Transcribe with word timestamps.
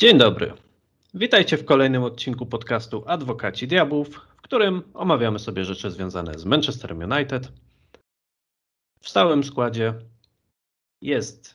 Dzień 0.00 0.18
dobry. 0.18 0.52
Witajcie 1.14 1.56
w 1.56 1.64
kolejnym 1.64 2.02
odcinku 2.04 2.46
podcastu 2.46 3.04
Adwokaci 3.06 3.68
Diabłów, 3.68 4.08
w 4.36 4.42
którym 4.42 4.82
omawiamy 4.94 5.38
sobie 5.38 5.64
rzeczy 5.64 5.90
związane 5.90 6.38
z 6.38 6.44
Manchesterem 6.44 7.12
United. 7.12 7.52
W 9.00 9.08
stałym 9.08 9.44
składzie 9.44 9.94
jest 11.02 11.54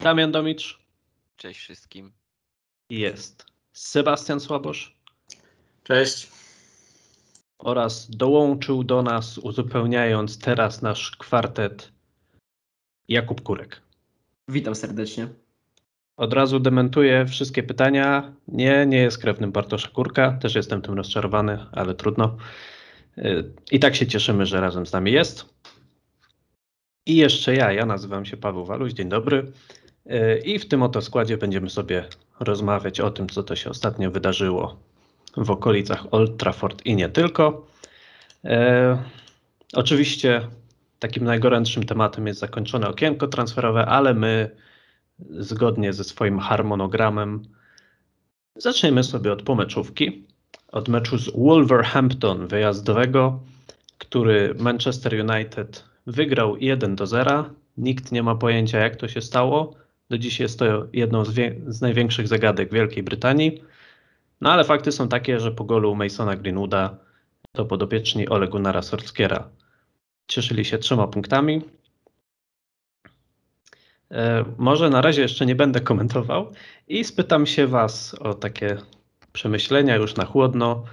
Damian 0.00 0.32
Domicz. 0.32 0.78
Cześć 1.36 1.60
wszystkim. 1.60 2.12
Jest 2.90 3.46
Sebastian 3.72 4.40
Słabosz. 4.40 4.96
Cześć. 5.84 6.30
Oraz 7.58 8.10
dołączył 8.10 8.84
do 8.84 9.02
nas, 9.02 9.38
uzupełniając 9.38 10.38
teraz 10.38 10.82
nasz 10.82 11.16
kwartet, 11.16 11.92
Jakub 13.08 13.42
Kurek. 13.42 13.82
Witam 14.48 14.74
serdecznie. 14.74 15.43
Od 16.16 16.32
razu 16.32 16.60
dementuję 16.60 17.26
wszystkie 17.26 17.62
pytania. 17.62 18.32
Nie, 18.48 18.86
nie 18.86 18.98
jest 18.98 19.18
krewnym 19.18 19.52
Bartosza 19.52 19.88
Kurka. 19.88 20.32
Też 20.32 20.54
jestem 20.54 20.82
tym 20.82 20.94
rozczarowany, 20.94 21.66
ale 21.72 21.94
trudno. 21.94 22.36
I 23.70 23.80
tak 23.80 23.96
się 23.96 24.06
cieszymy, 24.06 24.46
że 24.46 24.60
razem 24.60 24.86
z 24.86 24.92
nami 24.92 25.12
jest. 25.12 25.54
I 27.06 27.16
jeszcze 27.16 27.54
ja, 27.54 27.72
ja 27.72 27.86
nazywam 27.86 28.24
się 28.24 28.36
Paweł 28.36 28.64
Waluś, 28.64 28.92
dzień 28.92 29.08
dobry. 29.08 29.52
I 30.44 30.58
w 30.58 30.68
tym 30.68 30.82
oto 30.82 31.02
składzie 31.02 31.36
będziemy 31.36 31.70
sobie 31.70 32.04
rozmawiać 32.40 33.00
o 33.00 33.10
tym, 33.10 33.28
co 33.28 33.42
to 33.42 33.56
się 33.56 33.70
ostatnio 33.70 34.10
wydarzyło 34.10 34.76
w 35.36 35.50
okolicach 35.50 36.06
Old 36.10 36.36
Trafford 36.36 36.86
i 36.86 36.96
nie 36.96 37.08
tylko. 37.08 37.66
E, 38.44 38.98
oczywiście 39.72 40.40
takim 40.98 41.24
najgorętszym 41.24 41.82
tematem 41.86 42.26
jest 42.26 42.40
zakończone 42.40 42.88
okienko 42.88 43.26
transferowe, 43.26 43.86
ale 43.86 44.14
my 44.14 44.50
zgodnie 45.30 45.92
ze 45.92 46.04
swoim 46.04 46.38
harmonogramem 46.38 47.42
zaczniemy 48.56 49.04
sobie 49.04 49.32
od 49.32 49.42
pomeczówki. 49.42 50.24
Od 50.72 50.88
meczu 50.88 51.18
z 51.18 51.30
Wolverhampton 51.36 52.46
wyjazdowego, 52.46 53.40
który 53.98 54.54
Manchester 54.58 55.30
United 55.30 55.84
wygrał 56.06 56.56
1 56.56 56.96
do 56.96 57.06
0. 57.06 57.44
Nikt 57.76 58.12
nie 58.12 58.22
ma 58.22 58.34
pojęcia, 58.34 58.78
jak 58.78 58.96
to 58.96 59.08
się 59.08 59.20
stało. 59.20 59.74
Do 60.10 60.18
dziś 60.18 60.40
jest 60.40 60.58
to 60.58 60.86
jedną 60.92 61.24
z, 61.24 61.34
z 61.66 61.80
największych 61.80 62.28
zagadek 62.28 62.72
Wielkiej 62.72 63.02
Brytanii. 63.02 63.62
No 64.40 64.52
ale 64.52 64.64
fakty 64.64 64.92
są 64.92 65.08
takie, 65.08 65.40
że 65.40 65.50
po 65.50 65.64
golu 65.64 65.94
Masona 65.94 66.36
Greenwooda 66.36 66.96
to 67.52 67.64
podopieczni 67.64 68.28
Ole 68.28 68.48
Gunnara 68.48 68.82
Solskjaera 68.82 69.48
cieszyli 70.28 70.64
się 70.64 70.78
trzema 70.78 71.06
punktami. 71.06 71.62
E, 74.10 74.44
może 74.58 74.90
na 74.90 75.00
razie 75.00 75.22
jeszcze 75.22 75.46
nie 75.46 75.54
będę 75.54 75.80
komentował 75.80 76.52
i 76.88 77.04
spytam 77.04 77.46
się 77.46 77.66
Was 77.66 78.14
o 78.14 78.34
takie 78.34 78.76
przemyślenia 79.32 79.96
już 79.96 80.16
na 80.16 80.24
chłodno. 80.24 80.84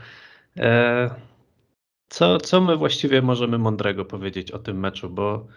E, 0.57 1.09
co, 2.09 2.37
co 2.37 2.61
my 2.61 2.75
właściwie 2.75 3.21
możemy 3.21 3.57
mądrego 3.57 4.05
powiedzieć 4.05 4.51
o 4.51 4.59
tym 4.59 4.79
meczu, 4.79 5.09
bo, 5.09 5.47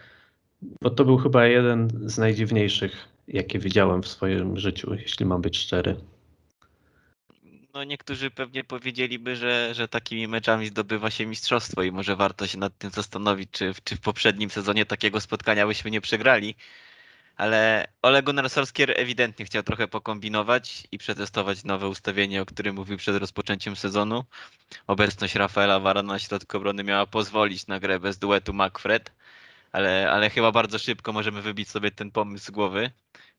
bo 0.82 0.91
to 0.91 1.05
był 1.05 1.19
chyba 1.19 1.47
jeden 1.47 1.88
z 2.08 2.19
najdziwniejszych, 2.19 3.08
jakie 3.28 3.58
widziałem 3.58 4.02
w 4.02 4.08
swoim 4.08 4.58
życiu, 4.58 4.94
jeśli 4.94 5.27
mam 5.27 5.42
być 5.42 5.58
szczery. 5.58 5.97
No 7.75 7.84
niektórzy 7.84 8.30
pewnie 8.30 8.64
powiedzieliby, 8.64 9.36
że, 9.36 9.75
że 9.75 9.88
takimi 9.88 10.28
meczami 10.28 10.66
zdobywa 10.66 11.10
się 11.10 11.27
mistrzostwo 11.27 11.82
i 11.82 11.92
może 11.92 12.16
warto 12.16 12.47
się 12.47 12.58
nad 12.58 12.78
tym 12.78 12.91
zastanowić, 12.91 13.50
czy, 13.50 13.72
czy 13.84 13.97
w 13.97 14.00
poprzednim 14.00 14.50
sezonie 14.50 14.86
takiego 14.86 15.20
spotkania 15.20 15.66
byśmy 15.66 15.91
nie 15.91 16.00
przegrali. 16.00 16.55
Ale 17.37 17.87
Ole 18.03 18.23
Gunnar 18.23 18.47
ewidentnie 18.97 19.45
chciał 19.45 19.63
trochę 19.63 19.89
pokombinować 19.89 20.87
i 20.93 20.99
przetestować 20.99 21.65
nowe 21.65 21.89
ustawienie, 21.89 22.43
o 22.43 22.47
którym 22.47 22.75
mówił 22.75 22.97
przed 22.97 23.17
rozpoczęciem 23.17 23.77
sezonu. 23.77 24.25
Obecność 24.87 25.35
Rafaela 25.35 25.81
Varana 25.81 26.12
na 26.12 26.19
środku 26.19 26.57
obrony 26.57 26.85
miała 26.85 27.07
pozwolić 27.07 27.67
na 27.67 27.81
grę 27.81 28.01
bez 28.01 28.19
duetu 28.19 28.53
McFred, 28.55 29.12
ale, 29.73 30.11
ale 30.11 30.31
chyba 30.31 30.53
bardzo 30.53 30.78
szybko 30.78 31.12
możemy 31.12 31.43
wybić 31.43 31.71
sobie 31.71 31.91
ten 31.91 32.11
pomysł 32.11 32.47
z 32.47 32.50
głowy. 32.50 32.91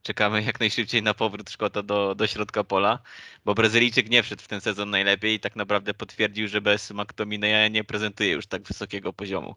Czekamy 0.03 0.43
jak 0.43 0.59
najszybciej 0.59 1.03
na 1.03 1.13
powrót 1.13 1.49
Szkota 1.49 1.83
do, 1.83 2.15
do 2.15 2.27
środka 2.27 2.63
pola, 2.63 2.99
bo 3.45 3.55
Brazylijczyk 3.55 4.09
nie 4.09 4.23
wszedł 4.23 4.43
w 4.43 4.47
ten 4.47 4.61
sezon 4.61 4.89
najlepiej 4.89 5.35
i 5.35 5.39
tak 5.39 5.55
naprawdę 5.55 5.93
potwierdził, 5.93 6.47
że 6.47 6.61
bez 6.61 6.91
McTominaya 6.91 7.69
nie 7.71 7.83
prezentuje 7.83 8.31
już 8.31 8.47
tak 8.47 8.63
wysokiego 8.63 9.13
poziomu. 9.13 9.55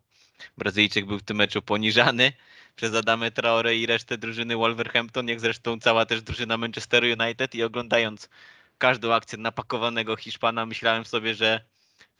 Brazylijczyk 0.58 1.06
był 1.06 1.18
w 1.18 1.22
tym 1.22 1.36
meczu 1.36 1.62
poniżany, 1.62 2.32
przez 2.76 2.94
Adamę 2.94 3.30
Traore 3.30 3.76
i 3.76 3.86
resztę 3.86 4.18
drużyny 4.18 4.56
Wolverhampton, 4.56 5.28
jak 5.28 5.40
zresztą 5.40 5.80
cała 5.80 6.06
też 6.06 6.22
drużyna 6.22 6.56
Manchester 6.56 7.04
United 7.04 7.54
i 7.54 7.62
oglądając 7.62 8.28
każdą 8.78 9.14
akcję 9.14 9.38
napakowanego 9.38 10.16
Hiszpana 10.16 10.66
myślałem 10.66 11.04
sobie, 11.04 11.34
że, 11.34 11.60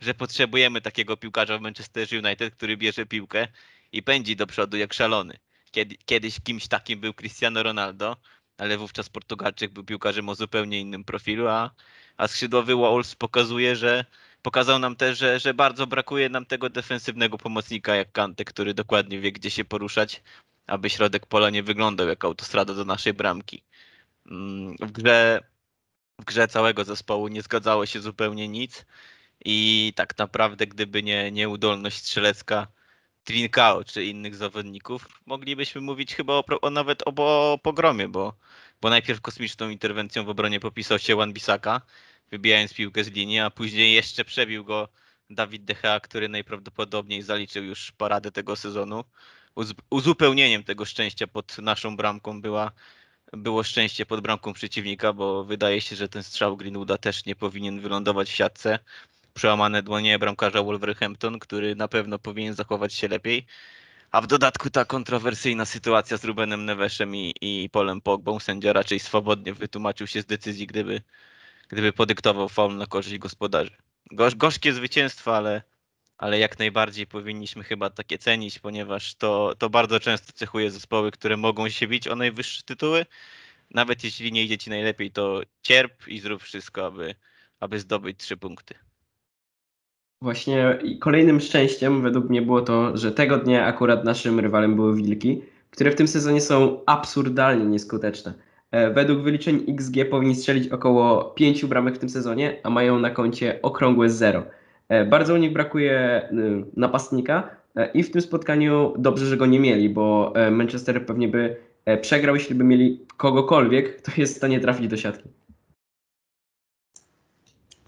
że 0.01 0.15
potrzebujemy 0.15 0.81
takiego 0.81 1.17
piłkarza 1.17 1.59
w 1.59 1.61
Manchester 1.61 2.09
United, 2.25 2.55
który 2.55 2.77
bierze 2.77 3.07
piłkę 3.07 3.49
i 3.93 4.03
pędzi 4.03 4.37
do 4.37 4.47
przodu 4.47 4.77
jak 4.77 4.95
szalony. 4.95 5.39
Kiedy, 5.71 5.97
kiedyś 6.05 6.41
kimś 6.41 6.69
takim 6.69 7.01
był 7.01 7.15
Cristiano 7.15 7.63
Ronaldo, 7.63 8.17
ale 8.59 8.79
wówczas 8.79 9.09
Portugalczyk 9.09 9.73
był 9.73 9.85
piłkarzem 9.85 10.29
o 10.29 10.35
zupełnie 10.35 10.81
innym 10.81 11.05
profilu, 11.05 11.49
a, 11.49 11.71
a 12.17 12.29
skrzydłowy 12.29 12.75
Wolves 12.75 13.15
pokazuje, 13.15 13.77
że 13.77 14.05
pokazał 14.49 14.79
nam 14.79 14.97
też, 14.97 15.19
że, 15.19 15.41
że 15.41 15.55
bardzo 15.55 15.87
brakuje 15.87 16.29
nam 16.29 16.47
tego 16.47 16.71
defensywnego 16.71 17.39
pomocnika 17.39 17.97
jak 17.97 18.13
Kante, 18.13 18.45
który 18.45 18.75
dokładnie 18.75 19.21
wie, 19.21 19.33
gdzie 19.33 19.51
się 19.51 19.65
poruszać, 19.65 20.23
aby 20.67 20.91
środek 20.91 21.27
pola 21.27 21.51
nie 21.51 21.63
wyglądał 21.63 22.09
jak 22.09 22.25
autostrada 22.25 22.75
do 22.75 22.85
naszej 22.85 23.13
bramki. 23.15 23.63
Mm, 24.31 24.77
w 24.81 24.93
grze, 24.93 25.41
w 26.19 26.25
grze 26.25 26.49
całego 26.49 26.85
zespołu 26.85 27.29
nie 27.29 27.43
zgadzało 27.43 27.87
się 27.87 28.01
zupełnie 28.01 28.49
nic 28.49 28.87
i 29.45 29.93
tak 29.97 30.19
naprawdę 30.19 30.67
gdyby 30.67 31.03
nie 31.03 31.33
nieudolność 31.33 31.97
strzelecka 31.97 32.67
Trincao 33.25 33.85
czy 33.85 34.05
innych 34.05 34.37
zawodników, 34.37 35.09
moglibyśmy 35.27 35.81
mówić 35.81 36.15
chyba 36.15 36.33
o, 36.33 36.45
o 36.63 36.71
nawet 36.71 37.03
o, 37.03 37.13
o 37.53 37.59
pogromie, 37.59 38.09
bo, 38.09 38.35
bo 38.81 38.91
najpierw 38.91 39.21
kosmiczną 39.21 39.69
interwencją 39.69 40.25
w 40.25 40.29
obronie 40.29 40.61
popisał 40.61 40.99
się 40.99 41.17
Wan 41.17 41.33
Bisaka, 41.33 41.81
wybijając 42.31 42.75
piłkę 42.75 43.05
z 43.05 43.11
linii, 43.11 43.39
a 43.39 43.51
później 43.51 43.95
jeszcze 43.95 44.25
przebił 44.25 44.65
go 44.65 44.89
Dawid 45.31 45.65
De 45.65 45.75
Gea, 45.75 46.01
który 46.01 46.29
najprawdopodobniej 46.29 47.23
zaliczył 47.23 47.65
już 47.65 47.93
paradę 47.93 48.33
tego 48.33 48.57
sezonu. 48.57 49.05
Uzupełnieniem 49.91 50.65
tego 50.65 50.85
szczęścia 50.85 51.27
pod 51.27 51.59
naszą 51.59 51.97
bramką 51.97 52.41
była, 52.41 52.73
było 53.33 53.63
szczęście 53.63 54.07
pod 54.07 54.21
bramką 54.21 54.53
przeciwnika, 54.53 55.13
bo 55.13 55.45
wydaje 55.45 55.81
się, 55.81 55.97
że 55.97 56.09
ten 56.09 56.23
strzał 56.23 56.57
Greenwooda 56.57 56.99
też 56.99 57.27
nie 57.27 57.37
powinien 57.37 57.81
wylądować 57.81 58.31
w 58.31 58.35
siatce. 58.35 58.79
Przełamane 59.35 59.83
dłonie 59.83 60.19
bramkarza 60.19 60.63
Wolverhampton, 60.63 61.39
który 61.39 61.77
na 61.77 61.89
pewno 61.89 62.19
powinien 62.19 62.55
zachować 62.55 62.95
się 62.95 63.09
lepiej. 63.09 63.47
A 64.11 64.21
w 64.21 64.27
dodatku 64.27 64.71
ta 64.71 64.85
kontrowersyjna 64.85 65.65
sytuacja 65.65 66.17
z 66.17 66.25
Rubenem 66.25 66.65
Neveszem 66.65 67.17
i, 67.17 67.35
i 67.41 67.71
Polem 67.71 68.01
Pogbą. 68.01 68.41
Sędzia 68.41 68.73
raczej 68.73 69.01
swobodnie 69.01 69.55
wytłumaczył 69.55 70.07
się 70.07 70.23
z 70.23 70.27
decyzji, 70.27 70.67
gdyby, 70.67 71.03
gdyby 71.69 71.93
podyktował 71.93 72.49
faul 72.49 72.77
na 72.77 72.87
korzyść 72.87 73.19
gospodarzy. 73.19 73.71
Gorzkie 74.11 74.39
gorzkie 74.39 74.73
zwycięstwo, 74.73 75.37
ale, 75.37 75.63
ale 76.19 76.39
jak 76.39 76.59
najbardziej 76.59 77.07
powinniśmy 77.07 77.65
chyba 77.65 77.91
takie 77.91 78.19
cenić, 78.19 78.59
ponieważ 78.59 79.15
to, 79.15 79.55
to 79.59 79.71
bardzo 79.71 80.01
często 80.01 80.33
cechuje 80.33 80.71
zespoły, 80.71 81.11
które 81.11 81.37
mogą 81.37 81.69
się 81.69 81.87
bić 81.87 82.09
o 82.09 82.17
najwyższe 82.17 82.63
tytuły. 82.63 83.07
Nawet 83.71 84.05
jeśli 84.05 84.33
nie 84.33 84.45
idzie 84.45 84.59
ci 84.59 84.71
najlepiej, 84.71 85.11
to 85.11 85.41
cierp 85.63 86.09
i 86.09 86.21
zrób 86.21 86.43
wszystko, 86.43 86.87
aby, 86.87 87.15
aby 87.61 87.81
zdobyć 87.81 88.19
trzy 88.19 88.37
punkty. 88.37 88.75
Właśnie 90.23 90.79
kolejnym 91.01 91.41
szczęściem 91.41 92.03
według 92.03 92.29
mnie 92.29 92.43
było 92.43 92.61
to, 92.61 92.97
że 92.97 93.13
tego 93.13 93.37
dnia 93.37 93.67
akurat 93.67 94.05
naszym 94.05 94.41
rywalem 94.41 94.77
były 94.77 94.97
Wilki, 94.97 95.43
które 95.71 95.91
w 95.91 95.95
tym 95.95 96.09
sezonie 96.09 96.41
są 96.41 96.83
absurdalnie 96.87 97.65
nieskuteczne. 97.65 98.48
E, 98.71 98.91
według 98.91 99.23
wyliczeń 99.23 99.65
XG 99.69 100.11
powinni 100.11 100.35
strzelić 100.35 100.69
około 100.69 101.25
5 101.25 101.65
bramek 101.65 101.95
w 101.95 101.99
tym 101.99 102.09
sezonie, 102.09 102.61
a 102.63 102.71
mają 102.71 102.99
na 102.99 103.11
koncie 103.11 103.59
okrągłe 103.63 104.11
zero. 104.11 104.45
E, 104.89 105.05
bardzo 105.05 105.35
u 105.35 105.37
nich 105.37 105.53
brakuje 105.53 106.23
y, 106.33 106.65
napastnika 106.77 107.51
e, 107.77 107.91
i 107.93 108.03
w 108.03 108.11
tym 108.11 108.23
spotkaniu 108.23 108.95
dobrze, 108.99 109.27
że 109.27 109.37
go 109.37 109.47
nie 109.47 109.61
mieli, 109.61 109.89
bo 109.89 110.33
Manchester 110.51 111.07
pewnie 111.07 111.29
by 111.29 111.57
przegrał, 112.01 112.35
jeśli 112.35 112.55
by 112.55 112.65
mieli 112.65 113.07
kogokolwiek, 113.17 114.03
kto 114.03 114.13
jest 114.21 114.35
w 114.35 114.37
stanie 114.37 114.61
trafić 114.61 114.89
do 114.89 114.97
siatki. 114.97 115.29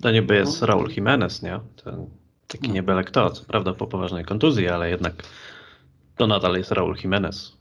To 0.02 0.10
niby 0.10 0.34
jest 0.34 0.62
Raul 0.62 0.88
Jimenez, 0.96 1.42
nie? 1.42 1.60
Ten 1.84 2.06
taki 2.46 2.70
nie 2.70 2.82
byle 2.82 3.04
kto, 3.04 3.30
co 3.30 3.44
prawda 3.44 3.74
po 3.74 3.86
poważnej 3.86 4.24
kontuzji, 4.24 4.68
ale 4.68 4.90
jednak 4.90 5.14
to 6.16 6.26
nadal 6.26 6.56
jest 6.56 6.72
Raul 6.72 6.96
Jimenez. 7.02 7.59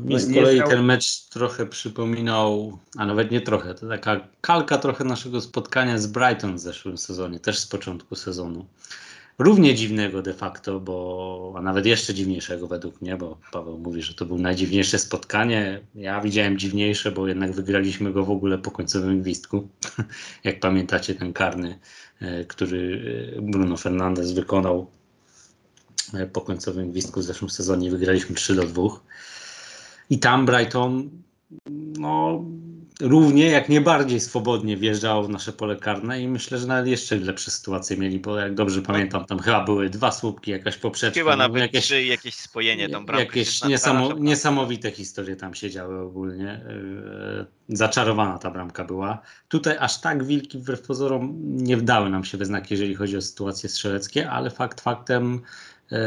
Mi 0.00 0.20
z 0.20 0.34
kolei 0.34 0.62
ten 0.62 0.84
mecz 0.84 1.20
trochę 1.28 1.66
przypominał, 1.66 2.78
a 2.96 3.06
nawet 3.06 3.30
nie 3.30 3.40
trochę, 3.40 3.74
to 3.74 3.88
taka 3.88 4.20
kalka 4.40 4.78
trochę 4.78 5.04
naszego 5.04 5.40
spotkania 5.40 5.98
z 5.98 6.06
Brighton 6.06 6.56
w 6.56 6.58
zeszłym 6.58 6.98
sezonie, 6.98 7.40
też 7.40 7.58
z 7.58 7.66
początku 7.66 8.16
sezonu. 8.16 8.66
równie 9.38 9.74
dziwnego 9.74 10.22
de 10.22 10.34
facto, 10.34 10.80
bo, 10.80 11.54
a 11.56 11.62
nawet 11.62 11.86
jeszcze 11.86 12.14
dziwniejszego 12.14 12.68
według 12.68 13.00
mnie, 13.00 13.16
bo 13.16 13.38
Paweł 13.52 13.78
mówi, 13.78 14.02
że 14.02 14.14
to 14.14 14.24
było 14.24 14.38
najdziwniejsze 14.38 14.98
spotkanie. 14.98 15.80
Ja 15.94 16.20
widziałem 16.20 16.58
dziwniejsze, 16.58 17.12
bo 17.12 17.28
jednak 17.28 17.52
wygraliśmy 17.52 18.12
go 18.12 18.24
w 18.24 18.30
ogóle 18.30 18.58
po 18.58 18.70
końcowym 18.70 19.22
gwizdku. 19.22 19.68
Jak 20.44 20.60
pamiętacie, 20.60 21.14
ten 21.14 21.32
karny, 21.32 21.78
e, 22.20 22.44
który 22.44 23.02
e, 23.38 23.40
Bruno 23.42 23.76
Fernandes 23.76 24.32
wykonał 24.32 24.90
e, 26.14 26.26
po 26.26 26.40
końcowym 26.40 26.90
gwizdku 26.90 27.20
w 27.20 27.24
zeszłym 27.24 27.50
sezonie, 27.50 27.90
wygraliśmy 27.90 28.34
3 28.34 28.54
do 28.54 28.62
2. 28.62 28.82
I 30.12 30.18
tam 30.18 30.46
Brighton, 30.46 31.10
no, 31.98 32.44
równie, 33.00 33.46
jak 33.46 33.68
nie 33.68 33.80
bardziej 33.80 34.20
swobodnie 34.20 34.76
wjeżdżało 34.76 35.22
w 35.22 35.28
nasze 35.28 35.52
pole 35.52 35.76
karne 35.76 36.22
i 36.22 36.28
myślę, 36.28 36.58
że 36.58 36.66
nawet 36.66 36.86
jeszcze 36.86 37.16
lepsze 37.16 37.50
sytuacje 37.50 37.96
mieli, 37.96 38.18
bo 38.18 38.38
jak 38.38 38.54
dobrze 38.54 38.82
pamiętam, 38.82 39.24
tam 39.24 39.38
chyba 39.38 39.64
były 39.64 39.90
dwa 39.90 40.12
słupki, 40.12 40.50
jakaś 40.50 40.76
poprzeczka. 40.76 41.20
Chyba 41.20 41.30
no, 41.30 41.36
nawet 41.36 41.62
jakieś, 41.62 41.84
trzy, 41.84 42.04
jakieś 42.04 42.34
spojenie 42.34 42.88
tą 42.88 43.06
bramkę. 43.06 43.24
jakieś 43.24 43.48
16 43.48 43.68
niesamo, 43.68 44.12
niesamowite 44.12 44.90
historie 44.90 45.36
tam 45.36 45.54
się 45.54 45.70
działy 45.70 46.00
ogólnie. 46.00 46.60
Yy, 47.68 47.76
zaczarowana 47.76 48.38
ta 48.38 48.50
bramka 48.50 48.84
była. 48.84 49.22
Tutaj 49.48 49.76
aż 49.80 50.00
tak 50.00 50.24
wilki 50.24 50.58
wbrew 50.58 50.82
pozorom 50.82 51.34
nie 51.42 51.76
wdały 51.76 52.10
nam 52.10 52.24
się 52.24 52.38
we 52.38 52.44
znak, 52.44 52.70
jeżeli 52.70 52.94
chodzi 52.94 53.16
o 53.16 53.22
sytuacje 53.22 53.68
strzeleckie, 53.68 54.30
ale 54.30 54.50
fakt 54.50 54.80
faktem 54.80 55.40
yy, 55.90 55.98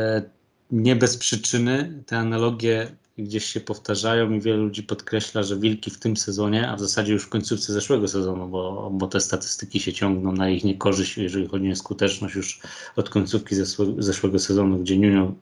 nie 0.71 0.95
bez 0.95 1.17
przyczyny 1.17 2.03
te 2.05 2.17
analogie 2.17 2.95
gdzieś 3.17 3.45
się 3.45 3.59
powtarzają 3.59 4.31
i 4.31 4.41
wielu 4.41 4.63
ludzi 4.63 4.83
podkreśla, 4.83 5.43
że 5.43 5.57
wilki 5.57 5.91
w 5.91 5.99
tym 5.99 6.17
sezonie, 6.17 6.69
a 6.69 6.75
w 6.75 6.79
zasadzie 6.79 7.13
już 7.13 7.23
w 7.23 7.29
końcówce 7.29 7.73
zeszłego 7.73 8.07
sezonu, 8.07 8.47
bo, 8.47 8.89
bo 8.93 9.07
te 9.07 9.19
statystyki 9.19 9.79
się 9.79 9.93
ciągną 9.93 10.31
na 10.31 10.49
ich 10.49 10.63
niekorzyść, 10.63 11.17
jeżeli 11.17 11.47
chodzi 11.47 11.71
o 11.71 11.75
skuteczność 11.75 12.35
już 12.35 12.59
od 12.95 13.09
końcówki 13.09 13.55
zeszłego, 13.97 14.39
sezonu, 14.39 14.77
gdzie 14.77 14.97
Nuno 14.97 15.33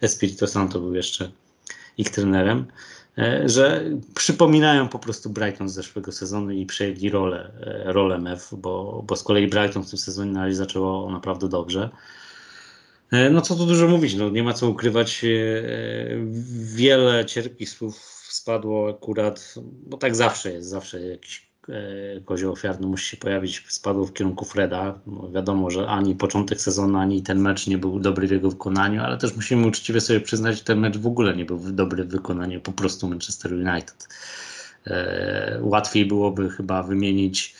Espirito 0.00 0.46
Santo 0.46 0.80
był 0.80 0.94
jeszcze 0.94 1.30
ich 1.98 2.10
trenerem, 2.10 2.66
e, 3.18 3.48
że 3.48 3.84
przypominają 4.14 4.88
po 4.88 4.98
prostu 4.98 5.30
Brighton 5.30 5.68
z 5.68 5.74
zeszłego 5.74 6.12
sezonu 6.12 6.50
i 6.50 6.66
przejęli 6.66 7.10
rolę, 7.10 7.52
e, 7.60 7.92
rolę 7.92 8.18
MEF, 8.18 8.54
bo, 8.54 9.04
bo 9.06 9.16
z 9.16 9.22
kolei 9.22 9.48
Brighton 9.48 9.84
w 9.84 9.90
tym 9.90 9.98
sezonie 9.98 10.54
zaczęło 10.54 11.10
naprawdę 11.10 11.48
dobrze. 11.48 11.90
E, 13.10 13.30
no 13.30 13.40
co 13.40 13.54
tu 13.56 13.66
dużo 13.66 13.88
mówić, 13.88 14.14
no 14.14 14.30
nie 14.30 14.42
ma 14.42 14.52
co 14.52 14.68
ukrywać. 14.68 15.24
e, 15.24 15.28
Wiele 16.74 17.24
cierpkich 17.24 17.70
słów 17.70 17.96
spadło 18.28 18.90
akurat, 18.90 19.54
bo 19.86 19.96
tak 19.96 20.16
zawsze 20.16 20.52
jest, 20.52 20.68
zawsze 20.68 21.00
jakiś 21.00 21.48
e, 21.68 22.20
kozioł 22.20 22.52
ofiarny 22.52 22.86
musi 22.86 23.10
się 23.10 23.16
pojawić, 23.16 23.64
spadło 23.68 24.06
w 24.06 24.12
kierunku 24.12 24.44
Freda. 24.44 25.00
No 25.06 25.30
wiadomo, 25.30 25.70
że 25.70 25.86
ani 25.86 26.14
początek 26.14 26.60
sezonu, 26.60 26.98
ani 26.98 27.22
ten 27.22 27.40
mecz 27.40 27.66
nie 27.66 27.78
był 27.78 28.00
dobry 28.00 28.28
w 28.28 28.30
jego 28.30 28.50
wykonaniu, 28.50 29.02
ale 29.02 29.18
też 29.18 29.36
musimy 29.36 29.66
uczciwie 29.66 30.00
sobie 30.00 30.20
przyznać, 30.20 30.58
że 30.58 30.64
ten 30.64 30.78
mecz 30.78 30.98
w 30.98 31.06
ogóle 31.06 31.36
nie 31.36 31.44
był 31.44 31.58
dobry 31.58 32.04
w 32.04 32.08
wykonaniu 32.08 32.60
po 32.60 32.72
prostu 32.72 33.08
Manchester 33.08 33.52
United. 33.52 34.08
Łatwiej 35.60 36.06
byłoby 36.06 36.50
chyba 36.50 36.82
wymienić 36.82 37.54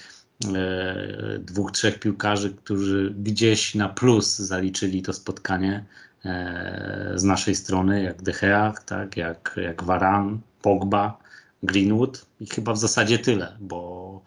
dwóch, 1.38 1.72
trzech 1.72 1.98
piłkarzy, 1.98 2.54
którzy 2.54 3.14
gdzieś 3.18 3.74
na 3.74 3.88
plus 3.88 4.38
zaliczyli 4.38 5.02
to 5.02 5.12
spotkanie 5.12 5.84
e, 6.24 7.12
z 7.14 7.24
naszej 7.24 7.54
strony, 7.54 8.02
jak 8.02 8.22
De 8.22 8.32
Gea, 8.32 8.74
tak, 8.86 9.16
jak, 9.16 9.60
jak 9.62 9.82
Varan, 9.82 10.40
Pogba, 10.62 11.18
Greenwood 11.62 12.26
i 12.40 12.46
chyba 12.46 12.72
w 12.72 12.78
zasadzie 12.78 13.18
tyle, 13.18 13.56
bo 13.60 14.22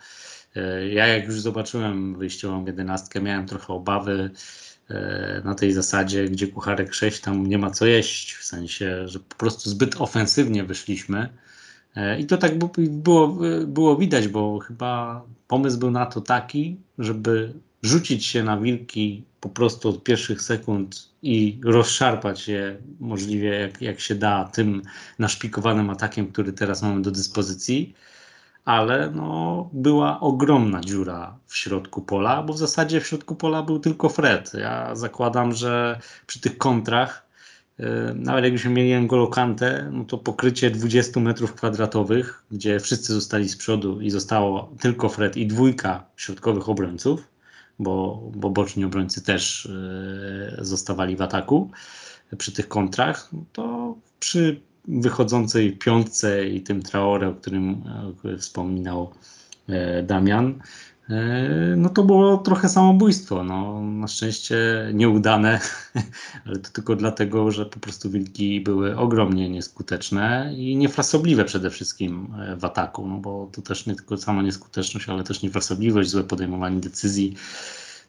e, 0.56 0.88
ja 0.90 1.08
jak 1.08 1.26
już 1.26 1.42
zobaczyłem 1.42 2.16
wyjściową 2.16 2.66
jedenastkę, 2.66 3.22
miałem 3.22 3.46
trochę 3.46 3.74
obawy 3.74 4.32
e, 4.90 5.42
na 5.46 5.56
tej 5.56 5.74
zasadzie, 5.74 6.26
gdzie 6.26 6.48
kucharek 6.48 6.94
6 6.94 7.22
tam 7.22 7.48
nie 7.48 7.58
ma 7.58 7.72
co 7.72 7.86
jeść, 7.86 8.34
w 8.34 8.44
sensie, 8.44 9.08
że 9.08 9.20
po 9.20 9.36
prostu 9.36 9.70
zbyt 9.70 10.02
ofensywnie 10.02 10.64
wyszliśmy. 10.64 11.30
E, 11.96 12.20
I 12.20 12.26
to 12.26 12.38
tak 12.38 12.52
było, 12.90 13.38
było 13.68 13.96
widać, 13.96 14.28
bo 14.28 14.60
chyba 14.60 15.22
pomysł 15.48 15.80
był 15.80 15.92
na 15.92 16.06
to 16.06 16.22
taki, 16.22 16.78
żeby 16.98 17.54
rzucić 17.84 18.26
się 18.26 18.44
na 18.44 18.58
wilki 18.58 19.24
po 19.40 19.50
prostu 19.50 19.90
od 19.90 20.04
pierwszych 20.04 20.42
sekund 20.42 21.10
i 21.22 21.60
rozszarpać 21.64 22.48
je 22.48 22.78
możliwie 23.00 23.50
jak, 23.50 23.82
jak 23.82 24.00
się 24.00 24.16
da 24.16 24.44
tym 24.54 24.82
naszpikowanym 25.20 25.90
atakiem, 25.90 26.32
który 26.32 26.54
teraz 26.54 26.82
mamy 26.82 27.02
do 27.02 27.12
dyspozycji. 27.12 27.94
Ale 28.66 29.12
no, 29.12 29.70
była 29.74 30.20
ogromna 30.20 30.82
dziura 30.82 31.38
w 31.46 31.56
środku 31.56 32.02
pola, 32.02 32.44
bo 32.44 32.54
w 32.54 32.58
zasadzie 32.58 33.02
w 33.02 33.08
środku 33.08 33.36
pola 33.36 33.64
był 33.64 33.80
tylko 33.80 34.10
Fred. 34.10 34.54
Ja 34.54 34.96
zakładam, 34.96 35.54
że 35.54 36.00
przy 36.28 36.42
tych 36.42 36.58
kontrach 36.58 37.29
Nawet 38.16 38.44
jakbyśmy 38.44 38.72
mieli 38.72 39.08
N'Golo 39.08 39.30
Kante, 39.30 39.90
no 39.92 40.06
to 40.06 40.18
pokrycie 40.18 40.72
20 40.72 41.20
metrów 41.20 41.54
kwadratowych, 41.54 42.44
gdzie 42.52 42.80
wszyscy 42.80 43.14
zostali 43.14 43.50
z 43.50 43.58
przodu 43.58 44.02
i 44.02 44.10
zostało 44.10 44.76
tylko 44.80 45.10
Fred 45.10 45.38
i 45.38 45.48
dwójka 45.48 46.06
środkowych 46.18 46.70
obrońców, 46.70 47.28
bo, 47.80 48.24
bo 48.36 48.50
boczni 48.50 48.86
obrońcy 48.86 49.22
też 49.22 49.70
yy, 50.58 50.66
zostawali 50.66 51.16
w 51.16 51.22
ataku 51.22 51.72
przy 52.38 52.52
tych 52.52 52.68
kontrach, 52.68 53.30
to 53.54 53.96
przy 54.20 54.62
wychodzącej 54.88 55.78
piątce 55.78 56.48
i 56.48 56.62
tym 56.62 56.82
Traore, 56.82 57.28
o 57.28 57.34
którym 57.34 57.84
e, 58.26 58.38
wspominał 58.38 59.12
e, 59.70 60.04
Damian, 60.04 60.48
e, 60.48 60.60
no 61.78 61.90
to 61.90 62.04
było 62.04 62.38
trochę 62.38 62.70
samobójstwo. 62.70 63.44
No, 63.44 63.82
na 63.82 64.08
szczęście 64.08 64.58
nieudane, 64.94 65.60
ale 66.46 66.60
to 66.60 66.70
tylko 66.70 66.96
dlatego, 66.96 67.52
że 67.52 67.66
po 67.66 67.80
prostu 67.80 68.10
wilki 68.10 68.62
były 68.62 68.98
ogromnie 68.98 69.50
nieskuteczne 69.50 70.54
i 70.58 70.76
niefrasobliwe 70.76 71.46
przede 71.46 71.70
wszystkim 71.70 72.34
e, 72.40 72.56
w 72.56 72.66
ataku, 72.66 73.08
no 73.08 73.18
bo 73.18 73.50
to 73.52 73.62
też 73.62 73.86
nie 73.86 73.96
tylko 73.96 74.18
sama 74.18 74.42
nieskuteczność, 74.42 75.10
ale 75.10 75.24
też 75.24 75.42
niefrasobliwość, 75.42 76.10
złe 76.10 76.24
podejmowanie 76.24 76.80
decyzji. 76.80 77.36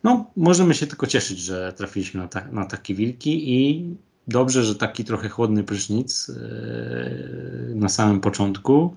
No, 0.05 0.31
możemy 0.37 0.75
się 0.75 0.87
tylko 0.87 1.07
cieszyć, 1.07 1.39
że 1.39 1.73
trafiliśmy 1.77 2.21
na, 2.21 2.29
ta, 2.29 2.47
na 2.53 2.67
takie 2.67 2.95
wilki 2.95 3.55
i 3.55 3.85
dobrze, 4.29 4.65
że 4.65 4.75
taki 4.75 5.05
trochę 5.05 5.29
chłodny 5.29 5.65
prysznic 5.65 6.29
yy, 6.29 7.75
na 7.75 7.89
samym 7.89 8.21
początku, 8.21 8.97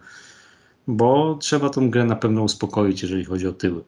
bo 0.88 1.38
trzeba 1.42 1.70
tą 1.70 1.90
grę 1.90 2.06
na 2.06 2.16
pewno 2.16 2.44
uspokoić, 2.44 3.02
jeżeli 3.02 3.26
chodzi 3.26 3.48
o 3.48 3.54
tyły. 3.54 3.84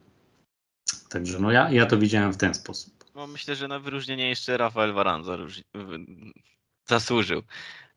Także 1.16 1.40
no 1.40 1.52
ja, 1.52 1.72
ja 1.72 1.86
to 1.86 1.98
widziałem 1.98 2.34
w 2.34 2.38
ten 2.38 2.54
sposób. 2.54 3.06
No, 3.16 3.28
myślę, 3.28 3.56
że 3.56 3.68
na 3.68 3.80
wyróżnienie 3.80 4.30
jeszcze 4.30 4.58
Rafael 4.58 4.94
Varan 4.94 5.24
zasłużył. 6.86 7.42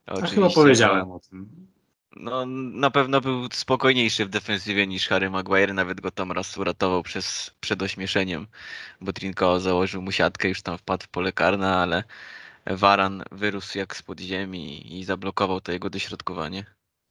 Oczywiście, 0.05 0.35
chyba 0.35 0.49
powiedziałem 0.49 1.11
o 1.11 1.19
tym. 1.19 1.67
No, 2.15 2.45
na 2.45 2.91
pewno 2.91 3.21
był 3.21 3.47
spokojniejszy 3.53 4.25
w 4.25 4.29
defensywie 4.29 4.87
niż 4.87 5.07
Harry 5.07 5.29
Maguire, 5.29 5.73
nawet 5.73 6.01
go 6.01 6.11
tam 6.11 6.31
raz 6.31 6.57
uratował 6.57 7.03
przez, 7.03 7.51
przed 7.59 7.81
ośmieszeniem, 7.81 8.47
bo 9.01 9.13
Trincao 9.13 9.59
założył 9.59 10.01
mu 10.01 10.11
siatkę, 10.11 10.49
już 10.49 10.61
tam 10.61 10.77
wpadł 10.77 11.03
w 11.03 11.07
pole 11.07 11.31
karne, 11.31 11.75
ale 11.75 12.03
Varan 12.65 13.23
wyrósł 13.31 13.77
jak 13.77 13.95
spod 13.95 14.19
ziemi 14.19 14.99
i 14.99 15.03
zablokował 15.03 15.61
to 15.61 15.71
jego 15.71 15.89
dośrodkowanie. 15.89 16.65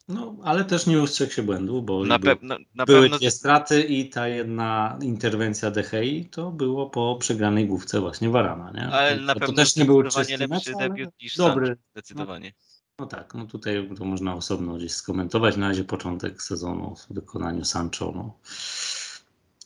No, 0.09 0.37
ale 0.43 0.65
też 0.65 0.87
nie 0.87 1.03
ustrzegł 1.03 1.33
się 1.33 1.43
błędu, 1.43 1.83
bo 1.83 2.05
Na, 2.05 2.19
był, 2.19 2.27
pewno 2.29 2.57
na 2.75 2.85
były 2.85 3.03
pewno 3.03 3.19
dwie 3.19 3.31
straty 3.31 3.83
i 3.83 4.09
ta 4.09 4.29
jedna 4.29 4.99
interwencja 5.03 5.71
Dehei 5.71 6.25
to 6.27 6.51
było 6.51 6.91
po 6.91 7.17
przegranej 7.21 7.67
główce 7.67 8.01
właśnie 8.01 8.29
Varana, 8.29 8.71
nie? 8.71 8.89
ale 8.89 9.17
to, 9.17 9.23
na 9.23 9.35
to 9.35 9.41
pewno 9.41 9.55
też 9.55 9.77
nie 9.77 9.85
był 9.85 10.03
czysty 10.03 10.37
lepszy 10.37 10.49
mecz, 10.49 10.79
debiut 10.79 11.11
niż 11.23 11.37
dobry. 11.37 11.67
Sanchez, 11.67 11.85
zdecydowanie. 11.93 12.53
No 12.99 13.07
tak, 13.07 13.35
no 13.35 13.47
tutaj 13.47 13.91
to 13.99 14.05
można 14.05 14.35
osobno 14.35 14.75
gdzieś 14.75 14.93
skomentować. 14.93 15.57
Na 15.57 15.69
razie 15.69 15.85
początek 15.85 16.43
sezonu 16.43 16.97
w 16.97 17.15
wykonaniu 17.15 17.65
Sancho. 17.65 18.13
No. 18.15 18.39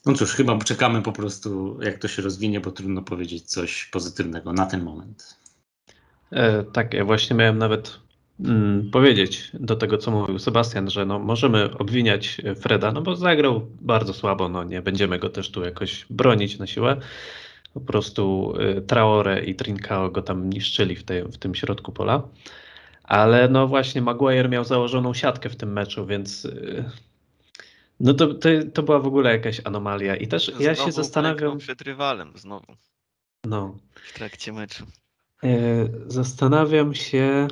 no 0.06 0.14
cóż, 0.14 0.32
chyba 0.32 0.58
czekamy 0.58 1.02
po 1.02 1.12
prostu, 1.12 1.78
jak 1.82 1.99
to 1.99 2.08
się 2.08 2.22
rozwinie, 2.22 2.61
bo 2.61 2.70
trudno 2.70 3.02
powiedzieć 3.02 3.44
coś 3.44 3.84
pozytywnego 3.84 4.52
na 4.52 4.66
ten 4.66 4.82
moment. 4.84 5.38
E, 6.30 6.64
tak, 6.64 6.94
ja 6.94 7.04
właśnie 7.04 7.37
miałem 7.37 7.58
nawet 7.58 8.01
mm, 8.44 8.90
powiedzieć 8.90 9.50
do 9.54 9.76
tego, 9.76 9.99
co 9.99 10.11
mówił 10.11 10.38
Sebastian, 10.38 10.90
że 10.90 11.06
no, 11.06 11.18
możemy 11.18 11.78
obwiniać 11.78 12.40
Freda, 12.61 12.92
no 12.92 13.02
bo 13.02 13.16
zagrał 13.16 13.66
bardzo 13.80 14.14
słabo, 14.14 14.49
no 14.49 14.64
nie 14.64 14.82
będziemy 14.82 15.18
go 15.18 15.28
też 15.28 15.50
tu 15.50 15.64
jakoś 15.64 16.06
bronić 16.11 16.58
na 16.58 16.66
siłę. 16.66 16.96
Po 17.75 17.80
prostu 17.80 18.54
y, 18.78 18.82
Traore 18.82 19.44
i 19.44 19.54
Trincao 19.54 20.11
go 20.11 20.22
tam 20.22 20.50
niszczyli 20.50 20.96
w, 20.96 21.04
tej, 21.04 21.22
w 21.22 21.38
tym 21.38 21.54
środku 21.54 21.92
pola. 21.92 22.22
Ale 23.04 23.49
no 23.49 23.68
właśnie 23.68 24.02
Maguire 24.02 24.49
miał 24.49 24.64
założoną 24.64 25.14
siatkę 25.14 25.49
w 25.49 25.56
tym 25.56 25.72
meczu, 25.72 26.06
więc 26.06 26.44
y, 26.44 26.84
no 28.00 28.14
to, 28.14 28.34
to, 28.34 28.49
to 28.75 28.82
była 28.82 28.99
w 28.99 29.06
ogóle 29.06 29.32
jakaś 29.32 29.61
anomalia. 29.64 30.16
I 30.16 30.28
też 30.28 30.52
ja 30.61 30.75
Znowu 30.75 30.90
się 30.90 30.92
zastanawiam, 30.92 31.58
przed 31.58 31.82
rywalem, 31.82 32.32
znowu, 32.37 32.76
no, 33.44 33.76
w 33.94 34.12
trakcie 34.12 34.52
meczu. 34.52 34.87
E, 35.44 35.49
Zastanawiam 36.06 36.94
się. 36.94 37.49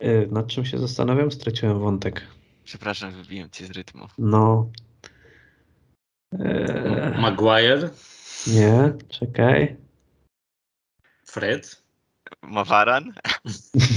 E, 0.00 0.26
Nad 0.26 0.46
czym 0.46 0.64
się 0.64 0.78
zastanawiam? 0.78 1.30
Straciłem 1.32 1.78
wątek. 1.78 2.26
Przepraszam, 2.64 3.12
wybiłem 3.12 3.50
cię 3.50 3.66
z 3.66 3.70
rytmu. 3.70 4.06
No. 4.18 4.70
E, 6.32 7.18
Maguire, 7.20 7.90
Nie, 8.46 8.92
czekaj. 9.08 9.76
Fred? 11.26 11.82
Mawaran? 12.42 13.12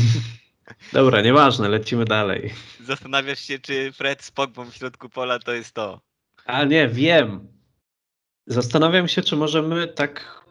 Dobra, 0.94 1.22
nieważne, 1.22 1.70
lecimy 1.70 2.06
dalej. 2.06 2.54
Zastanawiasz 2.86 3.40
się, 3.40 3.60
czy 3.60 3.92
Fred 3.92 4.24
z 4.24 4.32
Pogbą 4.32 4.66
w 4.72 4.76
środku 4.76 5.10
pola 5.10 5.40
to 5.40 5.54
jest 5.54 5.74
to. 5.74 6.02
A 6.46 6.64
nie, 6.64 6.88
wiem. 6.88 7.48
Zastanawiam 8.48 9.08
się, 9.08 9.22
czy 9.22 9.36
możemy 9.36 9.88
tak 9.88 10.44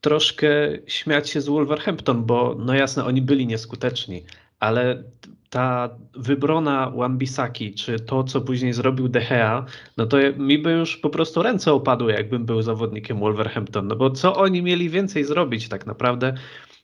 troszkę 0.00 0.48
śmiać 0.86 1.30
się 1.30 1.40
z 1.40 1.46
Wolverhampton, 1.48 2.24
bo 2.24 2.54
no 2.58 2.74
jasne, 2.74 3.04
oni 3.04 3.22
byli 3.22 3.46
nieskuteczni, 3.46 4.24
ale 4.60 5.04
ta 5.50 5.98
wybrona 6.16 6.90
Wan-Bissaki, 6.90 7.74
czy 7.74 8.00
to, 8.00 8.24
co 8.24 8.40
później 8.40 8.72
zrobił 8.72 9.08
De 9.08 9.20
Gea, 9.20 9.66
no 9.96 10.06
to 10.06 10.16
mi 10.38 10.58
by 10.58 10.72
już 10.72 10.96
po 10.96 11.10
prostu 11.10 11.42
ręce 11.42 11.72
opadły, 11.72 12.12
jakbym 12.12 12.46
był 12.46 12.62
zawodnikiem 12.62 13.18
Wolverhampton, 13.18 13.86
no 13.86 13.96
bo 13.96 14.10
co 14.10 14.36
oni 14.36 14.62
mieli 14.62 14.90
więcej 14.90 15.24
zrobić 15.24 15.68
tak 15.68 15.86
naprawdę? 15.86 16.34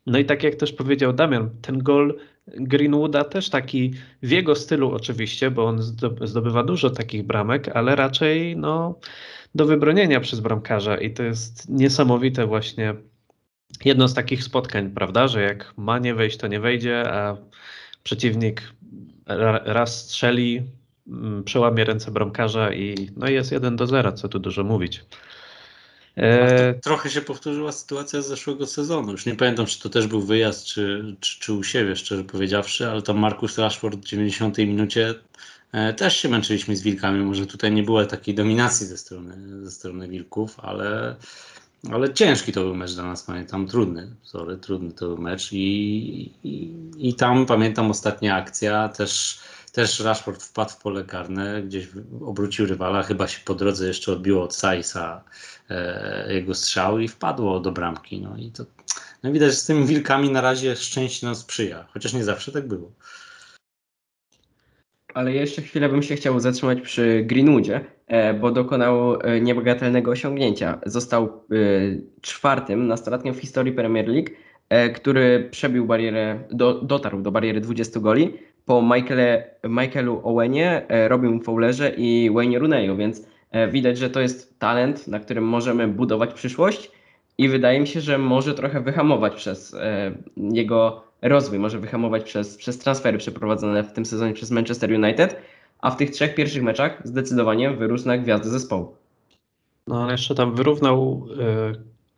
No 0.06 0.18
i 0.18 0.24
tak 0.24 0.42
jak 0.42 0.54
też 0.54 0.72
powiedział 0.72 1.12
Damian, 1.12 1.50
ten 1.62 1.78
gol 1.78 2.18
Greenwooda 2.46 3.24
też 3.24 3.50
taki 3.50 3.94
w 4.22 4.30
jego 4.30 4.54
stylu 4.54 4.90
oczywiście, 4.90 5.50
bo 5.50 5.64
on 5.64 5.82
zdobywa 6.22 6.62
dużo 6.62 6.90
takich 6.90 7.22
bramek, 7.22 7.68
ale 7.68 7.96
raczej 7.96 8.56
no, 8.56 8.98
do 9.54 9.66
wybronienia 9.66 10.20
przez 10.20 10.40
bramkarza 10.40 10.96
i 10.96 11.12
to 11.12 11.22
jest 11.22 11.68
niesamowite 11.68 12.46
właśnie 12.46 12.94
jedno 13.84 14.08
z 14.08 14.14
takich 14.14 14.44
spotkań, 14.44 14.90
prawda, 14.90 15.28
że 15.28 15.42
jak 15.42 15.74
ma 15.76 15.98
nie 15.98 16.14
wejść, 16.14 16.36
to 16.36 16.46
nie 16.46 16.60
wejdzie, 16.60 17.12
a 17.12 17.36
przeciwnik 18.02 18.62
raz 19.64 20.00
strzeli, 20.00 20.62
mm, 21.08 21.44
przełamie 21.44 21.84
ręce 21.84 22.10
bramkarza 22.10 22.72
i 22.72 23.10
no 23.16 23.28
jest 23.28 23.52
1 23.52 23.76
do 23.76 23.86
0, 23.86 24.12
co 24.12 24.28
tu 24.28 24.38
dużo 24.38 24.64
mówić. 24.64 25.04
E... 26.16 26.74
Trochę 26.74 27.10
się 27.10 27.20
powtórzyła 27.20 27.72
sytuacja 27.72 28.22
z 28.22 28.26
zeszłego 28.26 28.66
sezonu. 28.66 29.12
Już 29.12 29.26
nie 29.26 29.34
pamiętam, 29.34 29.66
czy 29.66 29.80
to 29.80 29.88
też 29.88 30.06
był 30.06 30.20
wyjazd, 30.20 30.64
czy, 30.64 31.16
czy, 31.20 31.40
czy 31.40 31.52
u 31.52 31.64
siebie, 31.64 31.96
szczerze 31.96 32.24
powiedziawszy, 32.24 32.88
ale 32.88 33.02
tam 33.02 33.18
Markus 33.18 33.58
Rashford 33.58 33.98
w 33.98 34.04
90 34.04 34.58
minucie 34.58 35.14
e, 35.72 35.92
też 35.92 36.16
się 36.16 36.28
męczyliśmy 36.28 36.76
z 36.76 36.82
wilkami. 36.82 37.24
Może 37.24 37.46
tutaj 37.46 37.72
nie 37.72 37.82
było 37.82 38.06
takiej 38.06 38.34
dominacji 38.34 38.86
ze 38.86 38.96
strony, 38.96 39.64
ze 39.64 39.70
strony 39.70 40.08
wilków, 40.08 40.60
ale, 40.60 41.16
ale 41.90 42.14
ciężki 42.14 42.52
to 42.52 42.60
był 42.60 42.74
mecz 42.74 42.94
dla 42.94 43.04
nas, 43.04 43.22
pamiętam, 43.22 43.66
trudny, 43.66 44.14
sorry, 44.22 44.56
trudny 44.56 44.92
to 44.92 45.06
był 45.06 45.18
mecz 45.18 45.52
i, 45.52 45.58
i, 46.44 46.74
i 46.98 47.14
tam 47.14 47.46
pamiętam 47.46 47.90
ostatnia 47.90 48.36
akcja 48.36 48.88
też 48.88 49.40
też 49.72 50.00
Rashford 50.00 50.42
wpadł 50.42 50.70
w 50.70 50.76
pole 50.76 51.04
karne, 51.04 51.62
gdzieś 51.62 51.88
obrócił 52.20 52.66
rywala, 52.66 53.02
chyba 53.02 53.28
się 53.28 53.40
po 53.44 53.54
drodze 53.54 53.86
jeszcze 53.86 54.12
odbiło 54.12 54.44
od 54.44 54.54
Saisa 54.54 55.24
e, 55.70 56.34
jego 56.34 56.54
strzał 56.54 56.98
i 56.98 57.08
wpadło 57.08 57.60
do 57.60 57.72
bramki. 57.72 58.20
No 58.20 58.36
i 58.36 58.50
to 58.50 58.64
no 59.22 59.32
widać, 59.32 59.50
że 59.50 59.56
z 59.56 59.64
tymi 59.64 59.86
wilkami 59.86 60.30
na 60.30 60.40
razie 60.40 60.76
szczęście 60.76 61.26
nam 61.26 61.34
sprzyja, 61.34 61.86
chociaż 61.92 62.12
nie 62.12 62.24
zawsze 62.24 62.52
tak 62.52 62.68
było. 62.68 62.90
Ale 65.14 65.32
jeszcze 65.32 65.62
chwilę 65.62 65.88
bym 65.88 66.02
się 66.02 66.16
chciał 66.16 66.40
zatrzymać 66.40 66.80
przy 66.80 67.22
Greenwoodzie, 67.26 67.80
e, 68.06 68.34
bo 68.34 68.50
dokonał 68.50 69.20
e, 69.20 69.40
niebagatelnego 69.40 70.10
osiągnięcia. 70.10 70.78
Został 70.86 71.24
e, 71.24 71.30
czwartym 72.20 72.86
nastolatkiem 72.86 73.34
w 73.34 73.40
historii 73.40 73.72
Premier 73.72 74.08
League, 74.08 74.28
który 74.94 75.48
przebił 75.50 75.86
barierę, 75.86 76.38
do, 76.50 76.74
dotarł 76.74 77.22
do 77.22 77.30
bariery 77.30 77.60
20 77.60 78.00
goli 78.00 78.34
po 78.64 78.82
Michaelu 79.68 80.20
Owenie, 80.24 80.86
Robin 81.08 81.40
Fowlerze 81.40 81.92
i 81.96 82.30
Wayne 82.34 82.58
Rooneyu, 82.58 82.96
więc 82.96 83.26
widać, 83.70 83.98
że 83.98 84.10
to 84.10 84.20
jest 84.20 84.58
talent, 84.58 85.08
na 85.08 85.20
którym 85.20 85.44
możemy 85.44 85.88
budować 85.88 86.34
przyszłość 86.34 86.90
i 87.38 87.48
wydaje 87.48 87.80
mi 87.80 87.86
się, 87.86 88.00
że 88.00 88.18
może 88.18 88.54
trochę 88.54 88.80
wyhamować 88.80 89.34
przez 89.34 89.76
jego 90.36 91.04
rozwój, 91.22 91.58
może 91.58 91.78
wyhamować 91.78 92.24
przez, 92.24 92.56
przez 92.56 92.78
transfery 92.78 93.18
przeprowadzone 93.18 93.82
w 93.82 93.92
tym 93.92 94.06
sezonie 94.06 94.34
przez 94.34 94.50
Manchester 94.50 94.92
United, 94.92 95.36
a 95.78 95.90
w 95.90 95.96
tych 95.96 96.10
trzech 96.10 96.34
pierwszych 96.34 96.62
meczach 96.62 97.00
zdecydowanie 97.04 97.70
wyrósł 97.70 98.06
na 98.06 98.18
gwiazdę 98.18 98.50
zespołu. 98.50 98.96
No 99.86 100.02
ale 100.02 100.12
jeszcze 100.12 100.34
tam 100.34 100.54
wyrównał 100.54 101.26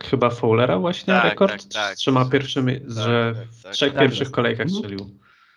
y, 0.03 0.05
chyba 0.05 0.31
Fowlera 0.31 0.79
właśnie 0.79 1.15
tak, 1.15 1.25
rekord 1.25 1.53
tak, 1.53 1.73
tak. 1.73 1.97
z 1.97 1.99
trzema 1.99 2.25
pierwszymi, 2.25 2.81
tak, 2.81 2.91
że 2.91 3.35
tak, 3.37 3.49
w 3.49 3.63
tak. 3.63 3.73
trzech 3.73 3.95
pierwszych 3.95 4.31
kolejkach 4.31 4.67
mhm. 4.67 4.79
strzelił. 4.79 5.11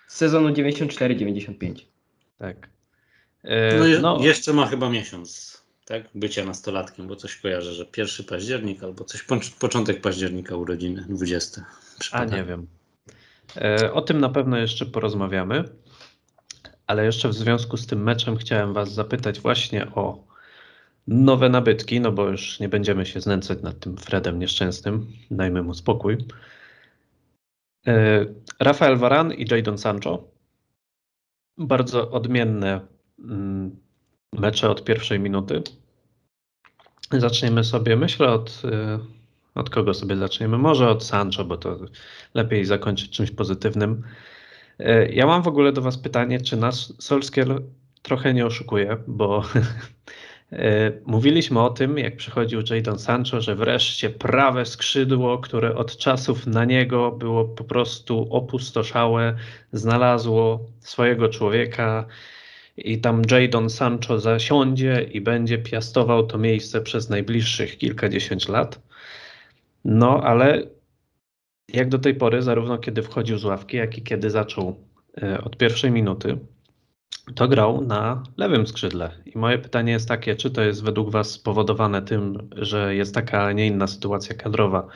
Z 0.08 0.16
sezonu 0.16 0.50
94-95. 0.50 1.74
Tak. 2.38 2.70
Y, 3.46 3.50
no, 3.80 3.86
je, 3.86 4.00
no, 4.00 4.18
jeszcze 4.22 4.54
ma 4.54 4.66
chyba 4.66 4.90
miesiąc 4.90 5.58
tak, 5.86 6.04
bycia 6.16 6.46
nastolatkiem, 6.46 7.08
bo 7.08 7.16
coś 7.16 7.36
kojarzę, 7.36 7.74
że 7.74 7.86
pierwszy 7.86 8.24
październik 8.24 8.84
albo 8.84 9.04
coś, 9.04 9.26
początek 9.60 10.02
października 10.02 10.56
urodziny, 10.56 11.06
20. 11.10 11.66
Przypada. 12.00 12.36
A 12.36 12.40
nie 12.40 12.46
wiem. 12.46 12.68
E, 13.56 13.94
o 13.94 14.02
tym 14.02 14.20
na 14.20 14.30
pewno 14.30 14.58
jeszcze 14.58 14.86
porozmawiamy, 14.86 15.64
ale 16.88 17.06
jeszcze 17.06 17.30
w 17.30 17.34
związku 17.34 17.78
z 17.78 17.88
tym 17.88 18.04
meczem 18.04 18.38
chciałem 18.38 18.74
Was 18.74 18.94
zapytać 18.94 19.40
właśnie 19.40 19.88
o 19.88 20.28
nowe 21.08 21.50
nabytki, 21.50 22.02
no 22.02 22.12
bo 22.12 22.30
już 22.30 22.60
nie 22.60 22.70
będziemy 22.70 23.06
się 23.06 23.22
znęcać 23.22 23.62
nad 23.62 23.80
tym 23.80 23.98
Fredem 23.98 24.40
nieszczęsnym, 24.40 25.08
dajmy 25.32 25.64
mu 25.64 25.74
spokój. 25.74 26.18
E, 27.88 28.26
Rafael 28.60 28.98
Varan 28.98 29.34
i 29.34 29.46
Jadon 29.52 29.78
Sancho. 29.78 30.24
Bardzo 31.58 32.12
odmienne 32.12 32.82
mm, 33.20 33.76
mecze 34.34 34.70
od 34.70 34.84
pierwszej 34.84 35.20
minuty. 35.20 35.64
Zaczniemy 37.12 37.64
sobie, 37.64 37.96
myślę, 37.96 38.28
od 38.28 38.62
e, 38.66 39.00
od 39.58 39.70
kogo 39.70 39.94
sobie 39.94 40.18
zaczniemy? 40.18 40.58
Może 40.58 40.90
od 40.90 41.04
Sancho, 41.04 41.46
bo 41.46 41.58
to 41.58 41.78
lepiej 42.34 42.66
zakończyć 42.66 43.10
czymś 43.12 43.32
pozytywnym. 43.32 44.04
E, 44.80 45.10
ja 45.10 45.26
mam 45.26 45.42
w 45.42 45.48
ogóle 45.48 45.72
do 45.72 45.82
Was 45.82 45.98
pytanie, 45.98 46.42
czy 46.42 46.58
nas 46.58 46.94
Solskier 47.00 47.62
trochę 48.02 48.34
nie 48.34 48.46
oszukuje, 48.46 48.98
bo 49.08 49.44
e, 50.52 50.92
mówiliśmy 51.06 51.62
o 51.62 51.70
tym, 51.70 51.98
jak 51.98 52.18
przychodził 52.18 52.62
Jadon 52.70 53.00
Sancho, 53.00 53.42
że 53.42 53.56
wreszcie 53.56 54.10
prawe 54.10 54.66
skrzydło, 54.66 55.38
które 55.38 55.76
od 55.76 55.98
czasów 55.98 56.48
na 56.48 56.66
niego 56.66 57.12
było 57.12 57.46
po 57.46 57.64
prostu 57.64 58.28
opustoszałe, 58.32 59.36
znalazło 59.72 60.66
swojego 60.80 61.30
człowieka 61.30 62.06
i 62.78 63.02
tam 63.02 63.22
Jadon 63.32 63.70
Sancho 63.70 64.20
zasiądzie 64.20 65.08
i 65.12 65.22
będzie 65.22 65.58
piastował 65.58 66.28
to 66.28 66.38
miejsce 66.38 66.82
przez 66.82 67.10
najbliższych 67.10 67.78
kilkadziesiąt 67.78 68.50
lat. 68.50 68.88
No, 69.90 70.24
ale 70.24 70.64
jak 71.74 71.90
do 71.90 72.00
tej 72.00 72.16
pory, 72.16 72.42
zarówno 72.42 72.78
kiedy 72.78 73.04
wchodził 73.04 73.38
z 73.38 73.46
ławki, 73.46 73.78
jak 73.78 73.98
i 73.98 74.04
kiedy 74.04 74.30
zaczął 74.30 74.76
e, 75.22 75.44
od 75.44 75.58
pierwszej 75.58 75.92
minuty, 75.92 76.38
to 77.36 77.48
grał 77.48 77.82
na 77.82 78.24
lewym 78.38 78.68
skrzydle. 78.68 79.12
I 79.26 79.38
moje 79.38 79.58
pytanie 79.58 79.92
jest 79.92 80.08
takie, 80.08 80.36
czy 80.36 80.52
to 80.52 80.62
jest 80.62 80.84
według 80.84 81.12
Was 81.12 81.32
spowodowane 81.32 82.02
tym, 82.02 82.50
że 82.56 82.96
jest 82.96 83.14
taka, 83.14 83.46
a 83.46 83.52
nie 83.52 83.68
inna 83.68 83.88
sytuacja 83.88 84.36
kadrowa 84.36 84.88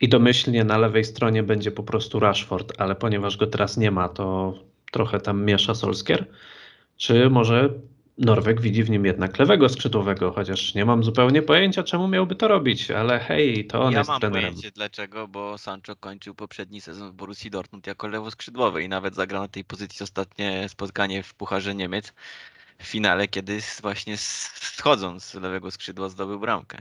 i 0.00 0.08
domyślnie 0.08 0.64
na 0.64 0.78
lewej 0.78 1.04
stronie 1.04 1.42
będzie 1.42 1.70
po 1.70 1.82
prostu 1.82 2.20
Rashford, 2.20 2.72
ale 2.78 2.94
ponieważ 2.94 3.36
go 3.36 3.46
teraz 3.46 3.76
nie 3.76 3.90
ma, 3.90 4.08
to 4.08 4.54
trochę 4.92 5.20
tam 5.20 5.44
miesza 5.44 5.74
Solskier? 5.74 6.26
Czy 6.96 7.30
może 7.30 7.70
Norweg 8.18 8.60
widzi 8.60 8.84
w 8.84 8.90
nim 8.90 9.06
jednak 9.06 9.38
lewego 9.38 9.68
skrzydłowego, 9.68 10.32
chociaż 10.32 10.74
nie 10.74 10.84
mam 10.84 11.04
zupełnie 11.04 11.42
pojęcia, 11.42 11.82
czemu 11.82 12.08
miałby 12.08 12.36
to 12.36 12.48
robić, 12.48 12.90
ale 12.90 13.18
hej, 13.18 13.66
to 13.66 13.82
on 13.82 13.92
ja 13.92 13.98
jest 13.98 14.08
mam 14.08 14.20
trenerem. 14.20 14.44
pojęcie 14.44 14.70
dlaczego, 14.70 15.28
bo 15.28 15.58
Sancho 15.58 15.96
kończył 15.96 16.34
poprzedni 16.34 16.80
sezon 16.80 17.10
w 17.10 17.14
Borussii 17.14 17.50
Dortmund 17.50 17.86
jako 17.86 18.08
lewo 18.08 18.30
skrzydłowy 18.30 18.82
i 18.82 18.88
nawet 18.88 19.14
zagrał 19.14 19.42
na 19.42 19.48
tej 19.48 19.64
pozycji 19.64 20.04
ostatnie 20.04 20.68
spotkanie 20.68 21.22
w 21.22 21.34
Pucharze 21.34 21.74
Niemiec 21.74 22.12
w 22.78 22.86
finale, 22.86 23.28
kiedy 23.28 23.60
właśnie 23.82 24.16
schodząc 24.16 25.24
z 25.24 25.34
lewego 25.34 25.70
skrzydła 25.70 26.08
zdobył 26.08 26.40
bramkę. 26.40 26.78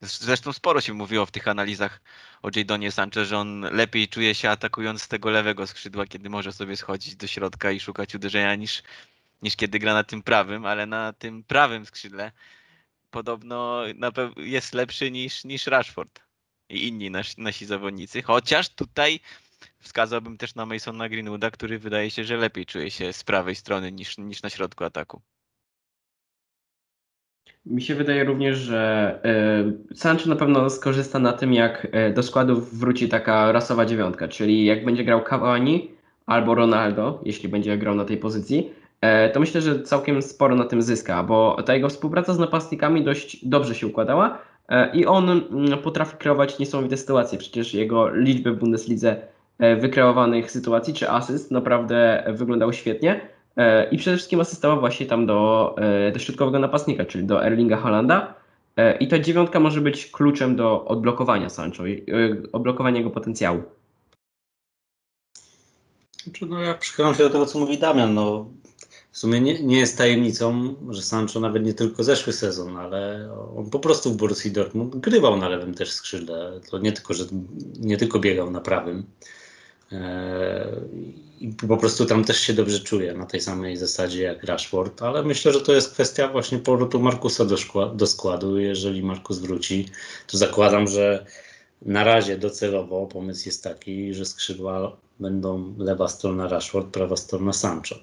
Zresztą 0.00 0.52
sporo 0.52 0.80
się 0.80 0.94
mówiło 0.94 1.26
w 1.26 1.30
tych 1.30 1.48
analizach 1.48 2.00
o 2.42 2.48
Jadonie 2.56 2.92
Sancho, 2.92 3.24
że 3.24 3.38
on 3.38 3.60
lepiej 3.60 4.08
czuje 4.08 4.34
się 4.34 4.50
atakując 4.50 5.02
z 5.02 5.08
tego 5.08 5.30
lewego 5.30 5.66
skrzydła, 5.66 6.06
kiedy 6.06 6.30
może 6.30 6.52
sobie 6.52 6.76
schodzić 6.76 7.16
do 7.16 7.26
środka 7.26 7.70
i 7.70 7.80
szukać 7.80 8.14
uderzenia 8.14 8.54
niż 8.54 8.82
niż 9.44 9.56
kiedy 9.56 9.78
gra 9.78 9.94
na 9.94 10.04
tym 10.04 10.22
prawym, 10.22 10.66
ale 10.66 10.86
na 10.86 11.12
tym 11.12 11.44
prawym 11.44 11.86
skrzydle 11.86 12.32
podobno 13.10 13.82
jest 14.36 14.74
lepszy 14.74 15.10
niż, 15.10 15.44
niż 15.44 15.66
Rashford 15.66 16.20
i 16.68 16.88
inni 16.88 17.10
nasi, 17.10 17.40
nasi 17.40 17.66
zawodnicy. 17.66 18.22
Chociaż 18.22 18.68
tutaj 18.68 19.20
wskazałbym 19.80 20.36
też 20.38 20.54
na 20.54 20.66
Masona 20.66 21.08
Greenwooda, 21.08 21.50
który 21.50 21.78
wydaje 21.78 22.10
się, 22.10 22.24
że 22.24 22.36
lepiej 22.36 22.66
czuje 22.66 22.90
się 22.90 23.12
z 23.12 23.24
prawej 23.24 23.54
strony 23.54 23.92
niż, 23.92 24.18
niż 24.18 24.42
na 24.42 24.50
środku 24.50 24.84
ataku. 24.84 25.22
Mi 27.66 27.82
się 27.82 27.94
wydaje 27.94 28.24
również, 28.24 28.58
że 28.58 29.20
y, 29.90 29.94
Sancho 29.96 30.28
na 30.28 30.36
pewno 30.36 30.70
skorzysta 30.70 31.18
na 31.18 31.32
tym, 31.32 31.54
jak 31.54 31.84
y, 31.84 32.12
do 32.14 32.22
składu 32.22 32.60
wróci 32.60 33.08
taka 33.08 33.52
rasowa 33.52 33.86
dziewiątka, 33.86 34.28
czyli 34.28 34.64
jak 34.64 34.84
będzie 34.84 35.04
grał 35.04 35.24
Cavani 35.24 35.90
albo 36.26 36.54
Ronaldo, 36.54 37.22
jeśli 37.24 37.48
będzie 37.48 37.78
grał 37.78 37.94
na 37.94 38.04
tej 38.04 38.16
pozycji, 38.16 38.70
E, 38.83 38.83
to 39.32 39.40
myślę, 39.40 39.60
że 39.60 39.82
całkiem 39.82 40.22
sporo 40.22 40.54
na 40.54 40.64
tym 40.64 40.82
zyska, 40.82 41.22
bo 41.22 41.62
ta 41.66 41.74
jego 41.74 41.88
współpraca 41.88 42.34
z 42.34 42.38
napastnikami 42.38 43.04
dość 43.04 43.46
dobrze 43.46 43.74
się 43.74 43.86
układała, 43.86 44.38
E, 44.68 44.96
I 44.96 45.06
on 45.06 45.30
mm, 45.30 45.78
potrafi 45.82 46.16
kreować 46.16 46.58
niesamowite 46.58 46.96
sytuacje. 46.96 47.38
Przecież 47.38 47.74
jego 47.74 48.08
liczby 48.08 48.52
w 48.52 48.58
Bundeslidze 48.58 49.16
e, 49.58 49.76
wykreowanych 49.76 50.50
sytuacji 50.50 50.94
czy 50.94 51.10
asyst 51.10 51.50
naprawdę 51.50 52.24
wyglądały 52.28 52.74
świetnie. 52.74 53.20
E, 53.56 53.90
I 53.90 53.98
przede 53.98 54.16
wszystkim 54.16 54.40
asystował 54.40 54.80
właśnie 54.80 55.06
tam 55.06 55.26
do, 55.26 55.76
do 56.12 56.18
środkowego 56.18 56.58
napastnika, 56.58 57.04
czyli 57.04 57.24
do 57.24 57.46
Erlinga 57.46 57.76
Hollanda. 57.76 58.34
I 59.00 59.08
ta 59.08 59.18
dziewiątka 59.18 59.60
może 59.60 59.80
być 59.80 60.10
kluczem 60.10 60.56
do 60.56 60.84
odblokowania 60.84 61.48
Sancho, 61.48 61.82
odblokowania 62.52 62.98
jego 62.98 63.10
potencjału. 63.10 63.62
Znaczy, 66.24 66.46
no 66.46 66.60
ja 66.60 66.74
przychylam 66.74 67.14
się 67.14 67.22
do 67.22 67.30
tego, 67.30 67.46
co 67.46 67.58
mówi 67.58 67.78
Damian. 67.78 68.14
No, 68.14 68.46
w 69.14 69.18
sumie 69.18 69.40
nie, 69.40 69.62
nie 69.62 69.78
jest 69.78 69.98
tajemnicą, 69.98 70.74
że 70.90 71.02
Sancho 71.02 71.40
nawet 71.40 71.64
nie 71.64 71.74
tylko 71.74 72.04
zeszły 72.04 72.32
sezon, 72.32 72.76
ale 72.76 73.30
on 73.56 73.70
po 73.70 73.78
prostu 73.78 74.12
w 74.12 74.16
Borussii 74.16 74.52
Dortmund 74.52 74.96
grywał 74.96 75.36
na 75.36 75.48
lewym 75.48 75.74
też 75.74 75.92
skrzydle. 75.92 76.60
To 76.70 76.78
nie 76.78 76.92
tylko, 76.92 77.14
że 77.14 77.24
nie 77.80 77.96
tylko 77.96 78.18
biegał 78.18 78.50
na 78.50 78.60
prawym. 78.60 79.06
Eee, 79.92 81.14
I 81.40 81.48
po 81.48 81.76
prostu 81.76 82.06
tam 82.06 82.24
też 82.24 82.40
się 82.40 82.52
dobrze 82.52 82.80
czuje 82.80 83.14
na 83.14 83.26
tej 83.26 83.40
samej 83.40 83.76
zasadzie 83.76 84.22
jak 84.22 84.44
Rashford, 84.44 85.02
ale 85.02 85.22
myślę, 85.22 85.52
że 85.52 85.60
to 85.60 85.72
jest 85.72 85.92
kwestia 85.92 86.28
właśnie 86.28 86.58
powrotu 86.58 87.00
Markusa 87.00 87.44
do, 87.44 87.56
do 87.94 88.06
składu. 88.06 88.58
Jeżeli 88.58 89.02
Markus 89.02 89.38
wróci, 89.38 89.88
to 90.26 90.38
zakładam, 90.38 90.88
że 90.88 91.26
na 91.82 92.04
razie 92.04 92.38
docelowo 92.38 93.06
pomysł 93.06 93.42
jest 93.46 93.64
taki, 93.64 94.14
że 94.14 94.24
skrzydła 94.24 94.96
będą 95.20 95.74
lewa 95.78 96.08
strona 96.08 96.48
Rashford, 96.48 96.86
prawa 96.86 97.16
strona 97.16 97.52
Sancho. 97.52 97.94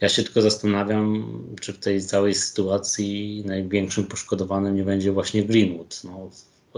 Ja 0.00 0.08
się 0.08 0.22
tylko 0.22 0.42
zastanawiam, 0.42 1.38
czy 1.60 1.72
w 1.72 1.78
tej 1.78 2.02
całej 2.02 2.34
sytuacji 2.34 3.42
największym 3.46 4.04
poszkodowanym 4.04 4.76
nie 4.76 4.82
będzie 4.82 5.12
właśnie 5.12 5.44
Greenwood. 5.44 6.00
No, 6.04 6.30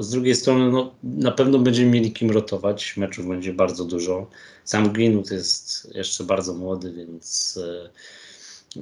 z 0.03 0.11
drugiej 0.11 0.35
strony 0.35 0.73
no, 0.73 0.95
na 1.03 1.33
pewno 1.33 1.59
będziemy 1.59 1.91
mieli 1.91 2.13
kim 2.13 2.31
rotować, 2.31 2.97
meczów 2.97 3.29
będzie 3.29 3.53
bardzo 3.53 3.85
dużo. 3.85 4.27
Sam 4.65 4.93
Greenwood 4.93 5.31
jest 5.31 5.91
jeszcze 5.95 6.25
bardzo 6.25 6.55
młody, 6.55 6.93
więc, 6.93 7.59
e, 7.63 7.91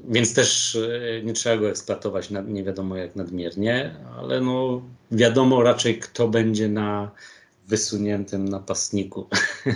więc 0.08 0.34
też 0.34 0.76
e, 0.76 1.22
nie 1.22 1.32
trzeba 1.32 1.56
go 1.56 1.68
eksploatować 1.68 2.30
nie 2.46 2.64
wiadomo 2.64 2.96
jak 2.96 3.16
nadmiernie, 3.16 3.96
ale 4.18 4.40
no, 4.40 4.82
wiadomo 5.10 5.62
raczej 5.62 5.98
kto 5.98 6.28
będzie 6.28 6.68
na 6.68 7.10
wysuniętym 7.68 8.48
napastniku. 8.48 9.26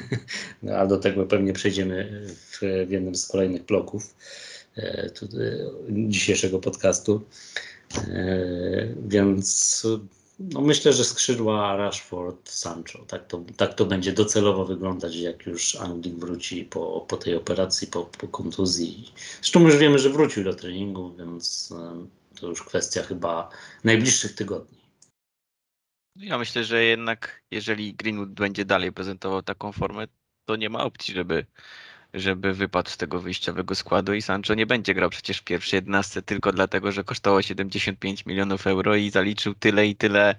no, 0.62 0.72
a 0.72 0.86
do 0.86 0.96
tego 0.96 1.26
pewnie 1.26 1.52
przejdziemy 1.52 2.26
w, 2.26 2.60
w 2.86 2.90
jednym 2.90 3.14
z 3.14 3.26
kolejnych 3.26 3.64
bloków 3.64 4.14
dzisiejszego 5.90 6.58
podcastu. 6.58 7.22
E, 7.96 8.94
więc 9.08 9.86
no 10.40 10.60
myślę, 10.60 10.92
że 10.92 11.04
skrzydła 11.04 11.76
Rashford, 11.76 12.50
Sancho. 12.50 12.98
Tak 12.98 13.26
to, 13.26 13.44
tak 13.56 13.74
to 13.74 13.86
będzie 13.86 14.12
docelowo 14.12 14.64
wyglądać, 14.64 15.16
jak 15.16 15.46
już 15.46 15.76
Anglik 15.76 16.14
wróci 16.14 16.64
po, 16.64 17.06
po 17.08 17.16
tej 17.16 17.36
operacji, 17.36 17.86
po, 17.88 18.04
po 18.04 18.28
kontuzji. 18.28 19.12
Zresztą 19.40 19.60
już 19.60 19.76
wiemy, 19.76 19.98
że 19.98 20.10
wrócił 20.10 20.44
do 20.44 20.54
treningu, 20.54 21.14
więc 21.18 21.72
e, 21.72 22.06
to 22.40 22.46
już 22.46 22.62
kwestia 22.62 23.02
chyba 23.02 23.50
najbliższych 23.84 24.34
tygodni. 24.34 24.78
Ja 26.16 26.38
myślę, 26.38 26.64
że 26.64 26.84
jednak 26.84 27.42
jeżeli 27.50 27.94
Greenwood 27.94 28.30
będzie 28.30 28.64
dalej 28.64 28.92
prezentował 28.92 29.42
taką 29.42 29.72
formę, 29.72 30.06
to 30.44 30.56
nie 30.56 30.70
ma 30.70 30.84
opcji, 30.84 31.14
żeby, 31.14 31.46
żeby 32.14 32.54
wypadł 32.54 32.90
z 32.90 32.96
tego 32.96 33.20
wyjściowego 33.20 33.74
składu 33.74 34.14
i 34.14 34.22
Sancho 34.22 34.54
nie 34.54 34.66
będzie 34.66 34.94
grał 34.94 35.10
przecież 35.10 35.38
w 35.38 35.44
pierwszej 35.44 35.76
11 35.76 36.22
tylko 36.22 36.52
dlatego, 36.52 36.92
że 36.92 37.04
kosztowało 37.04 37.42
75 37.42 38.26
milionów 38.26 38.66
euro 38.66 38.96
i 38.96 39.10
zaliczył 39.10 39.54
tyle 39.54 39.86
i 39.86 39.96
tyle, 39.96 40.34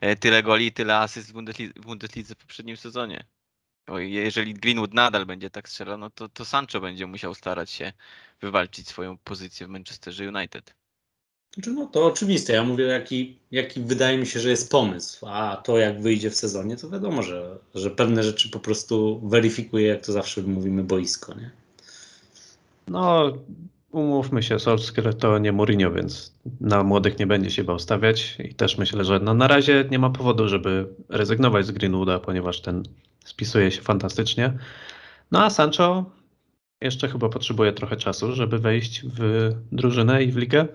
e, 0.00 0.16
tyle 0.16 0.42
goli 0.42 0.66
i 0.66 0.72
tyle 0.72 0.98
asyst 0.98 1.30
w 1.30 1.32
Bundeslidze, 1.32 1.72
w 1.76 1.82
Bundeslidze 1.82 2.34
w 2.34 2.38
poprzednim 2.38 2.76
sezonie. 2.76 3.24
Bo 3.86 3.98
jeżeli 3.98 4.54
Greenwood 4.54 4.94
nadal 4.94 5.26
będzie 5.26 5.50
tak 5.50 5.68
strzelał, 5.68 5.98
no 5.98 6.10
to, 6.10 6.28
to 6.28 6.44
Sancho 6.44 6.80
będzie 6.80 7.06
musiał 7.06 7.34
starać 7.34 7.70
się 7.70 7.92
wywalczyć 8.40 8.88
swoją 8.88 9.18
pozycję 9.18 9.66
w 9.66 9.70
Manchesterze 9.70 10.28
United. 10.28 10.81
Znaczy, 11.54 11.72
no 11.72 11.86
to 11.86 12.06
oczywiste. 12.06 12.52
Ja 12.52 12.64
mówię, 12.64 12.84
jaki, 12.84 13.38
jaki 13.50 13.80
wydaje 13.80 14.18
mi 14.18 14.26
się, 14.26 14.40
że 14.40 14.50
jest 14.50 14.70
pomysł. 14.70 15.26
A 15.26 15.62
to, 15.64 15.78
jak 15.78 16.02
wyjdzie 16.02 16.30
w 16.30 16.36
sezonie, 16.36 16.76
to 16.76 16.90
wiadomo, 16.90 17.22
że, 17.22 17.58
że 17.74 17.90
pewne 17.90 18.22
rzeczy 18.22 18.50
po 18.50 18.60
prostu 18.60 19.20
weryfikuje, 19.28 19.86
jak 19.86 20.06
to 20.06 20.12
zawsze 20.12 20.42
mówimy, 20.42 20.84
boisko. 20.84 21.34
Nie? 21.34 21.50
No, 22.88 23.32
umówmy 23.90 24.42
się, 24.42 24.58
Solskjaer 24.58 25.14
to 25.14 25.38
nie 25.38 25.52
Mourinho, 25.52 25.90
więc 25.90 26.34
na 26.60 26.82
młodych 26.82 27.18
nie 27.18 27.26
będzie 27.26 27.50
się 27.50 27.64
bał 27.64 27.78
stawiać 27.78 28.36
i 28.38 28.54
też 28.54 28.78
myślę, 28.78 29.04
że 29.04 29.20
no, 29.20 29.34
na 29.34 29.48
razie 29.48 29.84
nie 29.90 29.98
ma 29.98 30.10
powodu, 30.10 30.48
żeby 30.48 30.86
rezygnować 31.08 31.66
z 31.66 31.70
Greenwooda, 31.70 32.18
ponieważ 32.18 32.60
ten 32.60 32.82
spisuje 33.24 33.70
się 33.70 33.82
fantastycznie. 33.82 34.58
No 35.30 35.44
a 35.44 35.50
Sancho 35.50 36.04
jeszcze 36.80 37.08
chyba 37.08 37.28
potrzebuje 37.28 37.72
trochę 37.72 37.96
czasu, 37.96 38.32
żeby 38.32 38.58
wejść 38.58 39.02
w 39.04 39.50
drużynę 39.72 40.24
i 40.24 40.32
w 40.32 40.36
ligę. 40.36 40.68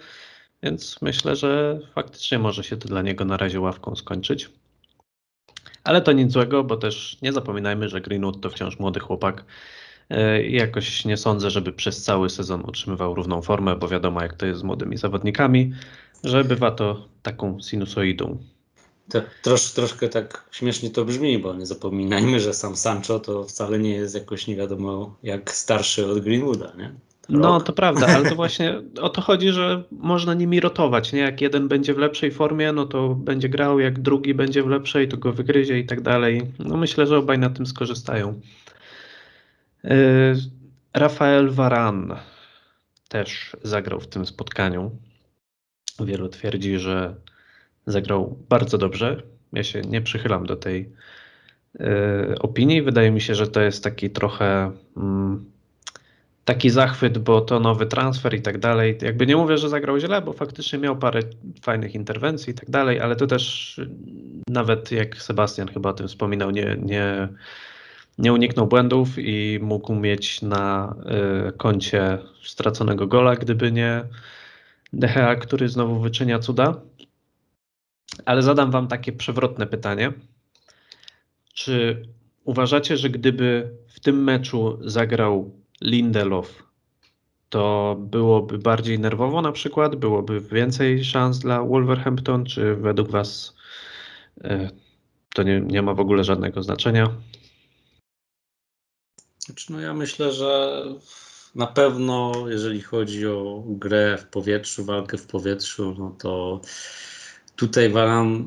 Więc 0.64 1.02
myślę, 1.02 1.36
że 1.36 1.80
faktycznie 1.96 2.40
może 2.40 2.64
się 2.64 2.78
to 2.78 2.88
dla 2.88 3.02
niego 3.02 3.26
na 3.26 3.38
razie 3.38 3.60
ławką 3.60 3.96
skończyć. 3.96 4.50
Ale 5.84 6.02
to 6.02 6.12
nic 6.12 6.32
złego, 6.32 6.64
bo 6.64 6.78
też 6.78 7.18
nie 7.22 7.34
zapominajmy, 7.34 7.90
że 7.90 8.02
Greenwood 8.02 8.42
to 8.42 8.50
wciąż 8.50 8.80
młody 8.80 9.00
chłopak. 9.00 9.46
E, 10.10 10.44
jakoś 10.44 11.06
nie 11.06 11.18
sądzę, 11.18 11.52
żeby 11.52 11.74
przez 11.74 12.04
cały 12.04 12.30
sezon 12.30 12.64
utrzymywał 12.68 13.16
równą 13.16 13.42
formę, 13.42 13.76
bo 13.76 13.88
wiadomo, 13.88 14.22
jak 14.22 14.34
to 14.34 14.46
jest 14.46 14.60
z 14.60 14.64
młodymi 14.64 14.98
zawodnikami, 14.98 15.74
że 16.24 16.44
bywa 16.44 16.72
to 16.72 17.08
taką 17.22 17.60
sinusoidą. 17.62 18.38
To, 19.10 19.22
trosz, 19.44 19.72
troszkę 19.72 20.10
tak 20.10 20.50
śmiesznie 20.52 20.90
to 20.90 21.06
brzmi, 21.06 21.40
bo 21.40 21.54
nie 21.54 21.66
zapominajmy, 21.66 22.40
że 22.40 22.54
sam 22.54 22.76
Sancho 22.76 23.20
to 23.20 23.44
wcale 23.44 23.80
nie 23.80 23.92
jest 23.92 24.16
jakoś 24.16 24.48
nie 24.48 24.56
wiadomo 24.56 25.16
jak 25.24 25.52
starszy 25.52 26.06
od 26.12 26.20
Greenwooda, 26.20 26.74
nie? 26.78 26.94
No, 27.30 27.62
to 27.62 27.74
prawda, 27.74 28.08
ale 28.08 28.30
to 28.30 28.36
właśnie 28.36 28.82
o 29.02 29.10
to 29.10 29.22
chodzi, 29.22 29.52
że 29.52 29.84
można 29.92 30.34
nimi 30.34 30.60
rotować, 30.60 31.14
nie? 31.14 31.20
Jak 31.20 31.42
jeden 31.42 31.68
będzie 31.68 31.94
w 31.94 31.98
lepszej 31.98 32.32
formie, 32.32 32.72
no 32.72 32.86
to 32.86 33.16
będzie 33.16 33.50
grał, 33.50 33.80
jak 33.80 34.00
drugi 34.00 34.34
będzie 34.34 34.64
w 34.64 34.68
lepszej, 34.68 35.08
to 35.08 35.18
go 35.18 35.34
wygryzie 35.34 35.80
i 35.80 35.86
tak 35.86 36.02
dalej. 36.02 36.52
No 36.60 36.78
myślę, 36.78 37.08
że 37.08 37.18
obaj 37.18 37.40
na 37.40 37.50
tym 37.50 37.66
skorzystają. 37.66 38.42
Yy, 39.84 39.92
Rafael 40.94 41.50
Varan 41.50 42.16
też 43.10 43.58
zagrał 43.64 44.00
w 44.00 44.08
tym 44.08 44.26
spotkaniu. 44.26 44.92
Wielu 46.00 46.30
twierdzi, 46.30 46.80
że 46.80 47.16
zagrał 47.86 48.38
bardzo 48.50 48.78
dobrze. 48.78 49.24
Ja 49.54 49.64
się 49.64 49.82
nie 49.82 50.02
przychylam 50.02 50.46
do 50.46 50.56
tej 50.56 50.90
yy, 51.80 51.86
opinii. 52.40 52.82
Wydaje 52.82 53.12
mi 53.12 53.22
się, 53.22 53.36
że 53.36 53.48
to 53.48 53.62
jest 53.62 53.84
taki 53.84 54.10
trochę... 54.10 54.72
Mm, 54.98 55.57
taki 56.48 56.70
zachwyt, 56.70 57.18
bo 57.18 57.42
to 57.42 57.60
nowy 57.60 57.86
transfer 57.86 58.34
i 58.34 58.42
tak 58.42 58.58
dalej. 58.58 58.98
Jakby 59.02 59.26
nie 59.26 59.36
mówię, 59.36 59.58
że 59.58 59.70
zagrał 59.70 60.00
źle, 60.00 60.22
bo 60.22 60.34
faktycznie 60.34 60.80
miał 60.80 60.98
parę 60.98 61.20
fajnych 61.62 61.96
interwencji 61.96 62.52
i 62.52 62.54
tak 62.54 62.70
dalej, 62.70 63.00
ale 63.00 63.16
to 63.16 63.28
też 63.28 63.82
nawet 64.50 64.92
jak 64.92 65.22
Sebastian 65.22 65.68
chyba 65.68 65.90
o 65.90 65.94
tym 65.94 66.08
wspominał, 66.08 66.52
nie, 66.52 66.78
nie, 66.82 67.28
nie 68.18 68.34
uniknął 68.34 68.68
błędów 68.68 69.10
i 69.18 69.60
mógł 69.62 69.96
mieć 69.96 70.42
na 70.42 70.96
y, 71.50 71.58
koncie 71.58 72.18
straconego 72.44 73.08
gola, 73.08 73.36
gdyby 73.36 73.72
nie 73.72 74.04
Dehea, 74.94 75.36
który 75.36 75.70
znowu 75.70 76.00
wyczynia 76.00 76.40
cuda. 76.40 76.82
Ale 78.26 78.42
zadam 78.42 78.72
wam 78.72 78.88
takie 78.88 79.12
przewrotne 79.12 79.68
pytanie. 79.68 80.14
Czy 81.54 82.08
uważacie, 82.44 82.98
że 82.98 83.10
gdyby 83.10 83.72
w 83.88 84.00
tym 84.00 84.24
meczu 84.24 84.80
zagrał 84.82 85.57
Lindelof, 85.82 86.64
to 87.50 87.96
byłoby 88.00 88.58
bardziej 88.58 89.00
nerwowo 89.00 89.42
na 89.42 89.52
przykład? 89.52 89.96
Byłoby 89.96 90.42
więcej 90.42 91.04
szans 91.04 91.40
dla 91.40 91.64
Wolverhampton, 91.64 92.46
czy 92.46 92.76
według 92.76 93.12
Was 93.12 93.56
e, 94.44 94.70
to 95.34 95.44
nie, 95.44 95.62
nie 95.62 95.82
ma 95.82 95.94
w 95.94 96.00
ogóle 96.00 96.24
żadnego 96.24 96.64
znaczenia? 96.64 97.14
Znaczy, 99.40 99.72
no 99.72 99.80
ja 99.80 99.94
myślę, 99.94 100.32
że 100.34 100.84
na 101.56 101.68
pewno 101.68 102.46
jeżeli 102.48 102.82
chodzi 102.82 103.28
o 103.28 103.64
grę 103.68 104.18
w 104.18 104.26
powietrzu, 104.26 104.86
walkę 104.86 105.18
w 105.18 105.28
powietrzu, 105.28 105.96
no 106.00 106.16
to 106.20 106.62
tutaj 107.56 107.90
Waran 107.90 108.46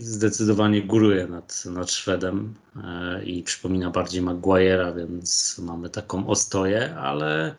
zdecydowanie 0.00 0.82
góruje 0.82 1.26
nad, 1.26 1.64
nad 1.66 1.90
Szwedem 1.90 2.54
e, 2.84 3.24
i 3.24 3.42
przypomina 3.42 3.90
bardziej 3.90 4.22
Maguire'a, 4.22 4.96
więc 4.96 5.58
mamy 5.58 5.90
taką 5.90 6.26
ostoję, 6.26 6.94
ale 6.94 7.46
e, 7.48 7.54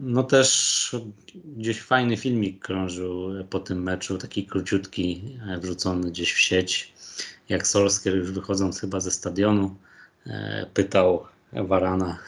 no 0.00 0.22
też 0.22 0.96
gdzieś 1.56 1.82
fajny 1.82 2.16
filmik 2.16 2.64
krążył 2.64 3.44
po 3.50 3.60
tym 3.60 3.82
meczu, 3.82 4.18
taki 4.18 4.46
króciutki, 4.46 5.38
e, 5.48 5.58
wrzucony 5.58 6.10
gdzieś 6.10 6.32
w 6.32 6.38
sieć, 6.38 6.92
jak 7.48 7.66
Solskjaer 7.66 8.16
już 8.16 8.32
wychodząc 8.32 8.80
chyba 8.80 9.00
ze 9.00 9.10
stadionu 9.10 9.76
pytał 10.74 11.24
Warana, 11.52 12.18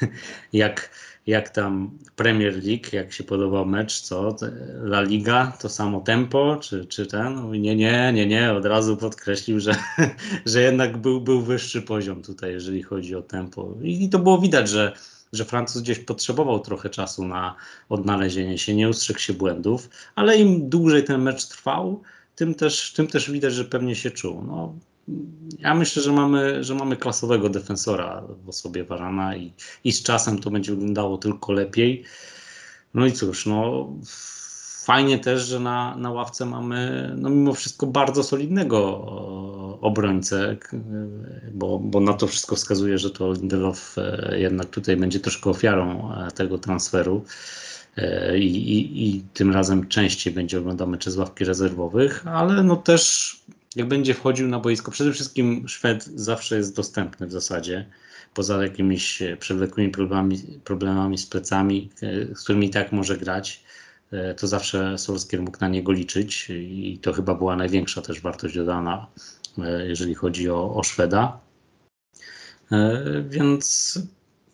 jak 0.52 0.90
jak 1.30 1.50
tam 1.50 1.98
Premier 2.16 2.54
League, 2.64 2.86
jak 2.92 3.12
się 3.12 3.24
podobał 3.24 3.66
mecz, 3.66 4.00
co? 4.00 4.36
La 4.82 5.00
Liga, 5.02 5.52
to 5.60 5.68
samo 5.68 6.00
tempo, 6.00 6.56
czy, 6.56 6.86
czy 6.86 7.06
ten? 7.06 7.50
Nie, 7.50 7.76
nie, 7.76 8.12
nie, 8.12 8.26
nie, 8.26 8.52
od 8.52 8.66
razu 8.66 8.96
podkreślił, 8.96 9.60
że, 9.60 9.74
że 10.46 10.62
jednak 10.62 10.96
był, 10.96 11.20
był 11.20 11.42
wyższy 11.42 11.82
poziom 11.82 12.22
tutaj, 12.22 12.52
jeżeli 12.52 12.82
chodzi 12.82 13.14
o 13.14 13.22
tempo. 13.22 13.74
I, 13.82 14.04
i 14.04 14.08
to 14.08 14.18
było 14.18 14.38
widać, 14.38 14.68
że, 14.68 14.92
że 15.32 15.44
Francuz 15.44 15.82
gdzieś 15.82 15.98
potrzebował 15.98 16.60
trochę 16.60 16.90
czasu 16.90 17.26
na 17.26 17.54
odnalezienie 17.88 18.58
się, 18.58 18.74
nie 18.74 18.88
ustrzegł 18.88 19.20
się 19.20 19.32
błędów, 19.32 19.90
ale 20.14 20.36
im 20.36 20.68
dłużej 20.68 21.04
ten 21.04 21.22
mecz 21.22 21.46
trwał, 21.46 22.02
tym 22.34 22.54
też, 22.54 22.92
tym 22.92 23.06
też 23.06 23.30
widać, 23.30 23.54
że 23.54 23.64
pewnie 23.64 23.94
się 23.96 24.10
czuł. 24.10 24.44
No, 24.46 24.74
ja 25.58 25.74
myślę, 25.74 26.02
że 26.02 26.12
mamy, 26.12 26.64
że 26.64 26.74
mamy 26.74 26.96
klasowego 26.96 27.48
defensora 27.48 28.22
w 28.44 28.48
osobie 28.48 28.84
Warana 28.84 29.36
i, 29.36 29.52
i 29.84 29.92
z 29.92 30.02
czasem 30.02 30.38
to 30.38 30.50
będzie 30.50 30.72
wyglądało 30.72 31.18
tylko 31.18 31.52
lepiej. 31.52 32.04
No 32.94 33.06
i 33.06 33.12
cóż, 33.12 33.46
no 33.46 33.88
fajnie 34.84 35.18
też, 35.18 35.42
że 35.42 35.60
na, 35.60 35.96
na 35.96 36.10
ławce 36.10 36.46
mamy 36.46 37.10
no 37.18 37.30
mimo 37.30 37.54
wszystko 37.54 37.86
bardzo 37.86 38.22
solidnego 38.22 39.04
obrońcę, 39.80 40.56
bo, 41.52 41.78
bo 41.78 42.00
na 42.00 42.12
to 42.12 42.26
wszystko 42.26 42.56
wskazuje, 42.56 42.98
że 42.98 43.10
to 43.10 43.32
Lindelof 43.32 43.96
e, 43.98 44.38
jednak 44.38 44.70
tutaj 44.70 44.96
będzie 44.96 45.20
troszkę 45.20 45.50
ofiarą 45.50 46.12
e, 46.14 46.30
tego 46.30 46.58
transferu. 46.58 47.24
E, 47.96 48.38
I, 48.38 48.72
i, 48.78 49.08
i, 49.08 49.22
tym 49.34 49.52
razem 49.52 49.88
częściej 49.88 50.32
będzie 50.32 50.58
oglądał 50.58 50.88
mecze 50.88 51.10
z 51.10 51.16
ławki 51.16 51.44
rezerwowych, 51.44 52.26
ale 52.26 52.62
no 52.62 52.76
też 52.76 53.36
jak 53.76 53.88
będzie 53.88 54.14
wchodził 54.14 54.48
na 54.48 54.58
boisko, 54.58 54.90
przede 54.90 55.12
wszystkim 55.12 55.68
Szwed 55.68 56.04
zawsze 56.04 56.56
jest 56.56 56.76
dostępny 56.76 57.26
w 57.26 57.32
zasadzie, 57.32 57.86
poza 58.34 58.62
jakimiś 58.62 59.22
e, 59.22 59.36
przewlekłymi 59.36 59.90
problemami, 59.90 60.38
problemami 60.64 61.18
z 61.18 61.26
plecami, 61.26 61.90
e, 62.02 62.34
z 62.34 62.42
którymi 62.42 62.70
tak 62.70 62.92
może 62.92 63.16
grać, 63.16 63.64
e, 64.12 64.34
to 64.34 64.46
zawsze 64.46 64.98
Solskier 64.98 65.42
mógł 65.42 65.58
na 65.60 65.68
niego 65.68 65.92
liczyć 65.92 66.50
i 66.50 66.98
to 67.02 67.12
chyba 67.12 67.34
była 67.34 67.56
największa 67.56 68.02
też 68.02 68.20
wartość 68.20 68.54
dodana, 68.54 69.06
jeżeli 69.88 70.14
chodzi 70.14 70.50
o, 70.50 70.74
o 70.74 70.82
Szweda. 70.82 71.40
Więc 73.28 73.98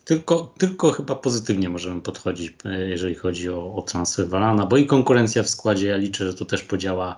tylko, 0.04 0.54
tylko 0.58 0.90
chyba 0.90 1.14
pozytywnie 1.14 1.68
możemy 1.68 2.00
podchodzić, 2.00 2.52
jeżeli 2.88 3.14
chodzi 3.14 3.50
o, 3.50 3.74
o 3.74 3.82
transfer 3.82 4.28
Walana, 4.28 4.66
bo 4.66 4.76
i 4.76 4.86
konkurencja 4.86 5.42
w 5.42 5.48
składzie, 5.48 5.88
ja 5.88 5.96
liczę, 5.96 6.26
że 6.26 6.34
to 6.34 6.44
też 6.44 6.62
podziała 6.62 7.16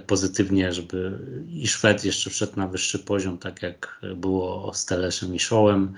pozytywnie, 0.00 0.72
żeby 0.72 1.18
i 1.48 1.68
Szwed 1.68 2.04
jeszcze 2.04 2.30
wszedł 2.30 2.56
na 2.56 2.68
wyższy 2.68 2.98
poziom, 2.98 3.38
tak 3.38 3.62
jak 3.62 4.00
było 4.16 4.74
z 4.74 4.86
Teleszem 4.86 5.34
i 5.34 5.38
Shołem. 5.38 5.94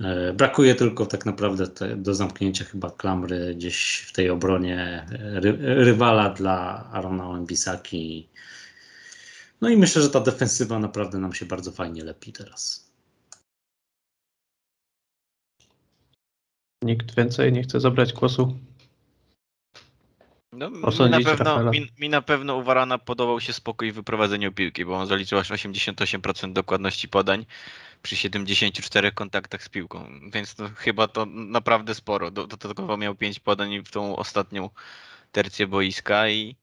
E, 0.00 0.32
brakuje 0.32 0.74
tylko 0.74 1.06
tak 1.06 1.26
naprawdę 1.26 1.68
te, 1.68 1.96
do 1.96 2.14
zamknięcia 2.14 2.64
chyba 2.64 2.90
klamry 2.90 3.54
gdzieś 3.54 4.04
w 4.08 4.12
tej 4.12 4.30
obronie 4.30 5.06
ry, 5.10 5.56
rywala 5.60 6.30
dla 6.30 6.84
Arona 6.92 7.36
Embisaki. 7.36 8.28
No 9.60 9.68
i 9.68 9.76
myślę, 9.76 10.02
że 10.02 10.10
ta 10.10 10.20
defensywa 10.20 10.78
naprawdę 10.78 11.18
nam 11.18 11.34
się 11.34 11.46
bardzo 11.46 11.72
fajnie 11.72 12.04
lepi 12.04 12.32
teraz. 12.32 12.88
Nikt 16.82 17.16
więcej 17.16 17.52
nie 17.52 17.62
chce 17.62 17.80
zabrać 17.80 18.12
głosu? 18.12 18.58
No, 20.52 20.70
mi, 20.70 21.10
na 21.10 21.20
pewno, 21.20 21.70
mi, 21.70 21.88
mi, 21.98 22.08
na 22.08 22.22
pewno 22.22 22.56
u 22.56 22.62
Warana 22.62 22.98
podobał 22.98 23.40
się 23.40 23.52
spokój 23.52 23.92
w 23.92 23.94
wyprowadzeniu 23.94 24.52
piłki, 24.52 24.84
bo 24.84 24.96
on 24.96 25.06
zaliczył 25.06 25.38
aż 25.38 25.50
88% 25.50 26.52
dokładności 26.52 27.08
podań 27.08 27.46
przy 28.02 28.16
74 28.16 29.12
kontaktach 29.12 29.62
z 29.62 29.68
piłką, 29.68 30.20
więc 30.32 30.54
to 30.54 30.68
chyba 30.76 31.08
to 31.08 31.26
naprawdę 31.26 31.94
sporo. 31.94 32.30
Dodatkowo 32.30 32.96
miał 32.96 33.14
5 33.14 33.40
podań 33.40 33.84
w 33.84 33.90
tą 33.90 34.16
ostatnią 34.16 34.70
tercję 35.32 35.66
boiska 35.66 36.28
i, 36.28 36.56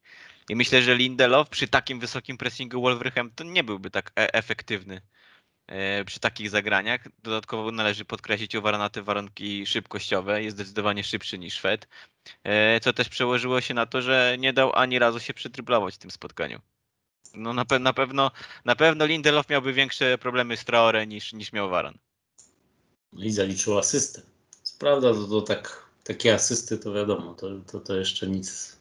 i 0.48 0.56
myślę, 0.56 0.82
że 0.82 0.94
Lindelof 0.94 1.48
przy 1.48 1.68
takim 1.68 2.00
wysokim 2.00 2.38
pressingu 2.38 2.82
Wolverhampton 2.82 3.52
nie 3.52 3.64
byłby 3.64 3.90
tak 3.90 4.12
e 4.18 4.34
efektywny 4.34 5.00
przy 6.06 6.20
takich 6.20 6.50
zagraniach. 6.50 7.08
Dodatkowo 7.22 7.72
należy 7.72 8.04
podkreślić 8.04 8.54
u 8.54 8.62
Warana 8.62 8.90
te 8.90 9.02
warunki 9.02 9.66
szybkościowe. 9.66 10.42
Jest 10.42 10.56
zdecydowanie 10.56 11.04
szybszy 11.04 11.38
niż 11.38 11.54
Szwed, 11.54 11.88
e, 12.44 12.80
co 12.80 12.92
też 12.92 13.08
przełożyło 13.08 13.60
się 13.60 13.74
na 13.74 13.86
to, 13.86 14.02
że 14.02 14.36
nie 14.38 14.52
dał 14.52 14.72
ani 14.74 14.98
razu 14.98 15.20
się 15.20 15.34
przytryblować 15.34 15.94
w 15.94 15.98
tym 15.98 16.10
spotkaniu. 16.10 16.60
No 17.34 17.52
na, 17.52 17.64
pe 17.64 17.78
na, 17.78 17.92
pewno, 17.92 18.30
na 18.64 18.76
pewno 18.76 19.06
Lindelof 19.06 19.48
miałby 19.48 19.72
większe 19.72 20.18
problemy 20.18 20.56
z 20.56 20.64
Traore 20.64 21.06
niż, 21.06 21.32
niż 21.32 21.52
miał 21.52 21.70
Waran. 21.70 21.98
I 23.12 23.30
zaliczył 23.30 23.78
asystę. 23.78 24.22
Prawda 24.78 25.14
to, 25.14 25.26
to 25.26 25.42
tak, 25.42 25.86
takie 26.04 26.34
asysty 26.34 26.78
to 26.78 26.92
wiadomo, 26.92 27.34
to, 27.34 27.48
to, 27.72 27.80
to 27.80 27.96
jeszcze 27.96 28.26
nic 28.26 28.75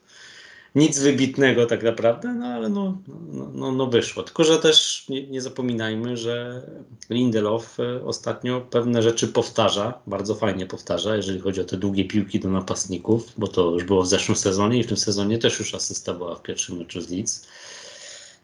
nic 0.76 1.00
wybitnego 1.00 1.66
tak 1.66 1.84
naprawdę, 1.84 2.34
no 2.34 2.46
ale 2.46 2.70
no, 2.70 2.98
no, 3.32 3.52
no, 3.54 3.72
no 3.72 3.88
wyszło. 3.88 4.24
Tylko, 4.24 4.44
że 4.44 4.58
też 4.58 5.06
nie, 5.10 5.28
nie, 5.28 5.42
zapominajmy, 5.42 6.18
że 6.18 6.62
Lindelof 7.10 7.80
e, 7.80 8.06
ostatnio 8.06 8.62
pewne 8.62 9.04
rzeczy 9.04 9.28
powtarza, 9.28 9.94
bardzo 10.08 10.36
fajnie 10.36 10.66
powtarza, 10.66 11.16
jeżeli 11.16 11.40
chodzi 11.40 11.62
o 11.62 11.66
te 11.66 11.78
długie 11.78 12.06
piłki 12.06 12.40
do 12.40 12.50
napastników, 12.50 13.34
bo 13.38 13.48
to 13.48 13.72
już 13.72 13.84
było 13.84 14.04
w 14.04 14.08
zeszłym 14.08 14.36
sezonie 14.36 14.80
i 14.80 14.84
w 14.84 14.88
tym 14.88 14.98
sezonie 14.98 15.38
też 15.38 15.60
już 15.60 15.76
asysta 15.76 16.14
była 16.14 16.36
w 16.36 16.42
pierwszym 16.42 16.78
meczu 16.78 17.02
z 17.02 17.10
Leeds. 17.10 17.48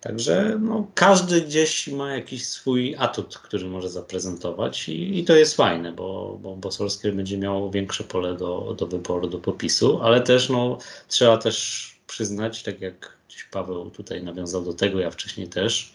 Także 0.02 0.60
no, 0.62 0.88
każdy 0.96 1.42
gdzieś 1.42 1.88
ma 1.88 2.14
jakiś 2.16 2.46
swój 2.48 2.96
atut, 2.96 3.38
który 3.38 3.66
może 3.66 3.90
zaprezentować 3.90 4.90
i, 4.90 5.20
i 5.20 5.24
to 5.24 5.36
jest 5.36 5.56
fajne, 5.56 5.92
bo, 5.92 6.40
bo, 6.42 6.56
bo 6.56 6.72
Solskjaer 6.72 7.16
będzie 7.16 7.38
miał 7.38 7.72
większe 7.72 8.04
pole 8.04 8.34
do, 8.34 8.76
do 8.78 8.88
wyboru, 8.88 9.28
do 9.28 9.40
popisu, 9.40 10.00
ale 10.02 10.22
też 10.22 10.50
no, 10.50 10.78
trzeba 11.08 11.38
też 11.38 11.91
przyznać, 12.12 12.64
tak 12.64 12.82
jak 12.82 13.18
Paweł 13.52 13.90
tutaj 13.90 14.24
nawiązał 14.24 14.64
do 14.64 14.74
tego, 14.74 15.00
ja 15.00 15.12
wcześniej 15.12 15.48
też, 15.48 15.94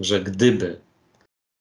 że 0.00 0.20
gdyby 0.20 0.80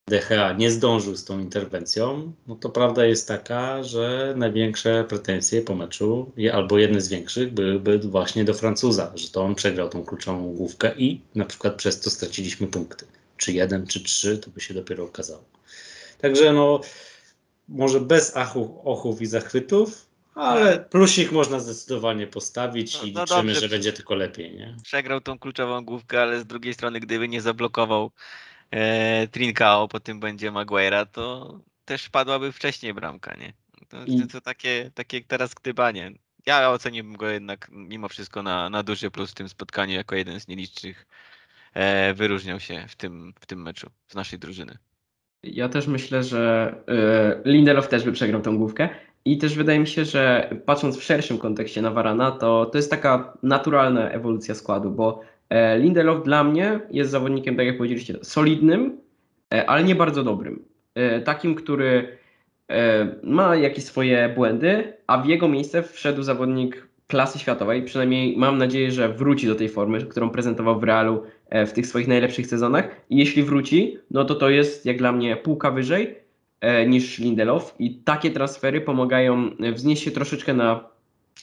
DHA 0.08 0.54
nie 0.54 0.72
zdążył 0.72 1.16
z 1.16 1.26
tą 1.26 1.40
interwencją, 1.40 2.34
no 2.48 2.56
to 2.56 2.70
prawda 2.70 3.06
jest 3.06 3.28
taka, 3.28 3.84
że 3.84 4.34
największe 4.38 5.04
pretensje 5.10 5.62
po 5.62 5.76
meczu, 5.76 6.32
albo 6.54 6.78
jedne 6.78 7.02
z 7.02 7.08
większych, 7.08 7.54
byłyby 7.54 8.00
właśnie 8.00 8.44
do 8.44 8.54
Francuza, 8.54 9.12
że 9.16 9.30
to 9.30 9.44
on 9.44 9.56
przegrał 9.56 9.90
tą 9.90 10.04
kluczową 10.04 10.54
główkę 10.54 10.96
i 10.98 11.22
na 11.36 11.46
przykład 11.46 11.76
przez 11.76 12.00
to 12.00 12.10
straciliśmy 12.10 12.68
punkty. 12.68 13.06
Czy 13.38 13.54
jeden, 13.54 13.88
czy 13.88 14.04
trzy, 14.04 14.38
to 14.38 14.50
by 14.50 14.62
się 14.62 14.74
dopiero 14.74 15.04
okazało. 15.04 15.44
Także 16.22 16.54
no, 16.54 16.82
może 17.68 18.02
bez 18.02 18.38
achów, 18.38 18.68
ochów 18.84 19.22
i 19.22 19.26
zachwytów, 19.26 20.09
ale 20.40 20.80
plusik 20.80 21.32
można 21.32 21.60
zdecydowanie 21.60 22.28
postawić 22.28 23.02
no, 23.02 23.08
i 23.08 23.14
no 23.14 23.22
liczymy, 23.22 23.42
dobrze. 23.44 23.60
że 23.60 23.70
będzie 23.70 23.94
tylko 23.94 24.16
lepiej. 24.16 24.56
Nie? 24.56 24.76
Przegrał 24.84 25.22
tą 25.22 25.40
kluczową 25.40 25.86
główkę, 25.86 26.22
ale 26.22 26.40
z 26.40 26.46
drugiej 26.46 26.74
strony, 26.74 27.00
gdyby 27.00 27.28
nie 27.28 27.42
zablokował 27.42 28.12
e, 28.72 29.28
Trincao, 29.28 29.88
po 29.88 30.00
tym 30.00 30.20
będzie 30.20 30.52
Maguire'a, 30.52 31.06
to 31.06 31.54
też 31.86 32.10
padłaby 32.10 32.52
wcześniej 32.52 32.94
bramka, 32.94 33.36
nie? 33.36 33.54
To, 33.90 33.98
to 34.32 34.42
takie, 34.42 34.92
takie 34.94 35.22
teraz 35.22 35.54
gdybanie. 35.54 36.12
Ja 36.46 36.72
oceniłbym 36.72 37.18
go 37.18 37.30
jednak 37.30 37.68
mimo 37.72 38.10
wszystko 38.10 38.44
na, 38.44 38.70
na 38.70 38.84
duży 38.84 39.12
plus 39.12 39.32
w 39.32 39.36
tym 39.36 39.50
spotkaniu, 39.50 39.94
jako 39.94 40.16
jeden 40.16 40.40
z 40.40 40.48
nielicznych 40.48 41.08
e, 41.74 42.14
wyróżniał 42.14 42.60
się 42.60 42.86
w 42.88 42.96
tym, 42.96 43.34
w 43.40 43.46
tym 43.46 43.62
meczu 43.62 43.90
z 44.08 44.16
naszej 44.16 44.40
drużyny. 44.40 44.78
Ja 45.44 45.70
też 45.70 45.88
myślę, 45.88 46.24
że 46.24 46.76
y, 47.46 47.50
Lindelof 47.50 47.88
też 47.88 48.04
by 48.04 48.12
przegrał 48.12 48.42
tą 48.42 48.58
główkę. 48.58 48.90
I 49.26 49.38
też 49.38 49.56
wydaje 49.56 49.80
mi 49.80 49.88
się, 49.88 50.06
że 50.06 50.50
patrząc 50.66 50.98
w 50.98 51.04
szerszym 51.04 51.38
kontekście 51.38 51.82
na 51.82 51.92
Varana, 51.92 52.32
to 52.32 52.66
to 52.66 52.78
jest 52.78 52.92
taka 52.92 53.34
naturalna 53.44 54.10
ewolucja 54.10 54.56
składu, 54.56 54.92
bo 54.92 55.22
e, 55.50 55.80
Lindelof 55.80 56.24
dla 56.24 56.44
mnie 56.44 56.80
jest 56.92 57.12
zawodnikiem, 57.12 57.56
tak 57.56 57.66
jak 57.66 57.78
powiedzieliście, 57.78 58.16
solidnym, 58.22 58.98
e, 59.54 59.70
ale 59.70 59.84
nie 59.84 59.96
bardzo 59.96 60.24
dobrym. 60.24 60.66
E, 60.96 61.22
takim, 61.22 61.56
który 61.56 62.20
ma 63.24 63.56
jakieś 63.56 63.84
swoje 63.84 64.30
błędy, 64.36 64.94
a 65.08 65.18
w 65.18 65.26
jego 65.26 65.48
miejsce 65.48 65.84
wszedł 65.84 66.24
zawodnik 66.24 66.88
klasy 67.08 67.40
światowej. 67.40 67.84
Przynajmniej 67.84 68.38
mam 68.38 68.58
nadzieję, 68.58 68.92
że 68.92 69.10
wróci 69.10 69.48
do 69.48 69.56
tej 69.56 69.70
formy, 69.70 70.06
którą 70.06 70.30
prezentował 70.30 70.80
w 70.80 70.84
Realu 70.84 71.24
w 71.52 71.72
tych 71.72 71.88
swoich 71.88 72.08
najlepszych 72.08 72.48
sezonach. 72.48 72.88
I 73.10 73.18
jeśli 73.18 73.44
wróci, 73.44 73.98
no 74.12 74.26
to 74.26 74.36
to 74.36 74.50
jest 74.50 74.86
jak 74.86 74.98
dla 74.98 75.12
mnie 75.12 75.36
półka 75.36 75.72
wyżej 75.72 76.16
niż 76.88 77.20
Lindelof 77.20 77.76
i 77.80 77.96
takie 77.96 78.32
transfery 78.32 78.82
pomagają 78.82 79.50
wznieść 79.74 80.04
się 80.04 80.12
troszeczkę 80.12 80.54
na, 80.54 80.90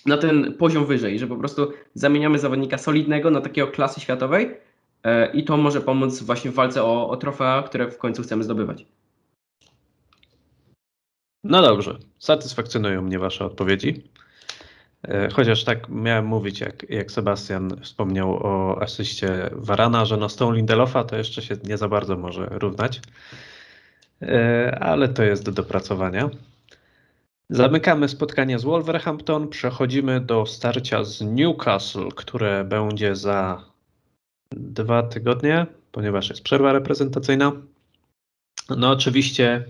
na 0.07 0.16
ten 0.16 0.55
poziom 0.55 0.87
wyżej, 0.87 1.18
że 1.18 1.26
po 1.26 1.37
prostu 1.37 1.72
zamieniamy 1.94 2.38
zawodnika 2.38 2.79
solidnego 2.79 3.31
na 3.31 3.40
takiego 3.40 3.68
klasy 3.68 4.00
światowej 4.00 4.50
e, 5.05 5.33
i 5.33 5.44
to 5.44 5.57
może 5.57 5.81
pomóc 5.81 6.22
właśnie 6.22 6.50
w 6.50 6.55
walce 6.55 6.85
o, 6.85 7.09
o 7.09 7.16
trofea, 7.16 7.62
które 7.62 7.90
w 7.90 7.98
końcu 7.98 8.22
chcemy 8.22 8.44
zdobywać. 8.44 8.87
No 11.44 11.62
dobrze, 11.62 11.98
satysfakcjonują 12.18 13.02
mnie 13.02 13.18
Wasze 13.18 13.44
odpowiedzi. 13.44 14.02
E, 15.02 15.31
chociaż 15.31 15.64
tak 15.64 15.88
miałem 15.88 16.26
mówić, 16.26 16.61
jak, 16.61 16.90
jak 16.90 17.11
Sebastian 17.11 17.81
wspomniał 17.83 18.46
o 18.46 18.83
asyście 18.83 19.50
Varana, 19.52 20.05
że 20.05 20.16
no 20.16 20.29
z 20.29 20.37
tą 20.37 20.52
Lindelofa 20.52 21.05
to 21.05 21.16
jeszcze 21.16 21.42
się 21.42 21.57
nie 21.64 21.76
za 21.79 21.88
bardzo 21.88 22.16
może 22.16 22.46
równać. 22.50 23.00
E, 24.22 24.79
ale 24.81 25.09
to 25.09 25.22
jest 25.22 25.44
do 25.44 25.52
dopracowania. 25.52 26.31
Zamykamy 27.50 28.09
spotkanie 28.09 28.59
z 28.59 28.64
Wolverhampton. 28.64 29.48
Przechodzimy 29.48 30.20
do 30.20 30.46
starcia 30.46 31.05
z 31.05 31.20
Newcastle, 31.20 32.09
które 32.16 32.64
będzie 32.64 33.16
za 33.16 33.64
dwa 34.50 35.02
tygodnie, 35.02 35.66
ponieważ 35.92 36.29
jest 36.29 36.42
przerwa 36.42 36.72
reprezentacyjna. 36.72 37.52
No, 38.76 38.90
oczywiście 38.90 39.64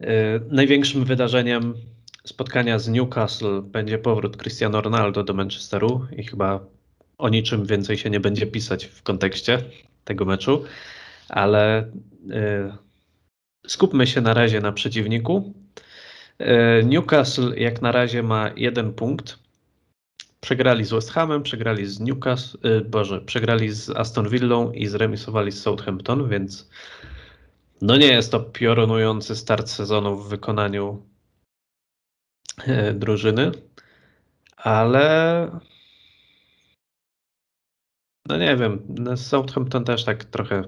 y, 0.00 0.06
największym 0.50 1.04
wydarzeniem 1.04 1.74
spotkania 2.24 2.78
z 2.78 2.88
Newcastle 2.88 3.62
będzie 3.62 3.98
powrót 3.98 4.36
Cristiano 4.36 4.80
Ronaldo 4.80 5.24
do 5.24 5.34
Manchesteru 5.34 6.06
i 6.16 6.24
chyba 6.24 6.60
o 7.18 7.28
niczym 7.28 7.66
więcej 7.66 7.98
się 7.98 8.10
nie 8.10 8.20
będzie 8.20 8.46
pisać 8.46 8.84
w 8.84 9.02
kontekście 9.02 9.58
tego 10.04 10.24
meczu, 10.24 10.64
ale 11.28 11.82
y, 11.82 12.72
skupmy 13.66 14.06
się 14.06 14.20
na 14.20 14.34
razie 14.34 14.60
na 14.60 14.72
przeciwniku. 14.72 15.54
Y, 16.40 16.84
Newcastle 16.84 17.54
jak 17.56 17.82
na 17.82 17.92
razie 17.92 18.22
ma 18.22 18.50
jeden 18.56 18.92
punkt. 18.92 19.38
Przegrali 20.40 20.84
z 20.84 20.90
West 20.90 21.10
Hamem, 21.10 21.42
przegrali 21.42 21.86
z 21.86 22.00
Newcastle, 22.00 22.68
y, 22.68 22.80
Boże, 22.80 23.20
przegrali 23.20 23.70
z 23.70 23.90
Aston 23.90 24.28
Villą 24.28 24.72
i 24.72 24.86
zremisowali 24.86 25.52
z 25.52 25.62
Southampton, 25.62 26.28
więc 26.28 26.70
no 27.82 27.96
nie 27.96 28.06
jest 28.06 28.32
to 28.32 28.40
piorunujący 28.40 29.36
start 29.36 29.68
sezonu 29.68 30.16
w 30.16 30.28
wykonaniu 30.28 31.06
y, 32.68 32.94
drużyny, 32.94 33.52
ale 34.56 35.50
no 38.28 38.36
nie 38.36 38.56
wiem, 38.56 38.82
no 38.88 39.16
Southampton 39.16 39.84
też 39.84 40.04
tak 40.04 40.24
trochę 40.24 40.62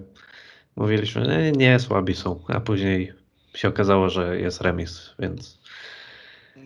mówiliśmy, 0.76 1.52
nie, 1.56 1.78
słabi 1.78 2.14
są, 2.14 2.44
a 2.48 2.60
później 2.60 3.12
się 3.54 3.68
okazało, 3.68 4.10
że 4.10 4.40
jest 4.40 4.60
remis, 4.60 5.14
więc 5.18 5.58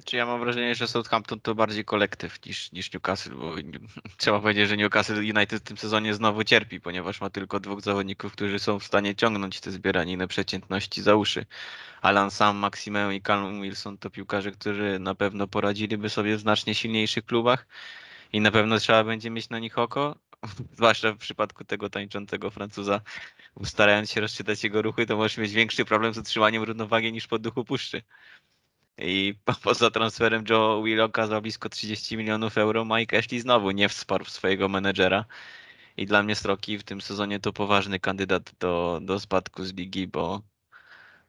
Czy 0.05 0.16
ja 0.16 0.27
mam 0.27 0.40
wrażenie, 0.40 0.75
że 0.75 0.88
Southampton 0.88 1.40
to 1.40 1.55
bardziej 1.55 1.85
kolektyw 1.85 2.47
niż, 2.47 2.73
niż 2.73 2.92
Newcastle, 2.92 3.35
bo 3.35 3.55
trzeba 4.16 4.40
powiedzieć, 4.40 4.68
że 4.68 4.77
Newcastle 4.77 5.18
United 5.18 5.53
w 5.53 5.61
tym 5.61 5.77
sezonie 5.77 6.14
znowu 6.14 6.44
cierpi, 6.44 6.81
ponieważ 6.81 7.21
ma 7.21 7.31
tylko 7.31 7.61
dwóch 7.61 7.81
zawodników, 7.81 8.33
którzy 8.33 8.59
są 8.59 8.79
w 8.79 8.85
stanie 8.85 9.14
ciągnąć 9.16 9.61
te 9.61 9.71
zbieraniny 9.71 10.29
przeciętności 10.29 11.03
za 11.03 11.14
uszy. 11.14 11.47
Alan 12.03 12.31
Sam, 12.31 12.57
Maximeu 12.57 13.11
i 13.11 13.23
Callum 13.23 13.62
Wilson 13.62 13.99
to 13.99 14.11
piłkarze, 14.11 14.51
którzy 14.53 14.99
na 14.99 15.14
pewno 15.14 15.47
poradziliby 15.47 16.11
sobie 16.11 16.37
w 16.37 16.40
znacznie 16.40 16.75
silniejszych 16.75 17.25
klubach 17.25 17.66
i 18.33 18.40
na 18.40 18.51
pewno 18.51 18.79
trzeba 18.79 19.05
będzie 19.05 19.31
mieć 19.31 19.49
na 19.49 19.59
nich 19.59 19.79
oko, 19.79 20.16
zwłaszcza 20.77 21.12
w 21.12 21.18
przypadku 21.18 21.64
tego 21.64 21.90
tańczącego 21.90 22.51
Francuza. 22.51 23.01
Starając 23.64 24.11
się 24.11 24.21
rozczytać 24.21 24.64
jego 24.64 24.83
ruchy, 24.83 25.07
to 25.07 25.16
możesz 25.16 25.38
mieć 25.38 25.53
większy 25.53 25.85
problem 25.85 26.14
z 26.14 26.18
utrzymaniem 26.18 26.62
równowagi 26.62 27.12
niż 27.12 27.27
po 27.27 27.38
duchu 27.38 27.64
puszczy. 27.64 28.03
I 28.99 29.35
po- 29.44 29.55
poza 29.64 29.90
transferem 29.90 30.44
Joe 30.51 30.83
Willocka 30.83 31.27
za 31.27 31.40
blisko 31.40 31.68
30 31.68 32.16
milionów 32.16 32.59
euro, 32.59 32.85
Mike 32.85 33.18
Ashley 33.18 33.40
znowu 33.40 33.71
nie 33.71 33.88
wsparł 33.88 34.25
swojego 34.25 34.68
menedżera. 34.68 35.25
I 35.97 36.07
dla 36.07 36.23
mnie 36.23 36.35
Stroki 36.35 36.79
w 36.79 36.85
tym 36.85 37.01
sezonie 37.01 37.40
to 37.40 37.53
poważny 37.53 38.01
kandydat 38.01 38.53
do, 38.61 39.01
do 39.03 39.21
spadku 39.21 39.64
z 39.64 39.75
ligi, 39.75 40.07
bo, 40.09 40.42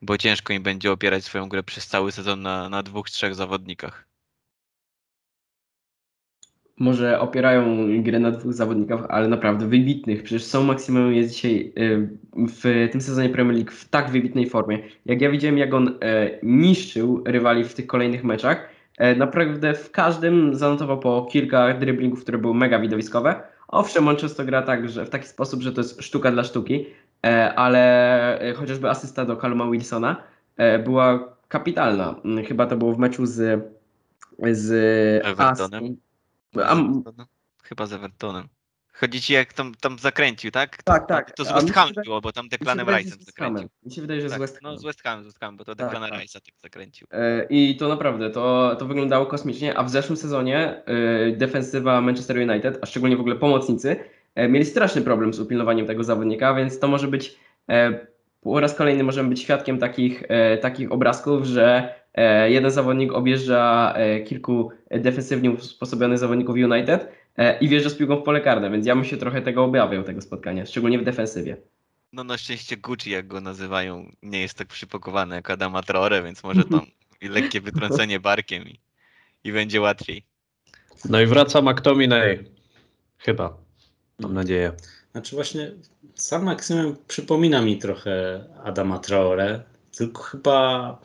bo 0.01 0.17
ciężko 0.17 0.53
im 0.53 0.63
będzie 0.63 0.91
opierać 0.91 1.25
swoją 1.25 1.49
grę 1.49 1.63
przez 1.63 1.87
cały 1.87 2.11
sezon 2.11 2.41
na, 2.41 2.69
na 2.69 2.83
dwóch, 2.83 3.09
trzech 3.09 3.35
zawodnikach. 3.35 4.08
Może 6.79 7.19
opierają 7.19 7.87
grę 8.03 8.19
na 8.19 8.31
dwóch 8.31 8.53
zawodnikach, 8.53 9.05
ale 9.09 9.27
naprawdę 9.27 9.67
wybitnych. 9.67 10.23
Przecież 10.23 10.43
są 10.43 10.63
Maksimum 10.63 11.13
jest 11.13 11.33
dzisiaj 11.33 11.73
y, 11.77 12.09
w 12.33 12.89
tym 12.91 13.01
sezonie 13.01 13.29
Premier 13.29 13.55
League 13.55 13.71
w 13.71 13.89
tak 13.89 14.09
wybitnej 14.09 14.49
formie. 14.49 14.79
Jak 15.05 15.21
ja 15.21 15.31
widziałem, 15.31 15.57
jak 15.57 15.73
on 15.73 15.87
e, 16.01 16.29
niszczył 16.43 17.23
rywali 17.25 17.63
w 17.63 17.73
tych 17.73 17.87
kolejnych 17.87 18.23
meczach, 18.23 18.69
e, 18.97 19.15
naprawdę 19.15 19.73
w 19.73 19.91
każdym 19.91 20.55
zanotował 20.55 20.99
po 20.99 21.27
kilka 21.31 21.73
driblingów, 21.73 22.21
które 22.21 22.37
były 22.37 22.53
mega 22.53 22.79
widowiskowe. 22.79 23.41
Owszem, 23.67 24.07
on 24.07 24.15
często 24.15 24.45
gra 24.45 24.61
tak, 24.61 24.89
że 24.89 25.05
w 25.05 25.09
taki 25.09 25.27
sposób, 25.27 25.61
że 25.61 25.71
to 25.71 25.81
jest 25.81 26.03
sztuka 26.03 26.31
dla 26.31 26.43
sztuki, 26.43 26.85
e, 27.25 27.53
ale 27.53 28.53
chociażby 28.55 28.89
asysta 28.89 29.25
do 29.25 29.35
Caluma 29.35 29.71
Wilsona 29.71 30.23
była 30.83 31.35
kapitalna. 31.47 32.15
Chyba 32.47 32.65
to 32.65 32.77
było 32.77 32.93
w 32.93 32.99
meczu 32.99 33.25
z 33.25 33.63
z 34.51 34.71
Evertonem. 35.25 35.83
Aston. 35.83 36.08
Z 36.53 36.57
A? 36.57 36.75
Chyba 37.63 37.85
z 37.85 37.93
Evertonem. 37.93 38.47
Chodzi 38.93 39.21
ci 39.21 39.33
jak 39.33 39.53
tam, 39.53 39.75
tam 39.81 39.99
zakręcił, 39.99 40.51
tak? 40.51 40.83
Tak, 40.83 41.07
tak. 41.07 41.31
To 41.31 41.45
z 41.45 41.51
West 41.51 41.71
Ham 41.71 41.87
wydaje- 41.89 42.05
było, 42.05 42.21
bo 42.21 42.31
tam 42.31 42.45
z 42.45 42.49
Rice'em 42.51 43.23
zakręcił. 43.23 43.69
Mi 43.83 43.91
się 43.91 44.01
wydaje, 44.01 44.21
że 44.21 44.29
z 44.29 44.31
Tak, 44.31 44.41
West 44.41 44.59
no 44.61 44.69
Hamem. 44.69 44.79
z 44.79 44.83
West 44.83 45.03
Ham, 45.03 45.23
z 45.23 45.25
West 45.25 45.39
Ham, 45.39 45.57
bo 45.57 45.65
to 45.65 45.75
Tak, 45.75 45.87
Declana 45.87 46.09
tak. 46.09 46.19
Rice'a 46.19 46.33
tak 46.41 46.55
zakręcił. 46.57 47.07
E, 47.11 47.45
I 47.49 47.77
to 47.77 47.87
naprawdę, 47.87 48.29
to, 48.29 48.75
to 48.79 48.85
wyglądało 48.85 49.25
kosmicznie, 49.25 49.77
a 49.77 49.83
w 49.83 49.89
zeszłym 49.89 50.17
sezonie 50.17 50.83
e, 50.85 51.31
defensywa 51.31 52.01
Manchester 52.01 52.37
United, 52.49 52.79
a 52.81 52.85
szczególnie 52.85 53.17
w 53.17 53.19
ogóle 53.19 53.35
pomocnicy, 53.35 53.95
e, 54.35 54.47
mieli 54.49 54.65
straszny 54.65 55.01
problem 55.01 55.33
z 55.33 55.39
upilnowaniem 55.39 55.85
tego 55.87 56.03
zawodnika, 56.03 56.53
więc 56.53 56.79
to 56.79 56.87
może 56.87 57.07
być, 57.07 57.35
po 58.41 58.59
raz 58.59 58.75
kolejny 58.75 59.03
możemy 59.03 59.29
być 59.29 59.41
świadkiem 59.41 59.79
takich, 59.79 60.23
takich 60.61 60.91
obrazków, 60.91 61.45
że 61.45 61.95
jeden 62.47 62.71
zawodnik 62.71 63.13
objeżdża 63.13 63.93
e, 63.95 64.19
kilku 64.19 64.71
defensywnie 64.91 65.51
usposobionych 65.51 66.17
zawodników 66.17 66.55
United 66.55 67.11
e, 67.37 67.59
i 67.59 67.69
wjeżdża 67.69 67.89
z 67.89 67.95
piłką 67.95 68.15
w 68.15 68.23
pole 68.23 68.41
karne, 68.41 68.71
więc 68.71 68.85
ja 68.85 68.95
bym 68.95 69.05
się 69.05 69.17
trochę 69.17 69.41
tego 69.41 69.63
obawiał, 69.63 70.03
tego 70.03 70.21
spotkania, 70.21 70.65
szczególnie 70.65 70.99
w 70.99 71.03
defensywie. 71.03 71.57
No 72.13 72.23
na 72.23 72.37
szczęście 72.37 72.77
Gucci, 72.77 73.11
jak 73.11 73.27
go 73.27 73.41
nazywają, 73.41 74.11
nie 74.23 74.41
jest 74.41 74.57
tak 74.57 74.67
przypakowany 74.67 75.35
jak 75.35 75.49
Adama 75.49 75.83
Traore, 75.83 76.23
więc 76.23 76.43
może 76.43 76.63
tam 76.63 76.81
lekkie 77.21 77.61
wytrącenie 77.71 78.19
barkiem 78.19 78.63
i, 78.63 78.79
i 79.43 79.51
będzie 79.51 79.81
łatwiej. 79.81 80.23
No 81.09 81.21
i 81.21 81.25
wraca 81.25 81.61
McTominay. 81.61 82.45
Chyba. 83.17 83.57
Mam 84.19 84.33
nadzieję. 84.33 84.71
Znaczy 85.11 85.35
właśnie 85.35 85.71
sam 86.15 86.43
Maksymem 86.43 86.95
przypomina 87.07 87.61
mi 87.61 87.77
trochę 87.77 88.43
Adama 88.63 88.99
Traore, 88.99 89.63
tylko 89.97 90.23
chyba 90.23 90.99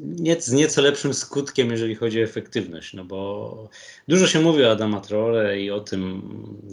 nie, 0.00 0.40
z 0.40 0.52
nieco 0.52 0.82
lepszym 0.82 1.14
skutkiem, 1.14 1.70
jeżeli 1.70 1.94
chodzi 1.94 2.20
o 2.20 2.24
efektywność, 2.24 2.94
no 2.94 3.04
bo 3.04 3.68
dużo 4.08 4.26
się 4.26 4.40
mówi 4.40 4.64
o 4.64 4.70
Adama 4.70 5.00
Traore 5.00 5.60
i 5.60 5.70
o 5.70 5.80
tym, 5.80 6.22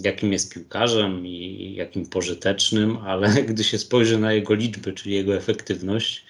jakim 0.03 0.34
jest 0.34 0.53
piłkarzem 0.53 1.27
i 1.27 1.73
jakim 1.77 2.05
pożytecznym, 2.05 2.97
ale 2.97 3.29
gdy 3.49 3.63
się 3.63 3.77
spojrzy 3.77 4.17
na 4.17 4.34
jego 4.34 4.53
liczby, 4.53 4.93
czyli 4.93 5.15
jego 5.15 5.36
efektywność, 5.36 6.25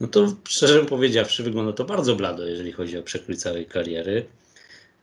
no 0.00 0.08
to 0.08 0.36
szczerze 0.48 0.84
powiedziawszy 0.84 1.42
wygląda 1.42 1.72
to 1.72 1.84
bardzo 1.84 2.16
blado, 2.16 2.46
jeżeli 2.46 2.72
chodzi 2.72 2.98
o 2.98 3.02
przekrój 3.02 3.36
całej 3.36 3.66
kariery. 3.66 4.26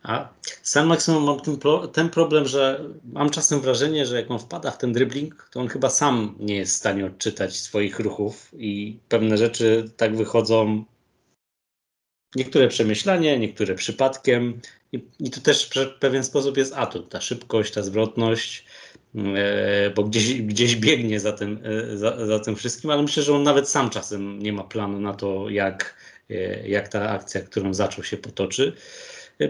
A 0.02 0.28
sam 0.62 0.86
maksimum 0.86 1.24
mam 1.24 1.40
ten, 1.40 1.56
pro, 1.56 1.88
ten 1.88 2.10
problem, 2.10 2.48
że 2.48 2.84
mam 3.12 3.30
czasem 3.30 3.60
wrażenie, 3.60 4.06
że 4.06 4.16
jak 4.16 4.30
on 4.30 4.38
wpada 4.38 4.70
w 4.70 4.78
ten 4.78 4.92
dribbling, 4.92 5.48
to 5.52 5.60
on 5.60 5.68
chyba 5.68 5.90
sam 5.90 6.34
nie 6.38 6.56
jest 6.56 6.74
w 6.74 6.78
stanie 6.78 7.06
odczytać 7.06 7.56
swoich 7.56 8.00
ruchów 8.00 8.50
i 8.58 8.98
pewne 9.08 9.38
rzeczy 9.38 9.90
tak 9.96 10.16
wychodzą. 10.16 10.84
Niektóre 12.36 12.68
przemyślanie, 12.68 13.38
niektóre 13.38 13.74
przypadkiem. 13.74 14.60
I, 14.92 15.04
i 15.20 15.30
to 15.30 15.40
też 15.40 15.70
w 15.96 15.98
pewien 15.98 16.24
sposób 16.24 16.56
jest 16.56 16.74
atut, 16.74 17.08
ta 17.08 17.20
szybkość, 17.20 17.72
ta 17.72 17.82
zwrotność, 17.82 18.64
e, 19.14 19.90
bo 19.90 20.04
gdzieś, 20.04 20.42
gdzieś 20.42 20.76
biegnie 20.76 21.20
za 21.20 21.32
tym, 21.32 21.60
e, 21.64 21.96
za, 21.96 22.26
za 22.26 22.38
tym 22.40 22.56
wszystkim, 22.56 22.90
ale 22.90 23.02
myślę, 23.02 23.22
że 23.22 23.34
on 23.34 23.42
nawet 23.42 23.68
sam 23.68 23.90
czasem 23.90 24.38
nie 24.38 24.52
ma 24.52 24.64
planu 24.64 25.00
na 25.00 25.14
to, 25.14 25.48
jak, 25.48 25.94
e, 26.30 26.68
jak 26.68 26.88
ta 26.88 27.10
akcja, 27.10 27.40
którą 27.40 27.74
zaczął 27.74 28.04
się 28.04 28.16
potoczy. 28.16 28.72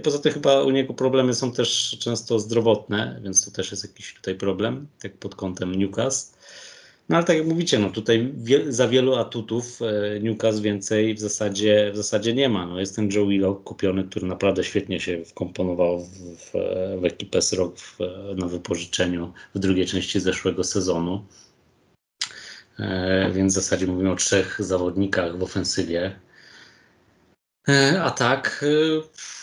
Poza 0.02 0.18
tym 0.18 0.32
chyba 0.32 0.62
u 0.62 0.70
niego 0.70 0.94
problemy 0.94 1.34
są 1.34 1.52
też 1.52 1.96
często 2.00 2.38
zdrowotne, 2.38 3.20
więc 3.24 3.44
to 3.44 3.50
też 3.50 3.70
jest 3.70 3.84
jakiś 3.84 4.14
tutaj 4.14 4.34
problem, 4.34 4.86
tak 5.02 5.16
pod 5.16 5.34
kątem 5.34 5.74
Newcastle. 5.74 6.39
No 7.10 7.16
ale 7.16 7.24
tak 7.24 7.36
jak 7.36 7.46
mówicie, 7.46 7.78
no 7.78 7.90
tutaj 7.90 8.32
wie, 8.36 8.72
za 8.72 8.88
wielu 8.88 9.14
atutów 9.14 9.82
e, 9.82 10.20
Newcastle 10.20 10.62
więcej 10.62 11.14
w 11.14 11.20
zasadzie, 11.20 11.90
w 11.92 11.96
zasadzie 11.96 12.34
nie 12.34 12.48
ma. 12.48 12.66
No 12.66 12.80
jest 12.80 12.96
ten 12.96 13.08
Joe 13.12 13.26
Willock 13.26 13.64
kupiony, 13.64 14.04
który 14.04 14.26
naprawdę 14.26 14.64
świetnie 14.64 15.00
się 15.00 15.24
wkomponował 15.24 15.98
w, 15.98 16.08
w, 16.08 16.52
w 17.00 17.04
ekipę 17.04 17.42
Srok 17.42 17.76
na 18.36 18.46
wypożyczeniu 18.46 19.32
w 19.54 19.58
drugiej 19.58 19.86
części 19.86 20.20
zeszłego 20.20 20.64
sezonu. 20.64 21.24
E, 22.78 23.30
więc 23.32 23.52
w 23.52 23.56
zasadzie 23.56 23.86
mówimy 23.86 24.10
o 24.10 24.16
trzech 24.16 24.56
zawodnikach 24.62 25.38
w 25.38 25.42
ofensywie. 25.42 26.20
E, 27.68 28.02
a 28.02 28.10
tak... 28.10 28.64
E, 28.64 29.39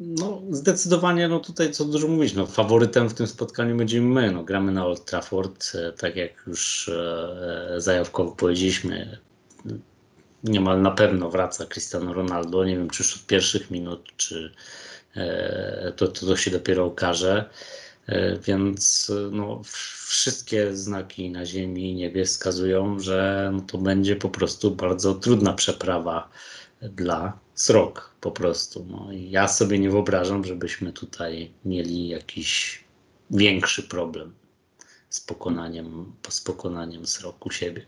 no, 0.00 0.42
zdecydowanie, 0.50 1.28
no 1.28 1.40
tutaj 1.40 1.72
co 1.72 1.84
dużo 1.84 2.08
mówić, 2.08 2.34
no 2.34 2.46
faworytem 2.46 3.08
w 3.08 3.14
tym 3.14 3.26
spotkaniu 3.26 3.76
będziemy 3.76 4.06
my, 4.06 4.30
no 4.30 4.44
gramy 4.44 4.72
na 4.72 4.86
Old 4.86 5.04
Trafford, 5.04 5.72
tak 5.98 6.16
jak 6.16 6.30
już 6.46 6.88
e, 6.88 7.74
zajawkowo 7.76 8.32
powiedzieliśmy, 8.32 9.18
niemal 10.44 10.82
na 10.82 10.90
pewno 10.90 11.30
wraca 11.30 11.66
Cristiano 11.66 12.12
Ronaldo, 12.12 12.64
nie 12.64 12.76
wiem 12.76 12.90
czy 12.90 13.02
już 13.02 13.16
od 13.16 13.26
pierwszych 13.26 13.70
minut, 13.70 14.08
czy 14.16 14.52
e, 15.16 15.92
to, 15.96 16.08
to, 16.08 16.26
to 16.26 16.36
się 16.36 16.50
dopiero 16.50 16.84
okaże, 16.84 17.50
e, 18.06 18.38
więc 18.38 19.12
no, 19.30 19.60
wszystkie 20.06 20.76
znaki 20.76 21.30
na 21.30 21.46
ziemi 21.46 21.90
i 21.90 21.94
niebie 21.94 22.24
wskazują, 22.24 23.00
że 23.00 23.50
no, 23.52 23.60
to 23.60 23.78
będzie 23.78 24.16
po 24.16 24.28
prostu 24.28 24.70
bardzo 24.70 25.14
trudna 25.14 25.52
przeprawa 25.52 26.28
dla 26.82 27.38
srok 27.54 28.14
po 28.20 28.30
prostu. 28.30 28.86
No 28.90 29.08
ja 29.12 29.48
sobie 29.48 29.78
nie 29.78 29.90
wyobrażam, 29.90 30.44
żebyśmy 30.44 30.92
tutaj 30.92 31.52
mieli 31.64 32.08
jakiś 32.08 32.84
większy 33.30 33.82
problem 33.82 34.34
z 35.10 35.20
pokonaniem, 35.20 36.12
z 36.28 36.40
pokonaniem 36.40 37.06
sroku 37.06 37.50
siebie. 37.50 37.86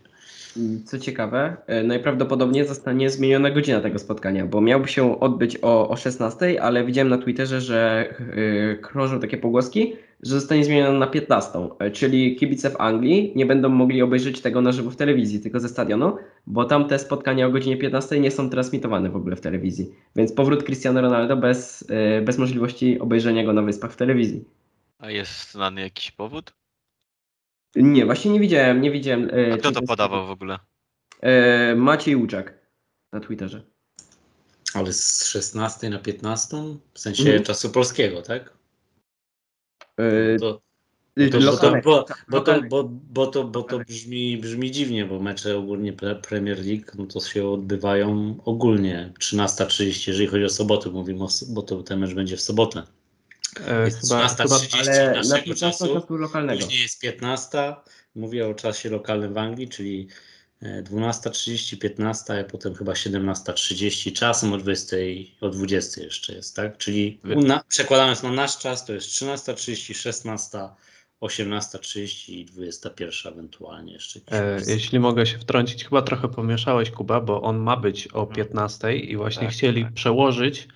Co 0.85 0.99
ciekawe, 0.99 1.57
e, 1.67 1.83
najprawdopodobniej 1.83 2.67
zostanie 2.67 3.09
zmieniona 3.09 3.51
godzina 3.51 3.81
tego 3.81 3.99
spotkania, 3.99 4.45
bo 4.45 4.61
miałby 4.61 4.87
się 4.87 5.19
odbyć 5.19 5.57
o, 5.61 5.89
o 5.89 5.95
16, 5.95 6.63
ale 6.63 6.85
widziałem 6.85 7.09
na 7.09 7.17
Twitterze, 7.17 7.61
że 7.61 8.09
yy, 8.35 8.79
krążą 8.81 9.19
takie 9.19 9.37
pogłoski, 9.37 9.95
że 10.23 10.39
zostanie 10.39 10.65
zmieniona 10.65 10.99
na 10.99 11.07
15, 11.07 11.59
e, 11.79 11.91
czyli 11.91 12.35
kibice 12.35 12.69
w 12.69 12.81
Anglii 12.81 13.33
nie 13.35 13.45
będą 13.45 13.69
mogli 13.69 14.01
obejrzeć 14.01 14.41
tego 14.41 14.61
na 14.61 14.71
żywo 14.71 14.91
w 14.91 14.95
telewizji, 14.95 15.39
tylko 15.39 15.59
ze 15.59 15.69
stadionu, 15.69 16.17
bo 16.47 16.65
tam 16.65 16.87
te 16.87 16.99
spotkania 16.99 17.47
o 17.47 17.51
godzinie 17.51 17.77
15 17.77 18.19
nie 18.19 18.31
są 18.31 18.49
transmitowane 18.49 19.09
w 19.09 19.15
ogóle 19.15 19.35
w 19.35 19.41
telewizji. 19.41 19.91
Więc 20.15 20.33
powrót 20.33 20.63
Cristiano 20.63 21.01
Ronaldo 21.01 21.37
bez, 21.37 21.85
yy, 21.89 22.21
bez 22.21 22.37
możliwości 22.37 22.99
obejrzenia 22.99 23.43
go 23.43 23.53
na 23.53 23.61
wyspach 23.61 23.91
w 23.91 23.95
telewizji. 23.95 24.43
A 24.99 25.11
jest 25.11 25.51
znany 25.51 25.81
jakiś 25.81 26.11
powód? 26.11 26.53
Nie, 27.75 28.05
właśnie 28.05 28.31
nie 28.31 28.39
widziałem, 28.39 28.81
nie 28.81 28.91
widziałem. 28.91 29.29
e, 29.33 29.53
A 29.53 29.57
kto 29.57 29.71
to 29.71 29.81
podawał 29.81 30.27
w 30.27 30.29
ogóle? 30.31 30.59
E, 31.21 31.75
Maciej 31.75 32.15
Łuczak 32.15 32.53
na 33.13 33.19
Twitterze. 33.19 33.61
Ale 34.73 34.93
z 34.93 35.25
16 35.27 35.89
na 35.89 35.99
15? 35.99 36.57
W 36.93 36.99
sensie 36.99 37.23
Mhm. 37.23 37.43
czasu 37.43 37.69
polskiego, 37.69 38.21
tak? 38.21 38.53
E, 39.97 40.37
To, 40.39 40.61
bo, 41.17 41.29
to, 41.31 41.39
bo, 41.39 41.39
to, 41.39 41.51
lokalnego, 41.51 41.89
bo, 41.91 42.03
tak, 42.03 42.25
bo, 42.29 42.31
to, 42.31 42.37
lokalnego. 42.51 42.83
bo, 42.83 42.89
bo, 43.09 43.27
to, 43.27 43.43
bo 43.43 43.63
to 43.63 43.79
brzmi, 43.79 44.37
brzmi 44.37 44.71
dziwnie, 44.71 45.05
bo 45.05 45.19
mecze 45.19 45.57
ogólnie 45.57 45.93
pre- 45.93 46.15
Premier 46.21 46.65
League 46.65 46.85
no 46.97 47.05
to 47.05 47.19
się 47.19 47.47
odbywają 47.47 48.35
ogólnie 48.45 49.13
13.30, 49.19 50.07
jeżeli 50.07 50.27
chodzi 50.27 50.43
o 50.45 50.49
sobotę, 50.49 50.89
mówimy, 50.89 51.23
o, 51.23 51.27
bo 51.49 51.61
to 51.61 51.83
ten 51.83 51.99
mecz 51.99 52.13
będzie 52.13 52.37
w 52.37 52.41
sobotę. 52.41 52.83
E, 53.67 53.85
Jest 53.85 54.01
chyba, 54.01 54.27
chyba 54.27 54.43
13.30 54.43 54.77
Ale 54.89 55.11
na 55.11 55.17
naszego 55.17 55.43
15 55.43 55.55
czasu. 55.55 55.93
czasu 55.93 56.17
lokalnego. 56.17 56.61
Później 56.65 56.81
jest 56.81 56.99
15, 57.01 57.75
mówię 58.15 58.47
o 58.47 58.53
czasie 58.53 58.89
lokalnym 58.89 59.33
w 59.33 59.37
Anglii, 59.37 59.69
czyli 59.69 60.07
e, 60.61 60.83
12.30, 60.83 61.77
15, 61.77 62.39
a 62.39 62.43
potem 62.43 62.75
chyba 62.75 62.91
17.30, 62.93 64.13
czasem 64.13 64.53
o 64.53 64.57
20, 64.57 64.97
o 65.41 65.49
20 65.49 66.01
jeszcze 66.01 66.33
jest, 66.33 66.55
tak? 66.55 66.77
Czyli 66.77 67.19
na, 67.23 67.63
przekładając 67.67 68.23
na 68.23 68.31
nasz 68.31 68.57
czas, 68.57 68.85
to 68.85 68.93
jest 68.93 69.07
13.30, 69.07 69.93
16, 69.95 70.57
18.30 71.21 72.31
i 72.33 72.45
21 72.45 73.33
ewentualnie 73.33 73.93
jeszcze. 73.93 74.19
E, 74.31 74.59
jeśli 74.67 74.99
mogę 74.99 75.25
się 75.25 75.37
wtrącić, 75.37 75.83
chyba 75.83 76.01
trochę 76.01 76.27
pomieszałeś 76.27 76.91
Kuba, 76.91 77.21
bo 77.21 77.41
on 77.41 77.57
ma 77.57 77.77
być 77.77 78.07
o 78.07 78.25
15 78.27 78.95
i 78.97 79.17
właśnie 79.17 79.43
Tak, 79.47 79.51
chcieli 79.51 79.83
tak. 79.83 79.93
przełożyć, 79.93 80.67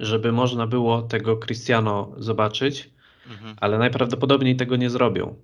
żeby 0.00 0.32
można 0.32 0.66
było 0.66 1.02
tego 1.02 1.36
Cristiano 1.36 2.12
zobaczyć, 2.16 2.90
Mhm. 3.30 3.56
ale 3.60 3.78
najprawdopodobniej 3.78 4.56
tego 4.56 4.76
nie 4.76 4.90
zrobią. 4.90 5.34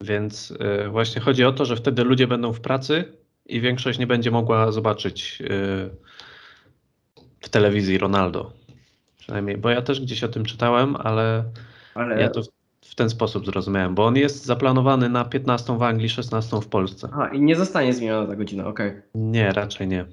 Więc 0.00 0.54
e, 0.60 0.88
właśnie 0.88 1.20
chodzi 1.20 1.44
o 1.44 1.52
to, 1.52 1.64
że 1.64 1.76
wtedy 1.76 2.04
ludzie 2.04 2.26
będą 2.26 2.52
w 2.52 2.60
pracy 2.60 3.12
i 3.46 3.60
większość 3.60 3.98
nie 3.98 4.06
będzie 4.06 4.30
mogła 4.30 4.72
zobaczyć 4.72 5.42
e, 5.42 5.46
w 7.40 7.48
telewizji 7.48 7.98
Ronaldo. 7.98 8.52
Przynajmniej, 9.18 9.56
bo 9.56 9.70
ja 9.70 9.82
też 9.82 10.00
gdzieś 10.00 10.24
o 10.24 10.28
tym 10.28 10.44
czytałem, 10.44 10.96
ale 10.96 11.44
Ale 11.94 12.20
ja 12.22 12.30
to 12.30 12.42
w- 12.42 12.48
w 12.90 12.94
ten 12.94 13.10
sposób 13.10 13.46
zrozumiałem, 13.46 13.94
bo 13.94 14.04
on 14.06 14.16
jest 14.16 14.44
zaplanowany 14.44 15.08
na 15.08 15.24
15 15.24 15.78
w 15.78 15.82
Anglii, 15.82 16.08
16 16.08 16.60
w 16.60 16.68
Polsce. 16.68 17.08
Aha, 17.12 17.28
i 17.32 17.40
nie 17.40 17.56
zostanie 17.56 17.92
zmieniona 17.92 18.26
ta 18.26 18.36
godzina, 18.36 18.66
okej. 18.66 18.92
Nie, 19.14 19.52
raczej 19.52 19.88
nie. 19.88 20.06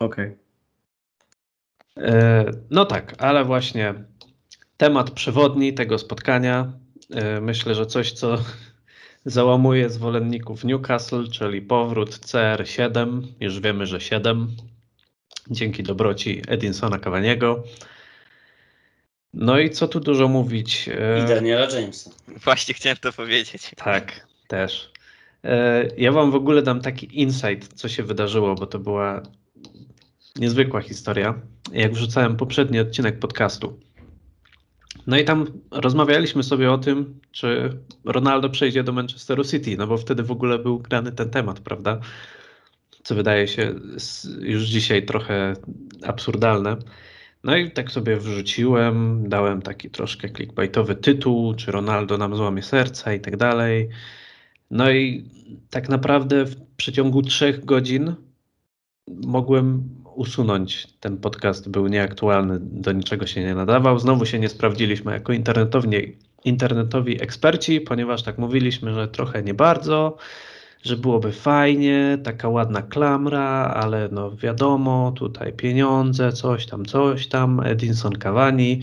Okej. 0.00 0.26
E, 0.26 0.36
No 2.70 2.84
tak, 2.84 3.14
ale 3.18 3.44
właśnie 3.44 3.94
temat 4.76 5.10
przewodni 5.10 5.74
tego 5.74 5.98
spotkania. 5.98 6.72
e, 7.14 7.40
Myślę, 7.40 7.74
że 7.74 7.86
coś, 7.86 8.12
co 8.12 8.38
załamuje 9.24 9.90
zwolenników 9.90 10.64
Newcastle, 10.64 11.24
czyli 11.32 11.62
powrót 11.62 12.10
CR7. 12.10 13.22
Już 13.40 13.60
wiemy, 13.60 13.86
że 13.86 14.00
7. 14.00 14.48
Dzięki 15.50 15.82
dobroci 15.82 16.42
Edinsona 16.48 16.98
Cavaniego. 16.98 17.62
No 19.34 19.58
i 19.58 19.70
co 19.70 19.88
tu 19.88 20.00
dużo 20.00 20.28
mówić? 20.28 20.88
e, 20.88 21.24
I 21.24 21.28
Daniela 21.28 21.66
Jamesa. 21.80 22.10
Właśnie 22.44 22.74
chciałem 22.74 22.96
to 22.96 23.12
powiedzieć. 23.12 23.70
Tak, 23.76 24.26
też. 24.48 24.90
E, 25.44 25.86
Ja 25.96 26.12
Wam 26.12 26.30
w 26.30 26.34
ogóle 26.34 26.62
dam 26.62 26.80
taki 26.80 27.20
insight, 27.20 27.72
co 27.74 27.88
się 27.88 28.02
wydarzyło, 28.02 28.54
bo 28.54 28.66
to 28.66 28.78
była 28.78 29.22
niezwykła 30.38 30.80
historia. 30.80 31.34
Jak 31.72 31.92
wrzucałem 31.92 32.36
poprzedni 32.36 32.80
odcinek 32.80 33.18
podcastu. 33.18 33.78
No 35.06 35.18
i 35.18 35.24
tam 35.24 35.46
rozmawialiśmy 35.70 36.42
sobie 36.42 36.72
o 36.72 36.78
tym, 36.78 37.20
czy 37.32 37.78
Ronaldo 38.04 38.50
przejdzie 38.50 38.84
do 38.84 38.92
Manchesteru 38.92 39.44
City, 39.44 39.76
no 39.76 39.86
bo 39.86 39.98
wtedy 39.98 40.22
w 40.22 40.30
ogóle 40.30 40.58
był 40.58 40.78
grany 40.78 41.12
ten 41.12 41.30
temat, 41.30 41.60
prawda? 41.60 42.00
Co 43.02 43.14
wydaje 43.14 43.48
się 43.48 43.74
już 44.40 44.62
dzisiaj 44.62 45.06
trochę 45.06 45.54
absurdalne. 46.02 46.76
No 47.44 47.56
i 47.56 47.70
tak 47.70 47.90
sobie 47.90 48.16
wrzuciłem, 48.16 49.28
dałem 49.28 49.62
taki 49.62 49.90
troszkę 49.90 50.28
clickbaitowy 50.28 50.94
tytuł, 50.94 51.54
czy 51.54 51.72
Ronaldo 51.72 52.18
nam 52.18 52.36
złamie 52.36 52.62
serca 52.62 53.14
i 53.14 53.20
tak 53.20 53.36
dalej. 53.36 53.88
No 54.70 54.90
i 54.90 55.24
tak 55.70 55.88
naprawdę 55.88 56.44
w 56.44 56.56
przeciągu 56.76 57.22
trzech 57.22 57.64
godzin 57.64 58.14
mogłem 59.08 59.88
usunąć 60.18 60.86
ten 61.00 61.16
podcast, 61.16 61.68
był 61.68 61.86
nieaktualny, 61.86 62.58
do 62.60 62.92
niczego 62.92 63.26
się 63.26 63.40
nie 63.44 63.54
nadawał. 63.54 63.98
Znowu 63.98 64.26
się 64.26 64.38
nie 64.38 64.48
sprawdziliśmy 64.48 65.12
jako 65.12 65.32
internetowi, 65.32 66.16
internetowi 66.44 67.22
eksperci, 67.22 67.80
ponieważ 67.80 68.22
tak 68.22 68.38
mówiliśmy, 68.38 68.94
że 68.94 69.08
trochę 69.08 69.42
nie 69.42 69.54
bardzo, 69.54 70.16
że 70.82 70.96
byłoby 70.96 71.32
fajnie, 71.32 72.18
taka 72.24 72.48
ładna 72.48 72.82
klamra, 72.82 73.74
ale 73.74 74.08
no 74.12 74.36
wiadomo, 74.36 75.12
tutaj 75.16 75.52
pieniądze, 75.52 76.32
coś 76.32 76.66
tam, 76.66 76.84
coś 76.84 77.28
tam, 77.28 77.60
Edinson 77.60 78.12
Cavani. 78.12 78.82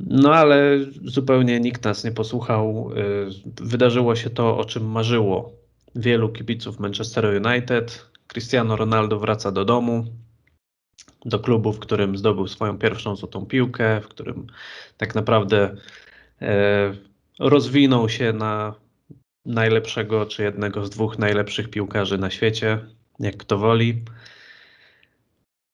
No 0.00 0.34
ale 0.34 0.78
zupełnie 1.04 1.60
nikt 1.60 1.84
nas 1.84 2.04
nie 2.04 2.12
posłuchał. 2.12 2.90
Y, 2.96 3.64
Wydarzyło 3.64 4.16
się 4.16 4.30
to, 4.30 4.58
o 4.58 4.64
czym 4.64 4.90
marzyło 4.90 5.52
wielu 5.94 6.28
kibiców 6.28 6.80
Manchester 6.80 7.24
United. 7.46 8.12
Cristiano 8.32 8.76
Ronaldo 8.76 9.18
wraca 9.18 9.52
do 9.52 9.64
domu, 9.64 10.06
do 11.24 11.38
klubu, 11.38 11.72
w 11.72 11.78
którym 11.78 12.16
zdobył 12.16 12.48
swoją 12.48 12.78
pierwszą 12.78 13.16
złotą 13.16 13.46
piłkę, 13.46 14.00
w 14.00 14.08
którym 14.08 14.46
tak 14.96 15.14
naprawdę 15.14 15.76
e, 16.42 16.94
rozwinął 17.38 18.08
się 18.08 18.32
na 18.32 18.74
najlepszego, 19.46 20.26
czy 20.26 20.42
jednego 20.42 20.86
z 20.86 20.90
dwóch 20.90 21.18
najlepszych 21.18 21.70
piłkarzy 21.70 22.18
na 22.18 22.30
świecie, 22.30 22.78
jak 23.20 23.36
kto 23.36 23.58
woli. 23.58 24.04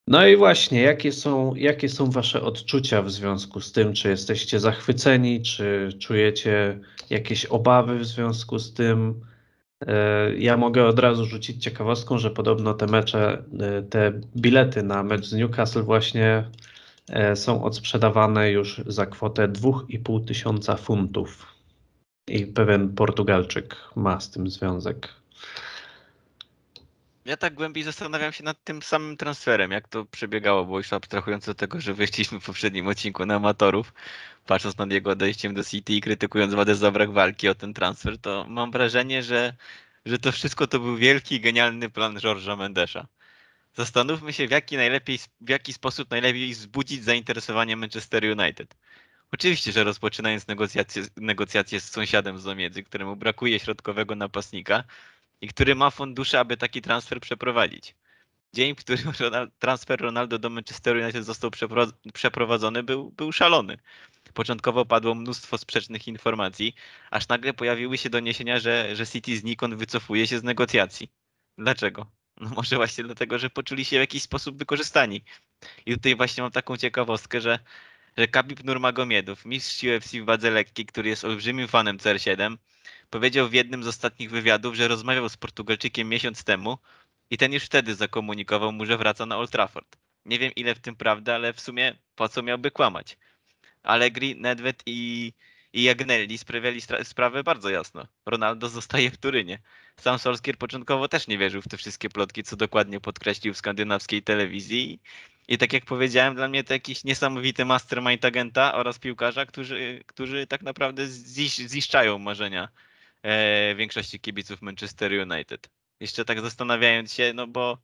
No 0.06 0.26
i 0.26 0.36
właśnie, 0.36 0.82
jakie 0.82 1.12
są, 1.12 1.54
jakie 1.54 1.88
są 1.88 2.10
Wasze 2.10 2.42
odczucia 2.42 3.02
w 3.02 3.10
związku 3.10 3.60
z 3.60 3.72
tym? 3.72 3.94
Czy 3.94 4.08
jesteście 4.08 4.60
zachwyceni, 4.60 5.42
czy 5.42 5.88
czujecie 6.00 6.78
jakieś 7.10 7.46
obawy 7.46 7.98
w 7.98 8.06
związku 8.06 8.58
z 8.58 8.74
tym? 8.74 9.20
E, 9.86 10.34
Ja 10.36 10.56
mogę 10.56 10.86
od 10.86 10.98
razu 10.98 11.24
rzucić 11.26 11.62
ciekawostką, 11.64 12.18
że 12.18 12.30
podobno 12.30 12.74
te 12.74 12.86
mecze, 12.86 13.44
e, 13.60 13.82
te 13.82 14.20
bilety 14.36 14.82
na 14.82 15.02
mecz 15.02 15.26
z 15.26 15.32
Newcastle 15.32 15.82
właśnie 15.82 16.50
e, 17.08 17.36
są 17.36 17.64
odsprzedawane 17.64 18.50
już 18.50 18.82
za 18.86 19.06
kwotę 19.06 19.48
2,5 19.48 20.24
tysiąca 20.24 20.76
funtów. 20.76 21.46
I 22.28 22.46
pewien 22.46 22.94
Portugalczyk 22.94 23.76
ma 23.96 24.20
z 24.20 24.30
tym 24.30 24.50
związek. 24.50 25.08
Ja 27.28 27.36
tak 27.36 27.54
głębiej 27.54 27.84
zastanawiam 27.84 28.32
się 28.32 28.44
nad 28.44 28.64
tym 28.64 28.82
samym 28.82 29.16
transferem, 29.16 29.70
jak 29.70 29.88
to 29.88 30.04
przebiegało, 30.04 30.64
bo 30.64 30.78
już 30.78 30.92
abstrahując 30.92 31.48
od 31.48 31.58
tego, 31.58 31.80
że 31.80 31.94
wyszliśmy 31.94 32.40
w 32.40 32.44
poprzednim 32.44 32.86
odcinku 32.88 33.26
na 33.26 33.34
amatorów, 33.34 33.92
patrząc 34.46 34.78
nad 34.78 34.92
jego 34.92 35.10
odejściem 35.10 35.54
do 35.54 35.64
City 35.64 35.92
i 35.92 36.00
krytykując 36.00 36.54
Wadę 36.54 36.74
za 36.74 36.90
brak 36.90 37.10
walki 37.12 37.48
o 37.48 37.54
ten 37.54 37.74
transfer, 37.74 38.18
to 38.18 38.46
mam 38.48 38.70
wrażenie, 38.70 39.22
że, 39.22 39.52
że 40.06 40.18
to 40.18 40.32
wszystko 40.32 40.66
to 40.66 40.78
był 40.78 40.96
wielki, 40.96 41.40
genialny 41.40 41.90
plan 41.90 42.16
George'a 42.16 42.58
Mendesza. 42.58 43.06
Zastanówmy 43.74 44.32
się, 44.32 44.48
w 44.48 44.50
jaki, 44.50 44.76
najlepiej, 44.76 45.18
w 45.40 45.48
jaki 45.48 45.72
sposób 45.72 46.10
najlepiej 46.10 46.52
wzbudzić 46.52 47.04
zainteresowanie 47.04 47.76
Manchester 47.76 48.24
United. 48.24 48.74
Oczywiście, 49.32 49.72
że 49.72 49.84
rozpoczynając 49.84 50.46
negocjacje, 50.46 51.02
negocjacje 51.16 51.80
z 51.80 51.90
sąsiadem 51.90 52.38
z 52.38 52.42
zamiedzy, 52.42 52.82
któremu 52.82 53.16
brakuje 53.16 53.58
środkowego 53.58 54.14
napastnika, 54.14 54.84
i 55.40 55.48
który 55.48 55.74
ma 55.74 55.90
fundusze, 55.90 56.40
aby 56.40 56.56
taki 56.56 56.82
transfer 56.82 57.20
przeprowadzić. 57.20 57.94
Dzień, 58.52 58.74
w 58.74 58.78
którym 58.78 59.12
transfer 59.58 60.00
Ronaldo 60.00 60.38
do 60.38 60.50
Manchester 60.50 60.96
United 60.96 61.24
został 61.24 61.50
przepro, 61.50 61.86
przeprowadzony, 62.14 62.82
był, 62.82 63.10
był 63.10 63.32
szalony. 63.32 63.78
Początkowo 64.34 64.84
padło 64.84 65.14
mnóstwo 65.14 65.58
sprzecznych 65.58 66.08
informacji, 66.08 66.74
aż 67.10 67.28
nagle 67.28 67.54
pojawiły 67.54 67.98
się 67.98 68.10
doniesienia, 68.10 68.58
że, 68.58 68.96
że 68.96 69.06
City 69.06 69.38
znikąd 69.38 69.74
wycofuje 69.74 70.26
się 70.26 70.38
z 70.38 70.42
negocjacji. 70.42 71.08
Dlaczego? 71.58 72.06
No 72.40 72.50
może 72.56 72.76
właśnie 72.76 73.04
dlatego, 73.04 73.38
że 73.38 73.50
poczuli 73.50 73.84
się 73.84 73.96
w 73.96 74.00
jakiś 74.00 74.22
sposób 74.22 74.58
wykorzystani. 74.58 75.24
I 75.86 75.92
tutaj 75.92 76.16
właśnie 76.16 76.42
mam 76.42 76.52
taką 76.52 76.76
ciekawostkę, 76.76 77.40
że, 77.40 77.58
że 78.16 78.28
Khabib 78.28 78.64
Nurmagomedov, 78.64 79.36
mistrz 79.44 79.84
UFC 79.84 80.12
w 80.12 80.24
wadze 80.24 80.50
lekkiej, 80.50 80.86
który 80.86 81.08
jest 81.08 81.24
olbrzymim 81.24 81.68
fanem 81.68 81.98
CR7, 81.98 82.56
powiedział 83.10 83.48
w 83.48 83.52
jednym 83.52 83.84
z 83.84 83.86
ostatnich 83.86 84.30
wywiadów, 84.30 84.74
że 84.74 84.88
rozmawiał 84.88 85.28
z 85.28 85.36
Portugalczykiem 85.36 86.08
miesiąc 86.08 86.44
temu 86.44 86.78
i 87.30 87.38
ten 87.38 87.52
już 87.52 87.64
wtedy 87.64 87.94
zakomunikował 87.94 88.72
mu, 88.72 88.86
że 88.86 88.98
wraca 88.98 89.26
na 89.26 89.36
Old 89.36 89.50
Trafford. 89.50 89.96
Nie 90.24 90.38
wiem 90.38 90.52
ile 90.56 90.74
w 90.74 90.78
tym 90.78 90.96
prawdy, 90.96 91.34
ale 91.34 91.52
w 91.52 91.60
sumie 91.60 91.94
po 92.14 92.28
co 92.28 92.42
miałby 92.42 92.70
kłamać. 92.70 93.18
Allegri, 93.82 94.36
Nedved 94.36 94.82
i, 94.86 95.32
i 95.72 95.82
Jagnelli 95.82 96.38
sprawiali 96.38 96.80
sprawę 97.02 97.42
bardzo 97.44 97.70
jasno. 97.70 98.06
Ronaldo 98.26 98.68
zostaje 98.68 99.10
w 99.10 99.16
Turynie. 99.16 99.58
Sam 99.96 100.18
Solskier 100.18 100.58
początkowo 100.58 101.08
też 101.08 101.28
nie 101.28 101.38
wierzył 101.38 101.62
w 101.62 101.68
te 101.68 101.76
wszystkie 101.76 102.08
plotki, 102.08 102.42
co 102.42 102.56
dokładnie 102.56 103.00
podkreślił 103.00 103.54
w 103.54 103.58
skandynawskiej 103.58 104.22
telewizji. 104.22 105.00
I 105.48 105.58
tak 105.58 105.72
jak 105.72 105.84
powiedziałem, 105.84 106.34
dla 106.34 106.48
mnie 106.48 106.64
to 106.64 106.72
jakiś 106.72 107.04
niesamowity 107.04 107.64
mastermind 107.64 108.24
agenta 108.24 108.74
oraz 108.74 108.98
piłkarza, 108.98 109.46
którzy, 109.46 110.04
którzy 110.06 110.46
tak 110.46 110.62
naprawdę 110.62 111.06
zisz, 111.06 111.56
ziszczają 111.56 112.18
marzenia 112.18 112.68
e, 113.22 113.74
większości 113.74 114.20
kibiców 114.20 114.62
Manchester 114.62 115.12
United. 115.12 115.70
Jeszcze 116.00 116.24
tak 116.24 116.40
zastanawiając 116.40 117.14
się, 117.14 117.32
no 117.34 117.46
bo 117.46 117.78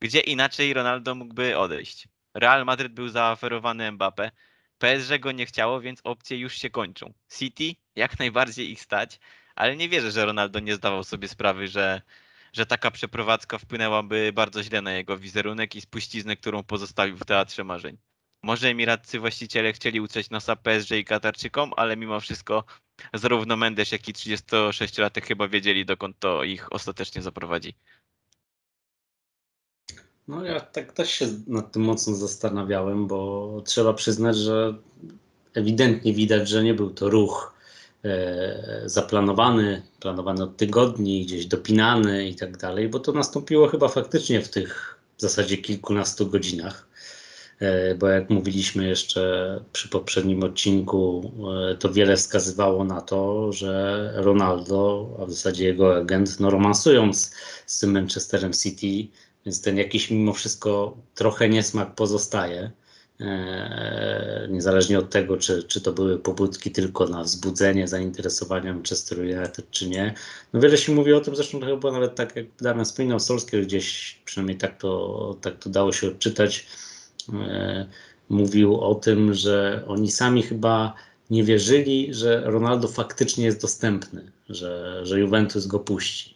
gdzie 0.00 0.20
inaczej 0.20 0.74
Ronaldo 0.74 1.14
mógłby 1.14 1.58
odejść? 1.58 2.08
Real 2.34 2.64
Madryt 2.64 2.92
był 2.92 3.08
zaoferowany 3.08 3.92
Mbappe, 3.92 4.30
PSG 4.78 5.18
go 5.18 5.32
nie 5.32 5.46
chciało, 5.46 5.80
więc 5.80 6.00
opcje 6.04 6.38
już 6.38 6.54
się 6.54 6.70
kończą. 6.70 7.12
City 7.38 7.74
jak 7.96 8.18
najbardziej 8.18 8.70
ich 8.70 8.80
stać, 8.80 9.18
ale 9.54 9.76
nie 9.76 9.88
wierzę, 9.88 10.10
że 10.10 10.26
Ronaldo 10.26 10.60
nie 10.60 10.74
zdawał 10.74 11.04
sobie 11.04 11.28
sprawy, 11.28 11.68
że, 11.68 12.02
że 12.52 12.66
taka 12.66 12.90
przeprowadzka 12.90 13.58
wpłynęłaby 13.58 14.32
bardzo 14.34 14.62
źle 14.62 14.82
na 14.82 14.92
jego 14.92 15.18
wizerunek 15.18 15.76
i 15.76 15.80
spuściznę, 15.80 16.36
którą 16.36 16.62
pozostawił 16.62 17.16
w 17.16 17.24
Teatrze 17.24 17.64
Marzeń. 17.64 17.98
Może 18.42 18.68
emiratcy 18.68 19.18
właściciele 19.18 19.72
chcieli 19.72 20.00
utrzeć 20.00 20.30
nosa 20.30 20.56
PSG 20.56 20.90
i 20.90 21.04
Katarczykom, 21.04 21.72
ale 21.76 21.96
mimo 21.96 22.20
wszystko 22.20 22.64
zarówno 23.14 23.56
Mendes, 23.56 23.92
jak 23.92 24.08
i 24.08 24.12
36-latek 24.12 25.22
chyba 25.22 25.48
wiedzieli, 25.48 25.86
dokąd 25.86 26.18
to 26.18 26.44
ich 26.44 26.72
ostatecznie 26.72 27.22
zaprowadzi. 27.22 27.74
No 30.28 30.44
ja 30.44 30.60
tak 30.60 30.92
też 30.92 31.10
się 31.10 31.26
nad 31.46 31.72
tym 31.72 31.82
mocno 31.82 32.14
zastanawiałem, 32.14 33.06
bo 33.06 33.62
trzeba 33.66 33.92
przyznać, 33.92 34.36
że 34.36 34.74
ewidentnie 35.54 36.14
widać, 36.14 36.48
że 36.48 36.62
nie 36.62 36.74
był 36.74 36.90
to 36.90 37.10
ruch 37.10 37.54
e, 38.04 38.82
zaplanowany, 38.86 39.82
planowany 40.00 40.42
od 40.42 40.56
tygodni, 40.56 41.24
gdzieś 41.24 41.46
dopinany 41.46 42.28
i 42.28 42.34
tak 42.34 42.56
dalej, 42.56 42.88
bo 42.88 43.00
to 43.00 43.12
nastąpiło 43.12 43.68
chyba 43.68 43.88
faktycznie 43.88 44.40
w 44.40 44.48
tych 44.48 45.00
w 45.16 45.20
zasadzie 45.20 45.58
kilkunastu 45.58 46.26
godzinach. 46.26 46.89
E, 47.60 47.94
bo 47.94 48.08
jak 48.08 48.30
mówiliśmy 48.30 48.88
jeszcze 48.88 49.64
przy 49.72 49.88
poprzednim 49.88 50.42
odcinku, 50.42 51.32
e, 51.72 51.76
to 51.76 51.92
wiele 51.92 52.16
wskazywało 52.16 52.84
na 52.84 53.00
to, 53.00 53.52
że 53.52 54.12
Ronaldo, 54.16 55.10
a 55.22 55.26
w 55.26 55.30
zasadzie 55.30 55.64
jego 55.64 55.96
agent, 55.96 56.40
no 56.40 56.74
z, 57.14 57.34
z 57.66 57.78
tym 57.78 57.92
Manchesterem 57.92 58.52
City, 58.52 59.12
więc 59.46 59.62
ten 59.62 59.76
jakiś 59.76 60.10
mimo 60.10 60.32
wszystko 60.32 60.96
trochę 61.14 61.48
niesmak 61.48 61.94
pozostaje. 61.94 62.70
E, 63.20 64.48
niezależnie 64.50 64.98
od 64.98 65.10
tego, 65.10 65.36
czy, 65.36 65.62
czy 65.62 65.80
to 65.80 65.92
były 65.92 66.18
pobudki 66.18 66.70
tylko 66.70 67.06
na 67.06 67.22
wzbudzenie 67.22 67.88
zainteresowania 67.88 68.74
Manchester 68.74 69.18
United, 69.18 69.70
czy 69.70 69.88
nie. 69.88 70.14
No 70.52 70.60
wiele 70.60 70.78
się 70.78 70.92
mówi 70.92 71.12
o 71.12 71.20
tym, 71.20 71.36
zresztą 71.36 71.60
to 71.60 71.66
chyba 71.66 71.92
nawet 71.92 72.14
tak 72.14 72.36
jak 72.36 72.46
Damian 72.60 72.84
wspominał, 72.84 73.20
Solskjaer 73.20 73.64
gdzieś, 73.66 74.18
przynajmniej 74.24 74.58
tak 74.58 74.78
to, 74.78 75.36
tak 75.40 75.58
to 75.58 75.70
dało 75.70 75.92
się 75.92 76.08
odczytać, 76.08 76.66
mówił 78.28 78.80
o 78.80 78.94
tym, 78.94 79.34
że 79.34 79.84
oni 79.86 80.10
sami 80.10 80.42
chyba 80.42 80.94
nie 81.30 81.44
wierzyli, 81.44 82.14
że 82.14 82.42
Ronaldo 82.44 82.88
faktycznie 82.88 83.44
jest 83.44 83.60
dostępny, 83.60 84.32
że, 84.48 85.00
że 85.06 85.20
Juventus 85.20 85.66
go 85.66 85.78
puści. 85.78 86.34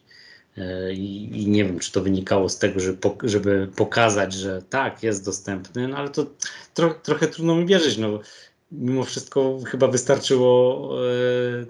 I, 0.93 1.31
I, 1.43 1.49
nie 1.49 1.65
wiem, 1.65 1.79
czy 1.79 1.93
to 1.93 2.03
wynikało 2.03 2.49
z 2.49 2.59
tego, 2.59 2.81
żeby, 2.81 2.99
żeby 3.23 3.69
pokazać, 3.77 4.33
że 4.33 4.63
tak, 4.71 5.03
jest 5.03 5.25
dostępny, 5.25 5.89
no 5.89 5.97
ale 5.97 6.11
to 6.11 6.27
tro, 6.75 6.95
trochę 7.03 7.27
trudno 7.27 7.57
mi 7.57 7.67
wierzyć. 7.67 7.99
No, 7.99 8.21
mimo 8.73 9.05
wszystko 9.05 9.59
chyba 9.67 9.89
wystarczyło 9.89 10.91
e, 10.93 11.11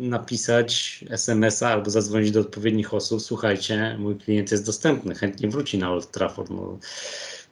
napisać 0.01 1.05
SMS-a 1.11 1.69
albo 1.69 1.91
zadzwonić 1.91 2.31
do 2.31 2.41
odpowiednich 2.41 2.95
osób. 2.95 3.23
Słuchajcie, 3.23 3.97
mój 3.99 4.17
klient 4.17 4.53
jest 4.53 4.67
dostępny, 4.67 5.15
chętnie 5.15 5.49
wróci 5.49 5.79
na 5.79 5.93
Old 5.93 6.11
Trafford. 6.11 6.51
No, 6.51 6.79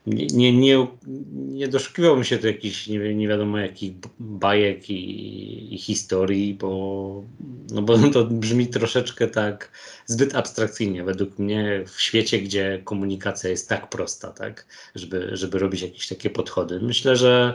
nie, 0.07 0.53
nie, 0.53 0.87
nie, 1.33 1.69
doszukiwałbym 1.69 2.25
się 2.25 2.39
tu 2.39 2.47
jakichś 2.47 2.87
nie, 2.87 3.15
nie 3.15 3.29
wiadomo 3.29 3.59
jakich 3.59 3.93
bajek 4.19 4.91
i, 4.91 5.75
i, 5.75 5.79
historii, 5.79 6.55
bo, 6.55 7.25
no 7.71 7.83
bo 7.83 7.99
to 7.99 8.25
brzmi 8.25 8.67
troszeczkę 8.67 9.29
tak 9.29 9.71
zbyt 10.07 10.35
abstrakcyjnie 10.35 11.05
według 11.05 11.39
mnie 11.39 11.85
w 11.87 12.01
świecie, 12.01 12.39
gdzie 12.39 12.83
komunikacja 12.85 13.51
jest 13.51 13.69
tak 13.69 13.89
prosta, 13.89 14.31
tak, 14.31 14.67
żeby, 14.95 15.31
żeby 15.33 15.59
robić 15.59 15.83
jakieś 15.83 16.09
takie 16.09 16.31
podchody. 16.31 16.81
Myślę, 16.81 17.17
że, 17.17 17.55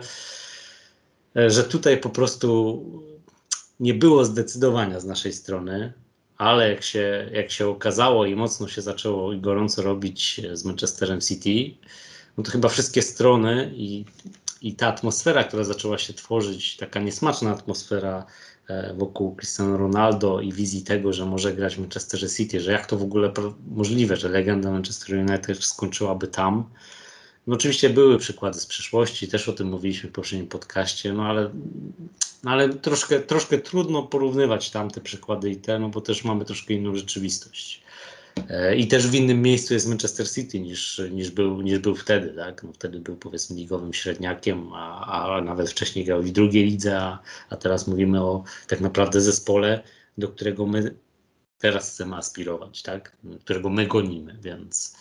że 1.36 1.64
tutaj 1.64 1.98
po 1.98 2.10
prostu 2.10 2.84
nie 3.80 3.94
było 3.94 4.26
zdecydowania 4.26 5.00
z 5.00 5.06
naszej 5.06 5.34
strony, 5.34 5.94
ale 6.38 6.70
jak 6.70 6.84
się, 6.84 7.30
jak 7.34 7.52
się 7.52 7.68
okazało 7.68 8.26
i 8.26 8.36
mocno 8.36 8.68
się 8.68 8.82
zaczęło 8.82 9.34
i 9.34 9.42
gorąco 9.42 9.82
robić 9.82 10.42
z 10.54 10.66
Manchesterem 10.66 11.22
City, 11.22 11.78
no 12.38 12.44
to 12.44 12.52
chyba 12.52 12.70
wszystkie 12.70 13.02
strony 13.02 13.72
i, 13.76 14.06
i 14.62 14.76
ta 14.76 14.88
atmosfera, 14.88 15.44
która 15.44 15.64
zaczęła 15.64 15.98
się 15.98 16.14
tworzyć, 16.14 16.78
taka 16.78 17.00
niesmaczna 17.00 17.52
atmosfera 17.52 18.26
e, 18.68 18.94
wokół 18.94 19.36
Cristiano 19.36 19.78
Ronaldo 19.78 20.42
i 20.42 20.54
wizji 20.54 20.82
tego, 20.82 21.14
że 21.14 21.26
może 21.26 21.54
grać 21.54 21.76
w 21.76 21.80
Manchester 21.80 22.32
City, 22.32 22.60
że 22.60 22.72
jak 22.72 22.86
to 22.86 22.98
w 22.98 23.04
ogóle 23.04 23.32
możliwe, 23.68 24.16
że 24.16 24.30
legenda 24.30 24.72
Manchester 24.72 25.18
United 25.18 25.64
skończyłaby 25.64 26.28
tam. 26.28 26.64
No 27.48 27.56
oczywiście 27.56 27.90
były 27.90 28.18
przykłady 28.18 28.60
z 28.60 28.66
przeszłości, 28.66 29.28
też 29.28 29.50
o 29.50 29.54
tym 29.54 29.68
mówiliśmy 29.68 30.10
w 30.10 30.14
poprzednim 30.14 30.48
podcaście, 30.48 31.14
no 31.14 31.26
ale, 31.26 31.50
no 32.44 32.52
ale 32.52 32.70
troszkę, 32.70 33.20
troszkę 33.20 33.58
trudno 33.58 34.04
porównywać 34.04 34.72
tamte 34.72 35.02
przykłady 35.02 35.52
i 35.52 35.56
te, 35.56 35.80
no 35.80 35.90
bo 35.90 36.02
też 36.02 36.24
mamy 36.24 36.46
troszkę 36.46 36.74
inną 36.74 36.96
rzeczywistość. 36.96 37.82
I 38.78 38.88
też 38.88 39.08
w 39.08 39.14
innym 39.14 39.42
miejscu 39.42 39.74
jest 39.74 39.88
Manchester 39.88 40.32
City 40.32 40.60
niż, 40.60 41.02
niż, 41.12 41.32
był, 41.32 41.62
niż 41.62 41.80
był 41.80 41.96
wtedy. 41.96 42.30
Tak? 42.30 42.64
No 42.64 42.74
wtedy 42.74 43.00
był 43.00 43.16
powiedzmy 43.16 43.56
ligowym 43.56 43.94
średniakiem, 43.94 44.74
a, 44.74 45.06
a 45.06 45.42
nawet 45.42 45.70
wcześniej 45.70 46.06
grał 46.06 46.24
w 46.24 46.32
drugiej 46.32 46.66
lidze, 46.66 47.00
a, 47.00 47.20
a 47.50 47.56
teraz 47.56 47.88
mówimy 47.88 48.24
o 48.24 48.44
tak 48.68 48.82
naprawdę 48.82 49.22
zespole, 49.22 49.84
do 50.18 50.28
którego 50.28 50.66
my 50.66 50.96
teraz 51.60 51.92
chcemy 51.92 52.16
aspirować, 52.16 52.82
tak? 52.82 53.18
którego 53.40 53.70
my 53.70 53.88
gonimy, 53.88 54.38
więc, 54.42 54.96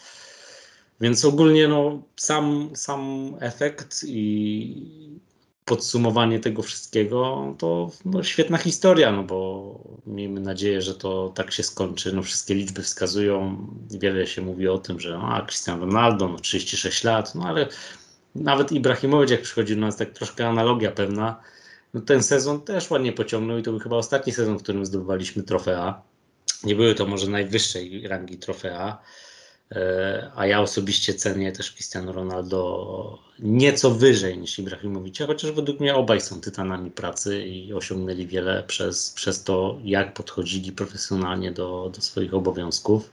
więc 1.01 1.25
ogólnie 1.25 1.69
no, 1.69 2.03
sam, 2.17 2.71
sam 2.75 3.33
efekt 3.41 4.05
i 4.07 5.21
podsumowanie 5.67 6.41
tego 6.41 6.63
wszystkiego, 6.63 7.55
to 7.59 7.91
no, 8.05 8.23
świetna 8.23 8.59
historia, 8.59 9.13
no 9.13 9.23
bo 9.23 9.81
miejmy 10.07 10.41
nadzieję, 10.41 10.83
że 10.83 10.95
to 10.95 11.33
tak 11.35 11.53
się 11.53 11.63
skończy. 11.63 12.13
No, 12.13 12.23
wszystkie 12.23 12.55
liczby 12.55 12.83
wskazują, 12.83 13.67
wiele 13.91 14.27
się 14.27 14.43
mówi 14.43 14.69
o 14.69 14.79
tym, 14.79 15.01
że 15.01 15.19
a 15.23 15.43
Cristiano 15.43 15.87
Ronaldo, 15.87 16.29
no 16.29 16.39
36 16.39 17.05
lat, 17.05 17.35
no 17.35 17.45
ale 17.45 17.69
nawet 18.35 18.73
Ibrahimowicz 18.73 19.31
jak 19.31 19.43
przychodził 19.43 19.77
do 19.77 19.83
nas, 19.83 19.97
tak 19.97 20.11
troszkę 20.11 20.49
analogia 20.49 20.93
pewna, 20.93 21.41
no, 21.95 22.01
ten 22.01 22.23
sezon 22.23 22.61
też 22.61 22.91
ładnie 22.91 23.13
pociągnął 23.13 23.59
i 23.59 23.63
to 23.63 23.71
był 23.71 23.81
chyba 23.81 23.97
ostatni 23.97 24.33
sezon, 24.33 24.59
w 24.59 24.63
którym 24.63 24.87
zdobywaliśmy 24.87 25.43
trofea. 25.43 26.03
Nie 26.65 26.75
były 26.75 26.95
to 26.95 27.07
może 27.07 27.31
najwyższej 27.31 28.09
rangi 28.09 28.39
trofea, 28.39 28.99
a 30.37 30.47
ja 30.47 30.61
osobiście 30.61 31.15
cenię 31.15 31.53
też 31.53 31.73
Cristiano 31.73 32.13
Ronaldo 32.13 33.19
nieco 33.39 33.91
wyżej 33.91 34.39
niż 34.39 34.59
Ibrahimowicza, 34.59 35.27
chociaż 35.27 35.53
według 35.53 35.81
mnie 35.81 35.95
obaj 35.95 36.21
są 36.21 36.41
tytanami 36.41 36.91
pracy 36.91 37.47
i 37.47 37.73
osiągnęli 37.73 38.27
wiele 38.27 38.63
przez, 38.63 39.11
przez 39.11 39.45
to, 39.45 39.79
jak 39.85 40.15
podchodzili 40.15 40.73
profesjonalnie 40.73 41.53
do, 41.53 41.91
do 41.95 42.01
swoich 42.01 42.35
obowiązków 42.35 43.13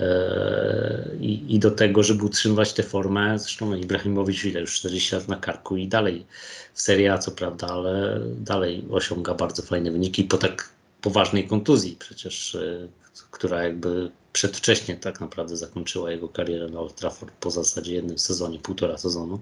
e, 0.00 1.10
i, 1.20 1.54
i 1.54 1.58
do 1.58 1.70
tego, 1.70 2.02
żeby 2.02 2.24
utrzymywać 2.24 2.72
tę 2.72 2.82
formę. 2.82 3.38
Zresztą 3.38 3.74
Ibrahimowicz 3.74 4.44
ile 4.44 4.60
już 4.60 4.78
40 4.78 5.14
lat 5.14 5.28
na 5.28 5.36
karku 5.36 5.76
i 5.76 5.88
dalej 5.88 6.26
w 6.74 6.80
Serie 6.80 7.12
A 7.12 7.18
co 7.18 7.30
prawda, 7.30 7.66
ale 7.66 8.20
dalej 8.36 8.84
osiąga 8.90 9.34
bardzo 9.34 9.62
fajne 9.62 9.90
wyniki 9.90 10.24
po 10.24 10.38
tak 10.38 10.70
poważnej 11.00 11.48
kontuzji 11.48 11.96
przecież, 11.98 12.54
e, 12.54 12.88
która 13.34 13.62
jakby 13.62 14.10
przedwcześnie 14.32 14.96
tak 14.96 15.20
naprawdę 15.20 15.56
zakończyła 15.56 16.10
jego 16.10 16.28
karierę 16.28 16.68
na 16.68 16.80
Old 16.80 16.94
Trafford 16.94 17.34
po 17.40 17.50
zasadzie 17.50 17.94
jednym 17.94 18.18
sezonie, 18.18 18.58
półtora 18.58 18.96
sezonu. 18.98 19.40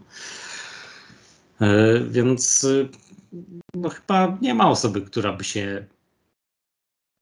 E, 1.61 2.01
więc 2.01 2.66
no 3.74 3.88
chyba 3.88 4.38
nie 4.40 4.55
ma 4.55 4.70
osoby, 4.70 5.03
która 5.03 5.32
by 5.32 5.45
się 5.45 5.86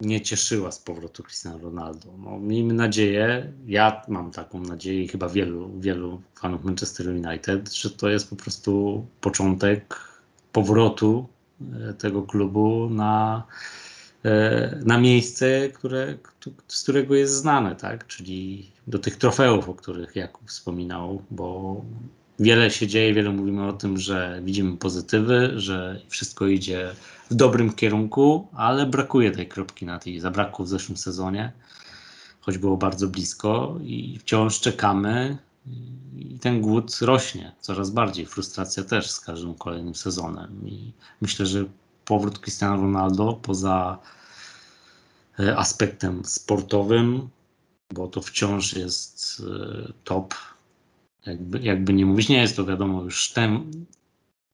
nie 0.01 0.21
cieszyła 0.21 0.73
z 0.73 0.79
powrotu 0.79 1.23
Cristiano 1.23 1.59
Ronaldo. 1.59 2.09
No, 2.19 2.39
miejmy 2.39 2.75
nadzieję, 2.75 3.53
ja 3.67 4.03
mam 4.09 4.31
taką 4.31 4.61
nadzieję 4.61 5.03
i 5.03 5.09
chyba 5.09 5.29
wielu, 5.29 5.81
wielu 5.81 6.21
fanów 6.35 6.65
Manchester 6.65 7.09
United, 7.09 7.75
że 7.75 7.91
to 7.91 8.09
jest 8.09 8.31
po 8.31 8.37
prostu 8.37 9.07
początek 9.21 10.01
powrotu 10.53 11.29
e, 11.91 11.95
tego 11.95 12.23
klubu 12.23 12.91
na, 12.91 13.43
e, 13.49 13.90
na 14.85 14.99
miejsce, 14.99 15.69
które, 15.69 16.15
z 16.69 16.83
którego 16.83 17.15
jest 17.15 17.35
znane, 17.35 17.77
tak? 17.77 18.07
czyli 18.07 18.71
do 18.87 18.99
tych 18.99 19.17
trofeów, 19.17 19.69
o 19.69 19.75
których 19.75 20.17
Jakub 20.17 20.49
wspominał, 20.49 21.23
bo 21.31 21.81
wiele 22.39 22.71
się 22.71 22.87
dzieje, 22.87 23.15
wiele 23.15 23.31
mówimy 23.31 23.67
o 23.67 23.73
tym, 23.73 23.99
że 23.99 24.41
widzimy 24.45 24.77
pozytywy, 24.77 25.53
że 25.57 26.01
wszystko 26.09 26.47
idzie 26.47 26.91
w 27.31 27.35
dobrym 27.35 27.73
kierunku, 27.73 28.49
ale 28.53 28.87
brakuje 28.87 29.31
tej 29.31 29.49
kropki 29.49 29.87
na 29.87 29.99
tej. 29.99 30.21
Zabrakło 30.21 30.65
w 30.65 30.69
zeszłym 30.69 30.97
sezonie, 30.97 31.53
choć 32.41 32.59
było 32.59 32.77
bardzo 32.77 33.09
blisko 33.09 33.79
i 33.83 34.19
wciąż 34.19 34.61
czekamy. 34.61 35.39
I 36.19 36.39
ten 36.39 36.61
głód 36.61 36.99
rośnie 37.01 37.53
coraz 37.61 37.91
bardziej. 37.91 38.27
Frustracja 38.27 38.83
też 38.85 39.11
z 39.11 39.21
każdym 39.21 39.55
kolejnym 39.55 39.95
sezonem. 39.95 40.69
I 40.69 40.93
myślę, 41.21 41.47
że 41.47 41.65
powrót 42.11 42.39
Cristiano 42.39 42.77
Ronaldo 42.77 43.33
poza 43.43 43.99
e, 45.39 45.57
aspektem 45.57 46.25
sportowym, 46.25 47.29
bo 47.95 48.09
to 48.09 48.23
wciąż 48.23 48.73
jest 48.73 49.43
e, 49.47 49.93
top 50.05 50.35
jakby, 51.27 51.59
jakby 51.59 51.93
nie 51.93 52.07
mówić, 52.07 52.29
nie 52.29 52.41
jest 52.41 52.57
to 52.57 52.65
wiadomo 52.65 53.03
już 53.03 53.33
ten, 53.33 53.71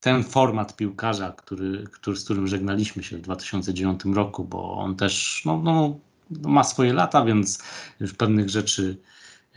ten 0.01 0.25
format 0.25 0.77
piłkarza, 0.77 1.33
który, 1.33 1.85
który, 1.93 2.17
z 2.17 2.25
którym 2.25 2.49
żegnaliśmy 2.49 3.03
się 3.03 3.17
w 3.17 3.21
2009 3.21 4.01
roku, 4.05 4.45
bo 4.45 4.77
on 4.77 4.97
też 4.97 5.43
no, 5.45 5.63
no, 5.63 5.99
ma 6.31 6.65
swoje 6.65 6.93
lata, 6.93 7.25
więc 7.25 7.63
już 8.01 8.15
pewnych 8.15 8.49
rzeczy 8.51 8.97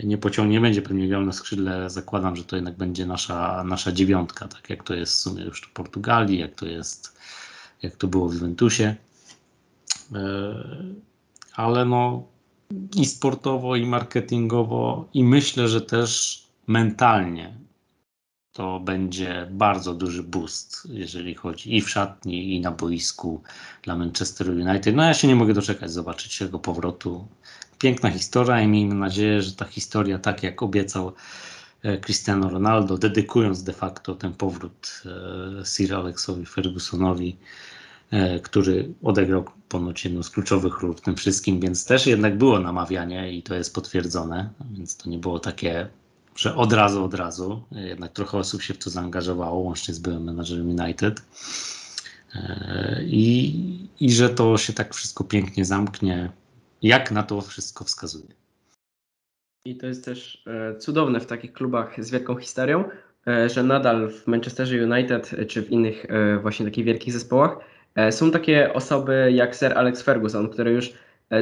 nie 0.03 0.17
pociągnie, 0.17 0.53
nie 0.53 0.61
będzie 0.61 0.81
pewnie 0.81 1.07
miał 1.07 1.21
na 1.21 1.31
skrzydle. 1.31 1.89
Zakładam, 1.89 2.35
że 2.35 2.43
to 2.43 2.55
jednak 2.55 2.77
będzie 2.77 3.05
nasza, 3.05 3.63
nasza 3.63 3.91
dziewiątka, 3.91 4.47
tak 4.47 4.69
jak 4.69 4.83
to 4.83 4.93
jest 4.93 5.13
w 5.13 5.19
sumie 5.19 5.43
już 5.43 5.61
w 5.61 5.73
Portugalii, 5.73 6.39
jak 6.39 6.55
to 6.55 6.65
jest, 6.65 7.19
jak 7.81 7.95
to 7.95 8.07
było 8.07 8.29
w 8.29 8.33
Juventusie. 8.33 8.95
E, 10.15 10.55
ale 11.55 11.85
no 11.85 12.23
i 12.95 13.05
sportowo, 13.05 13.75
i 13.75 13.85
marketingowo, 13.85 15.09
i 15.13 15.23
myślę, 15.23 15.67
że 15.67 15.81
też 15.81 16.43
mentalnie 16.67 17.53
to 18.59 18.79
będzie 18.79 19.47
bardzo 19.51 19.93
duży 19.93 20.23
boost, 20.23 20.87
jeżeli 20.89 21.35
chodzi 21.35 21.75
i 21.77 21.81
w 21.81 21.89
szatni, 21.89 22.55
i 22.55 22.61
na 22.61 22.71
boisku 22.71 23.41
dla 23.83 23.95
Manchester 23.95 24.49
United. 24.49 24.95
No 24.95 25.03
ja 25.03 25.13
się 25.13 25.27
nie 25.27 25.35
mogę 25.35 25.53
doczekać 25.53 25.91
zobaczyć 25.91 26.41
jego 26.41 26.59
powrotu. 26.59 27.27
Piękna 27.77 28.09
historia 28.09 28.61
i 28.61 28.67
miejmy 28.67 28.95
nadzieję, 28.95 29.41
że 29.41 29.51
ta 29.51 29.65
historia, 29.65 30.19
tak 30.19 30.43
jak 30.43 30.63
obiecał 30.63 31.13
Cristiano 32.01 32.49
Ronaldo, 32.49 32.97
dedykując 32.97 33.63
de 33.63 33.73
facto 33.73 34.15
ten 34.15 34.33
powrót 34.33 35.03
e, 35.61 35.65
Sir 35.65 35.95
Alexowi 35.95 36.45
Fergusonowi, 36.45 37.37
e, 38.11 38.39
który 38.39 38.89
odegrał 39.03 39.45
ponoć 39.69 40.05
jedną 40.05 40.23
z 40.23 40.29
kluczowych 40.29 40.81
ról 40.81 40.95
w 40.95 41.01
tym 41.01 41.15
wszystkim, 41.15 41.59
więc 41.59 41.85
też 41.85 42.07
jednak 42.07 42.37
było 42.37 42.59
namawianie 42.59 43.33
i 43.33 43.43
to 43.43 43.55
jest 43.55 43.75
potwierdzone, 43.75 44.49
więc 44.71 44.97
to 44.97 45.09
nie 45.09 45.17
było 45.17 45.39
takie 45.39 45.89
że 46.39 46.55
od 46.55 46.73
razu, 46.73 47.03
od 47.03 47.13
razu. 47.13 47.63
Jednak 47.71 48.13
trochę 48.13 48.37
osób 48.37 48.61
się 48.61 48.73
w 48.73 48.77
to 48.77 48.89
zaangażowało, 48.89 49.59
łącznie 49.59 49.93
z 49.93 49.99
byłym 49.99 50.23
menadżerem 50.23 50.79
United. 50.79 51.21
E, 52.35 53.03
I, 53.03 53.89
I 53.99 54.11
że 54.11 54.29
to 54.29 54.57
się 54.57 54.73
tak 54.73 54.93
wszystko 54.93 55.23
pięknie 55.23 55.65
zamknie, 55.65 56.31
jak 56.81 57.11
na 57.11 57.23
to 57.23 57.41
wszystko 57.41 57.83
wskazuje. 57.83 58.38
I 59.65 59.77
to 59.77 59.87
jest 59.87 60.05
też 60.05 60.43
e, 60.47 60.75
cudowne 60.75 61.19
w 61.19 61.25
takich 61.25 61.53
klubach 61.53 62.03
z 62.03 62.11
wielką 62.11 62.35
historią, 62.35 62.83
e, 63.27 63.49
że 63.49 63.63
nadal 63.63 64.09
w 64.09 64.27
Manchesterze 64.27 64.83
United 64.83 65.35
czy 65.47 65.61
w 65.61 65.71
innych 65.71 66.05
właśnie 66.41 66.65
takich 66.65 66.85
wielkich 66.85 67.13
zespołach 67.13 67.57
są 68.11 68.31
takie 68.31 68.73
osoby 68.73 69.31
jak 69.33 69.55
Sir 69.55 69.77
Alex 69.77 70.01
Ferguson, 70.01 70.49
które 70.49 70.71
już 70.71 70.93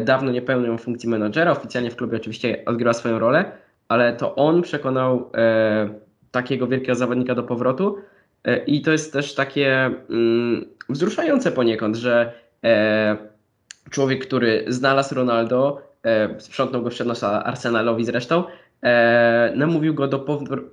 dawno 0.01 0.31
nie 0.31 0.41
pełnią 0.41 0.77
funkcji 0.77 1.09
menadżera, 1.09 1.51
oficjalnie 1.51 1.91
w 1.91 1.95
klubie 1.95 2.17
oczywiście 2.17 2.65
odgrywa 2.65 2.93
swoją 2.93 3.19
rolę, 3.19 3.51
ale 3.87 4.13
to 4.13 4.35
on 4.35 4.61
przekonał 4.61 5.31
e, 5.35 5.89
takiego 6.31 6.67
wielkiego 6.67 6.95
zawodnika 6.95 7.35
do 7.35 7.43
powrotu. 7.43 7.97
E, 8.43 8.57
I 8.57 8.81
to 8.81 8.91
jest 8.91 9.13
też 9.13 9.35
takie 9.35 9.91
mm, 10.09 10.65
wzruszające 10.89 11.51
poniekąd, 11.51 11.95
że 11.95 12.33
e, 12.63 13.17
człowiek, 13.89 14.27
który 14.27 14.65
znalazł 14.67 15.15
Ronaldo, 15.15 15.86
e, 16.03 16.39
sprzątnął 16.39 16.81
go 16.81 16.89
przed 16.89 17.07
nosa 17.07 17.43
Arsenalowi 17.43 18.05
zresztą, 18.05 18.43
e, 18.83 19.53
namówił 19.55 19.93
go 19.93 20.07
do, 20.07 20.19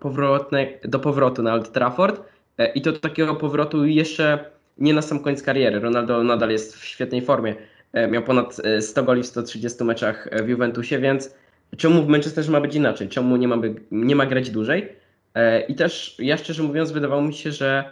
powrotne, 0.01 0.67
do 0.85 0.99
powrotu 0.99 1.43
na 1.43 1.55
Old 1.55 1.73
Trafford. 1.73 2.23
E, 2.59 2.73
I 2.73 2.83
to 2.83 2.93
takiego 2.93 3.35
powrotu 3.35 3.87
jeszcze 3.87 4.45
nie 4.79 4.95
na 4.95 5.03
sam 5.03 5.21
koniec 5.21 5.43
kariery. 5.43 5.81
Ronaldo 5.81 6.23
nadal 6.23 6.51
jest 6.51 6.77
w 6.77 6.85
świetnej 6.85 7.23
formie. 7.23 7.55
E, 7.93 8.09
miał 8.09 8.23
ponad 8.23 8.57
100 8.81 9.03
goli 9.03 9.23
w 9.23 9.27
130 9.27 9.85
meczach 9.85 10.29
w 10.45 10.49
Juventusie, 10.49 10.99
więc 10.99 11.35
czemu 11.77 12.03
w 12.03 12.09
Manchesterze 12.09 12.53
ma 12.53 12.61
być 12.61 12.75
inaczej, 12.75 13.09
czemu 13.09 13.37
nie 13.37 13.49
ma, 13.49 13.57
by, 13.57 13.75
nie 13.91 14.17
ma 14.17 14.27
grać 14.27 14.51
dłużej. 14.51 14.89
E, 15.35 15.61
I 15.61 15.75
też 15.75 16.17
ja 16.19 16.37
szczerze 16.37 16.63
mówiąc 16.63 16.93
wydawało 16.93 17.23
mi 17.23 17.35
się, 17.35 17.53
że, 17.53 17.85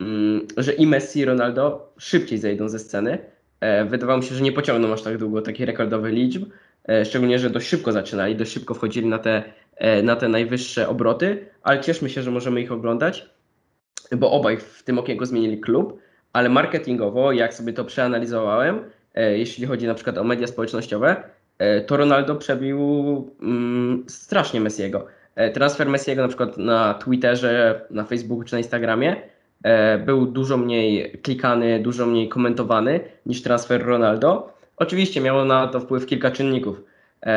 mm, 0.00 0.46
że 0.56 0.72
i 0.72 0.86
Messi 0.86 1.20
i 1.20 1.24
Ronaldo 1.24 1.92
szybciej 1.98 2.38
zejdą 2.38 2.68
ze 2.68 2.78
sceny. 2.78 3.18
E, 3.60 3.84
wydawało 3.84 4.18
mi 4.18 4.24
się, 4.24 4.34
że 4.34 4.42
nie 4.44 4.52
pociągną 4.52 4.92
aż 4.92 5.02
tak 5.02 5.18
długo 5.18 5.42
takich 5.42 5.66
rekordowych 5.66 6.12
liczb, 6.12 6.42
e, 6.44 6.48
szczególnie, 7.04 7.38
że 7.38 7.50
dość 7.50 7.68
szybko 7.68 7.92
zaczynali, 7.92 8.36
dość 8.36 8.52
szybko 8.52 8.74
wchodzili 8.74 9.06
na 9.08 9.18
te, 9.18 9.42
na 10.02 10.16
te 10.16 10.28
najwyższe 10.28 10.88
obroty, 10.88 11.46
ale 11.62 11.80
cieszmy 11.80 12.10
się, 12.10 12.22
że 12.22 12.30
możemy 12.30 12.60
ich 12.60 12.72
oglądać, 12.72 13.30
bo 14.16 14.30
obaj 14.30 14.56
w 14.56 14.82
tym 14.82 14.98
okienku 14.98 15.24
zmienili 15.24 15.60
klub, 15.60 16.00
ale 16.32 16.48
marketingowo, 16.48 17.32
jak 17.32 17.54
sobie 17.54 17.72
to 17.72 17.84
przeanalizowałem, 17.84 18.84
jeśli 19.14 19.66
chodzi 19.66 19.86
na 19.86 19.94
przykład 19.94 20.18
o 20.18 20.24
media 20.24 20.46
społecznościowe, 20.46 21.22
E, 21.60 21.80
to 21.80 21.96
Ronaldo 21.96 22.36
przebił 22.36 22.80
mm, 23.42 24.04
strasznie 24.08 24.60
Messiego. 24.60 25.06
E, 25.34 25.50
transfer 25.50 25.88
Messiego 25.88 26.22
na 26.22 26.28
przykład 26.28 26.58
na 26.58 26.94
Twitterze, 26.94 27.80
na 27.90 28.04
Facebooku 28.04 28.44
czy 28.44 28.52
na 28.54 28.58
Instagramie 28.58 29.16
e, 29.62 29.98
był 29.98 30.26
dużo 30.26 30.56
mniej 30.56 31.18
klikany, 31.22 31.80
dużo 31.82 32.06
mniej 32.06 32.28
komentowany 32.28 33.00
niż 33.26 33.42
transfer 33.42 33.86
Ronaldo. 33.86 34.52
Oczywiście 34.80 35.20
miało 35.20 35.44
na 35.44 35.66
to 35.66 35.80
wpływ 35.80 36.06
kilka 36.06 36.30
czynników. 36.30 36.82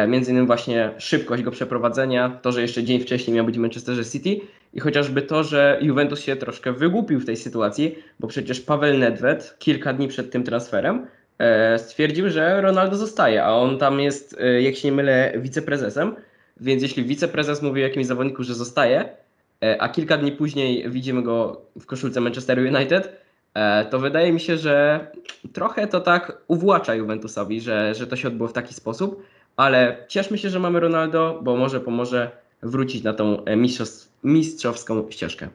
Między 0.07 0.31
innymi 0.31 0.47
właśnie 0.47 0.91
szybkość 0.97 1.43
go 1.43 1.51
przeprowadzenia, 1.51 2.39
to, 2.41 2.51
że 2.51 2.61
jeszcze 2.61 2.83
dzień 2.83 2.99
wcześniej 2.99 3.35
miał 3.35 3.45
być 3.45 3.55
w 3.55 3.59
Manchesterze 3.59 4.05
City 4.05 4.39
i 4.73 4.79
chociażby 4.79 5.21
to, 5.21 5.43
że 5.43 5.79
Juventus 5.81 6.19
się 6.19 6.35
troszkę 6.35 6.73
wygłupił 6.73 7.19
w 7.19 7.25
tej 7.25 7.37
sytuacji, 7.37 7.95
bo 8.19 8.27
przecież 8.27 8.61
Paweł 8.61 8.97
Nedved 8.97 9.55
kilka 9.59 9.93
dni 9.93 10.07
przed 10.07 10.31
tym 10.31 10.43
transferem 10.43 11.07
E, 11.39 11.79
stwierdził, 11.79 12.29
że 12.29 12.61
Ronaldo 12.61 12.97
zostaje, 12.97 13.43
a 13.43 13.53
on 13.53 13.77
tam 13.77 13.99
jest, 13.99 14.37
e, 14.39 14.61
jak 14.61 14.75
się 14.75 14.87
nie 14.87 14.91
mylę, 14.91 15.33
wiceprezesem. 15.37 16.15
Więc 16.59 16.81
jeśli 16.81 17.03
wiceprezes 17.03 17.61
mówi 17.61 17.81
o 17.81 17.87
jakimś 17.87 18.05
zawodniku, 18.05 18.43
że 18.43 18.53
zostaje, 18.53 19.09
e, 19.63 19.81
a 19.81 19.89
kilka 19.89 20.17
dni 20.17 20.31
później 20.31 20.89
widzimy 20.89 21.23
go 21.23 21.61
w 21.79 21.85
koszulce 21.85 22.21
Manchester 22.21 22.59
United, 22.59 23.23
to 23.89 23.99
wydaje 23.99 24.33
mi 24.33 24.39
się, 24.39 24.57
że 24.57 25.07
trochę 25.53 25.87
to 25.87 26.01
tak 26.01 26.43
uwłacza 26.47 26.95
Juventusowi, 26.95 27.61
że, 27.61 27.95
że 27.95 28.07
to 28.07 28.15
się 28.15 28.27
odbyło 28.27 28.49
w 28.49 28.53
taki 28.53 28.73
sposób, 28.73 29.23
ale 29.55 30.05
cieszmy 30.09 30.37
się, 30.37 30.49
że 30.49 30.59
mamy 30.59 30.79
Ronaldo, 30.79 31.39
bo 31.43 31.57
może 31.57 31.79
pomoże 31.79 32.31
wrócić 32.61 33.03
na 33.03 33.13
tą 33.13 33.45
mistrzowską 34.23 35.11
ścieżkę. 35.11 35.49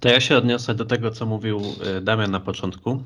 To 0.00 0.08
ja 0.08 0.20
się 0.20 0.36
odniosę 0.36 0.74
do 0.74 0.84
tego, 0.84 1.10
co 1.10 1.26
mówił 1.26 1.60
y, 1.98 2.00
Damian 2.00 2.30
na 2.30 2.40
początku, 2.40 3.04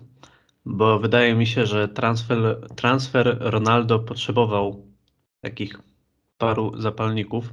bo 0.64 0.98
wydaje 0.98 1.34
mi 1.34 1.46
się, 1.46 1.66
że 1.66 1.88
transfer, 1.88 2.66
transfer 2.76 3.36
Ronaldo 3.40 3.98
potrzebował 3.98 4.86
takich 5.40 5.80
paru 6.38 6.80
zapalników, 6.80 7.50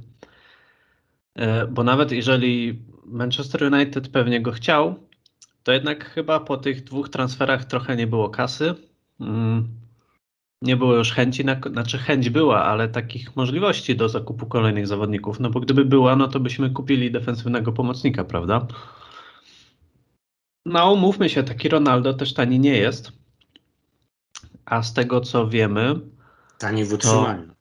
bo 1.70 1.84
nawet 1.84 2.12
jeżeli 2.12 2.82
Manchester 3.04 3.74
United 3.74 4.08
pewnie 4.08 4.40
go 4.40 4.52
chciał, 4.52 5.08
to 5.62 5.72
jednak 5.72 6.04
chyba 6.04 6.40
po 6.40 6.56
tych 6.56 6.84
dwóch 6.84 7.08
transferach 7.08 7.64
trochę 7.64 7.96
nie 7.96 8.06
było 8.06 8.28
kasy. 8.28 8.74
Mm, 9.20 9.68
nie 10.62 10.76
było 10.76 10.94
już 10.94 11.12
chęci, 11.12 11.44
na, 11.44 11.60
znaczy 11.72 11.98
chęć 11.98 12.30
była, 12.30 12.64
ale 12.64 12.88
takich 12.88 13.36
możliwości 13.36 13.96
do 13.96 14.08
zakupu 14.08 14.46
kolejnych 14.46 14.86
zawodników. 14.86 15.40
No 15.40 15.50
bo 15.50 15.60
gdyby 15.60 15.84
była, 15.84 16.16
no 16.16 16.28
to 16.28 16.40
byśmy 16.40 16.70
kupili 16.70 17.10
defensywnego 17.10 17.72
pomocnika, 17.72 18.24
prawda? 18.24 18.66
No, 20.66 20.92
umówmy 20.92 21.28
się, 21.28 21.42
taki 21.42 21.68
Ronaldo 21.68 22.14
też 22.14 22.34
tani 22.34 22.60
nie 22.60 22.76
jest. 22.76 23.12
A 24.64 24.82
z 24.82 24.92
tego 24.92 25.20
co 25.20 25.48
wiemy. 25.48 25.94
Tani 26.58 26.84
w 26.84 26.92
utrzymaniu. 26.92 27.46
To, 27.46 27.54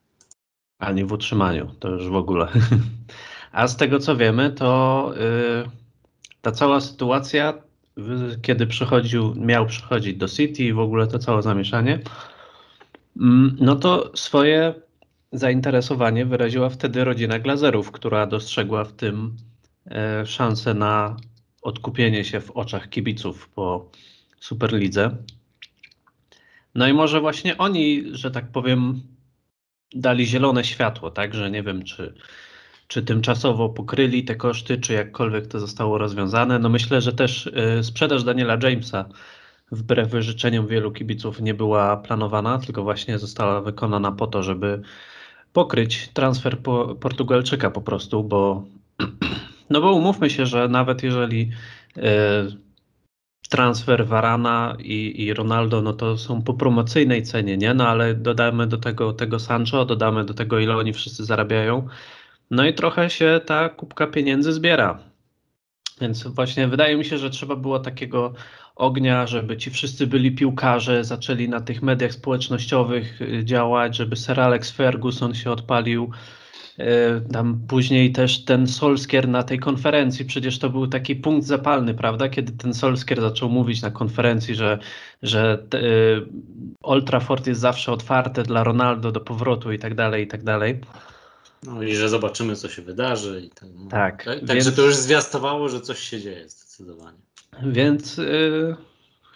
ani 0.79 1.05
w 1.05 1.11
utrzymaniu, 1.11 1.71
to 1.79 1.89
już 1.89 2.09
w 2.09 2.15
ogóle. 2.15 2.47
A 3.57 3.67
z 3.67 3.77
tego 3.77 3.99
co 3.99 4.15
wiemy, 4.15 4.51
to 4.51 5.11
yy, 5.15 5.69
ta 6.41 6.51
cała 6.51 6.81
sytuacja 6.81 7.53
kiedy 8.41 8.67
przychodził, 8.67 9.35
miał 9.35 9.65
przychodzić 9.65 10.17
do 10.17 10.27
City 10.27 10.63
i 10.63 10.73
w 10.73 10.79
ogóle 10.79 11.07
to 11.07 11.19
całe 11.19 11.41
zamieszanie, 11.41 11.99
mm, 13.19 13.57
no 13.59 13.75
to 13.75 14.11
swoje 14.15 14.73
zainteresowanie 15.31 16.25
wyraziła 16.25 16.69
wtedy 16.69 17.03
rodzina 17.03 17.39
Glazerów, 17.39 17.91
która 17.91 18.27
dostrzegła 18.27 18.83
w 18.83 18.93
tym 18.93 19.35
e, 19.91 20.25
szansę 20.25 20.73
na 20.73 21.17
odkupienie 21.61 22.25
się 22.25 22.39
w 22.41 22.51
oczach 22.51 22.89
kibiców 22.89 23.49
po 23.49 23.91
Superlidze. 24.39 25.17
No 26.75 26.87
i 26.87 26.93
może 26.93 27.21
właśnie 27.21 27.57
oni, 27.57 28.03
że 28.11 28.31
tak 28.31 28.51
powiem, 28.51 29.01
dali 29.93 30.25
zielone 30.25 30.63
światło, 30.63 31.11
tak, 31.11 31.33
że 31.33 31.51
nie 31.51 31.63
wiem, 31.63 31.83
czy, 31.83 32.13
czy 32.87 33.03
tymczasowo 33.03 33.69
pokryli 33.69 34.23
te 34.23 34.35
koszty, 34.35 34.77
czy 34.77 34.93
jakkolwiek 34.93 35.47
to 35.47 35.59
zostało 35.59 35.97
rozwiązane. 35.97 36.59
No 36.59 36.69
myślę, 36.69 37.01
że 37.01 37.13
też 37.13 37.47
y, 37.47 37.83
sprzedaż 37.83 38.23
Daniela 38.23 38.57
Jamesa 38.63 39.05
wbrew 39.71 40.13
życzeniom 40.19 40.67
wielu 40.67 40.91
kibiców 40.91 41.41
nie 41.41 41.53
była 41.53 41.97
planowana, 41.97 42.59
tylko 42.59 42.83
właśnie 42.83 43.19
została 43.19 43.61
wykonana 43.61 44.11
po 44.11 44.27
to, 44.27 44.43
żeby 44.43 44.81
pokryć 45.53 46.09
transfer 46.13 46.59
po, 46.59 46.95
Portugalczyka 46.95 47.71
po 47.71 47.81
prostu, 47.81 48.23
bo 48.23 48.63
no 49.69 49.81
bo 49.81 49.93
umówmy 49.93 50.29
się, 50.29 50.45
że 50.45 50.67
nawet 50.67 51.03
jeżeli 51.03 51.51
y, 51.97 52.01
transfer 53.49 54.07
Varana 54.07 54.77
i, 54.79 55.23
i 55.23 55.33
Ronaldo, 55.33 55.81
no 55.81 55.93
to 55.93 56.17
są 56.17 56.41
po 56.41 56.53
promocyjnej 56.53 57.23
cenie, 57.23 57.57
nie? 57.57 57.73
No 57.73 57.87
ale 57.87 58.15
dodamy 58.15 58.67
do 58.67 58.77
tego 58.77 59.13
tego 59.13 59.39
Sancho, 59.39 59.85
dodamy 59.85 60.25
do 60.25 60.33
tego 60.33 60.59
ile 60.59 60.77
oni 60.77 60.93
wszyscy 60.93 61.25
zarabiają. 61.25 61.87
No 62.51 62.65
i 62.65 62.73
trochę 62.73 63.09
się 63.09 63.41
ta 63.45 63.69
kubka 63.69 64.07
pieniędzy 64.07 64.53
zbiera. 64.53 64.99
Więc 66.01 66.27
właśnie 66.27 66.67
wydaje 66.67 66.97
mi 66.97 67.05
się, 67.05 67.17
że 67.17 67.29
trzeba 67.29 67.55
było 67.55 67.79
takiego 67.79 68.33
ognia, 68.75 69.27
żeby 69.27 69.57
ci 69.57 69.71
wszyscy 69.71 70.07
byli 70.07 70.31
piłkarze, 70.31 71.03
zaczęli 71.03 71.49
na 71.49 71.61
tych 71.61 71.81
mediach 71.81 72.13
społecznościowych 72.13 73.21
y, 73.21 73.45
działać, 73.45 73.95
żeby 73.95 74.15
Sir 74.15 74.39
Alex 74.39 74.71
Ferguson 74.71 75.33
się 75.33 75.51
odpalił. 75.51 76.11
Y, 76.79 76.83
Tam 77.33 77.61
później 77.67 78.11
też 78.11 78.45
ten 78.45 78.67
Solskier 78.67 79.27
na 79.27 79.43
tej 79.43 79.59
konferencji, 79.59 80.25
przecież 80.25 80.59
to 80.59 80.69
był 80.69 80.87
taki 80.87 81.15
punkt 81.15 81.47
zapalny, 81.47 81.93
prawda? 81.93 82.29
Kiedy 82.29 82.51
ten 82.51 82.73
Solskier 82.73 83.21
zaczął 83.21 83.49
mówić 83.49 83.81
na 83.81 83.91
konferencji, 83.91 84.55
że, 84.55 84.79
że 85.21 85.57
te, 85.69 85.83
y, 85.83 86.25
Old 86.83 87.05
Trafford 87.07 87.47
jest 87.47 87.61
zawsze 87.61 87.91
otwarte 87.91 88.43
dla 88.43 88.63
Ronaldo 88.63 89.11
do 89.11 89.19
powrotu 89.21 89.71
i 89.71 89.79
tak 89.79 89.95
dalej, 89.95 90.23
i 90.23 90.27
tak 90.27 90.43
dalej. 90.43 90.81
No 91.67 91.83
i 91.83 91.95
że 91.95 92.09
zobaczymy, 92.09 92.55
co 92.55 92.69
się 92.69 92.81
wydarzy. 92.81 93.41
I 93.45 93.49
tak, 93.49 93.69
no. 93.75 93.89
Tak, 93.89 94.23
Tak, 94.23 94.35
więc- 94.37 94.47
Także 94.47 94.71
to 94.71 94.81
już 94.81 94.95
zwiastowało, 94.95 95.69
że 95.69 95.81
coś 95.81 95.99
się 95.99 96.21
dzieje 96.21 96.49
zdecydowanie. 96.49 97.17
Więc 97.63 98.19
y, 98.19 98.75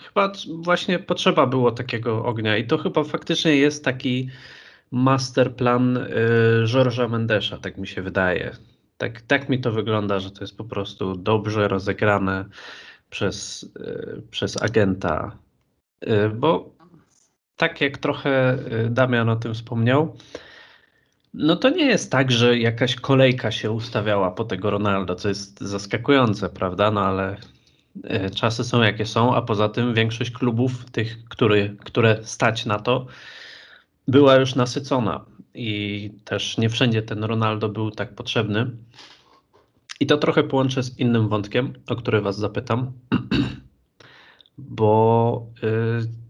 chyba 0.07 0.32
właśnie 0.63 0.99
potrzeba 0.99 1.47
było 1.47 1.71
takiego 1.71 2.25
ognia 2.25 2.57
i 2.57 2.67
to 2.67 2.77
chyba 2.77 3.03
faktycznie 3.03 3.55
jest 3.55 3.86
taki 3.86 4.29
masterplan 4.91 5.97
y, 5.97 6.09
Georgesa 6.67 7.07
Mendesza, 7.07 7.57
tak 7.57 7.77
mi 7.77 7.88
się 7.88 8.01
wydaje. 8.01 8.55
Tak, 8.97 9.21
tak 9.21 9.49
mi 9.49 9.61
to 9.61 9.71
wygląda, 9.71 10.19
że 10.19 10.32
to 10.32 10.41
jest 10.43 10.57
po 10.57 10.63
prostu 10.63 11.15
dobrze 11.15 11.67
rozegrane 11.67 12.45
przez, 13.09 13.63
y, 13.63 14.21
przez 14.32 14.61
agenta, 14.61 15.38
y, 16.03 16.29
bo 16.29 16.75
tak 17.55 17.82
jak 17.82 17.97
trochę 17.97 18.57
Damian 18.89 19.29
o 19.29 19.36
tym 19.36 19.53
wspomniał, 19.53 20.17
no 21.34 21.55
to 21.55 21.69
nie 21.69 21.86
jest 21.86 22.11
tak, 22.11 22.32
że 22.32 22.59
jakaś 22.59 22.95
kolejka 22.95 23.51
się 23.51 23.71
ustawiała 23.71 24.32
po 24.32 24.43
tego 24.43 24.69
Ronaldo, 24.71 25.15
co 25.15 25.29
jest 25.29 25.61
zaskakujące, 25.61 26.49
prawda? 26.49 26.91
No 26.91 27.01
ale 27.01 27.38
e, 28.03 28.29
czasy 28.29 28.63
są 28.63 28.82
jakie 28.82 29.05
są, 29.05 29.36
a 29.36 29.41
poza 29.41 29.69
tym 29.69 29.93
większość 29.93 30.32
klubów, 30.32 30.91
tych, 30.91 31.25
który, 31.25 31.75
które 31.79 32.19
stać 32.23 32.65
na 32.65 32.79
to, 32.79 33.05
była 34.07 34.36
już 34.36 34.55
nasycona 34.55 35.25
i 35.53 36.11
też 36.25 36.57
nie 36.57 36.69
wszędzie 36.69 37.01
ten 37.01 37.23
Ronaldo 37.23 37.69
był 37.69 37.91
tak 37.91 38.15
potrzebny. 38.15 38.71
I 39.99 40.05
to 40.07 40.17
trochę 40.17 40.43
połączę 40.43 40.84
z 40.84 40.99
innym 40.99 41.29
wątkiem, 41.29 41.73
o 41.88 41.95
który 41.95 42.21
Was 42.21 42.38
zapytam, 42.38 42.91
bo 44.57 45.47
y, 45.63 46.20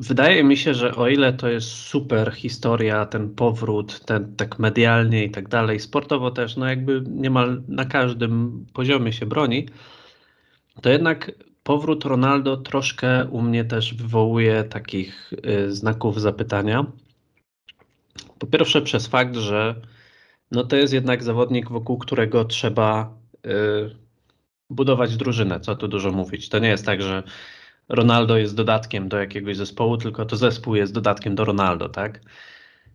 Wydaje 0.00 0.44
mi 0.44 0.56
się, 0.56 0.74
że 0.74 0.94
o 0.94 1.08
ile 1.08 1.32
to 1.32 1.48
jest 1.48 1.68
super 1.68 2.32
historia, 2.32 3.06
ten 3.06 3.34
powrót, 3.34 4.00
ten 4.00 4.36
tak 4.36 4.58
medialnie 4.58 5.24
i 5.24 5.30
tak 5.30 5.48
dalej, 5.48 5.80
sportowo 5.80 6.30
też, 6.30 6.56
no 6.56 6.68
jakby 6.68 7.02
niemal 7.06 7.62
na 7.68 7.84
każdym 7.84 8.66
poziomie 8.72 9.12
się 9.12 9.26
broni, 9.26 9.68
to 10.82 10.90
jednak 10.90 11.32
powrót 11.62 12.04
Ronaldo 12.04 12.56
troszkę 12.56 13.24
u 13.24 13.42
mnie 13.42 13.64
też 13.64 13.94
wywołuje 13.94 14.64
takich 14.64 15.32
y, 15.46 15.72
znaków 15.72 16.20
zapytania. 16.20 16.86
Po 18.38 18.46
pierwsze 18.46 18.82
przez 18.82 19.06
fakt, 19.06 19.36
że 19.36 19.74
no 20.50 20.64
to 20.64 20.76
jest 20.76 20.92
jednak 20.92 21.22
zawodnik, 21.22 21.68
wokół 21.68 21.98
którego 21.98 22.44
trzeba 22.44 23.14
y, 23.46 23.50
budować 24.70 25.16
drużynę, 25.16 25.60
co 25.60 25.76
tu 25.76 25.88
dużo 25.88 26.10
mówić. 26.10 26.48
To 26.48 26.58
nie 26.58 26.68
jest 26.68 26.86
tak, 26.86 27.02
że 27.02 27.22
Ronaldo 27.88 28.36
jest 28.38 28.56
dodatkiem 28.56 29.08
do 29.08 29.18
jakiegoś 29.18 29.56
zespołu, 29.56 29.96
tylko 29.96 30.24
to 30.26 30.36
zespół 30.36 30.76
jest 30.76 30.94
dodatkiem 30.94 31.34
do 31.34 31.44
Ronaldo, 31.44 31.88
tak? 31.88 32.20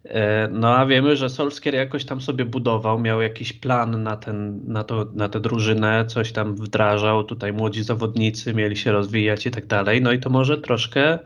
E, 0.06 0.48
No 0.52 0.76
a 0.78 0.86
wiemy, 0.86 1.16
że 1.16 1.30
Solskjaer 1.30 1.76
jakoś 1.76 2.06
tam 2.06 2.22
sobie 2.22 2.46
budował, 2.46 3.00
miał 3.00 3.22
jakiś 3.22 3.54
plan 3.54 4.04
na, 4.04 4.18
ten, 4.18 4.62
na, 4.68 4.84
to, 4.84 5.06
na 5.14 5.30
tę 5.30 5.40
drużynę, 5.40 6.06
coś 6.06 6.32
tam 6.32 6.56
wdrażał, 6.56 7.24
tutaj 7.24 7.54
młodzi 7.54 7.84
zawodnicy 7.84 8.54
mieli 8.54 8.78
się 8.78 8.92
rozwijać 8.92 9.46
i 9.46 9.52
tak 9.52 9.66
dalej, 9.66 10.02
no 10.02 10.12
i 10.12 10.20
to 10.20 10.30
może 10.30 10.58
troszkę 10.58 11.20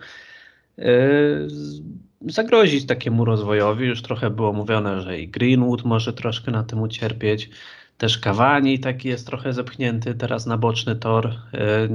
z- 1.47 1.81
zagrozić 2.27 2.85
takiemu 2.87 3.25
rozwojowi. 3.25 3.85
Już 3.87 4.01
trochę 4.01 4.29
było 4.29 4.53
mówione, 4.53 5.01
że 5.01 5.19
i 5.19 5.27
Greenwood 5.27 5.83
może 5.85 6.13
troszkę 6.13 6.51
na 6.51 6.63
tym 6.63 6.81
ucierpieć. 6.81 7.49
Też 7.97 8.17
Cavani 8.19 8.79
taki 8.79 9.07
jest 9.09 9.27
trochę 9.27 9.53
zepchnięty 9.53 10.15
teraz 10.15 10.45
na 10.45 10.57
boczny 10.57 10.95
tor. 10.95 11.27
E, 11.53 11.87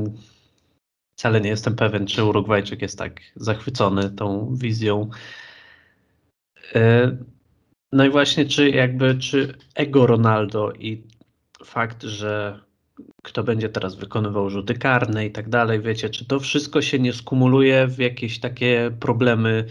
Wcale 1.16 1.40
nie 1.40 1.50
jestem 1.50 1.76
pewien, 1.76 2.06
czy 2.06 2.24
Urugwajczyk 2.24 2.82
jest 2.82 2.98
tak 2.98 3.20
zachwycony 3.36 4.10
tą 4.10 4.54
wizją. 4.56 5.10
E, 6.74 7.16
No 7.92 8.04
i 8.04 8.10
właśnie, 8.10 8.46
czy 8.46 8.70
jakby, 8.70 9.18
czy 9.18 9.54
ego 9.74 10.06
Ronaldo 10.06 10.72
i 10.72 11.02
fakt, 11.64 12.02
że 12.02 12.60
kto 13.22 13.44
będzie 13.44 13.68
teraz 13.68 13.96
wykonywał 13.96 14.50
rzuty 14.50 14.74
karne 14.74 15.26
i 15.26 15.32
tak 15.32 15.48
dalej, 15.48 15.80
wiecie, 15.80 16.10
czy 16.10 16.26
to 16.26 16.40
wszystko 16.40 16.82
się 16.82 16.98
nie 16.98 17.12
skumuluje 17.12 17.86
w 17.86 17.98
jakieś 17.98 18.40
takie 18.40 18.90
problemy, 19.00 19.64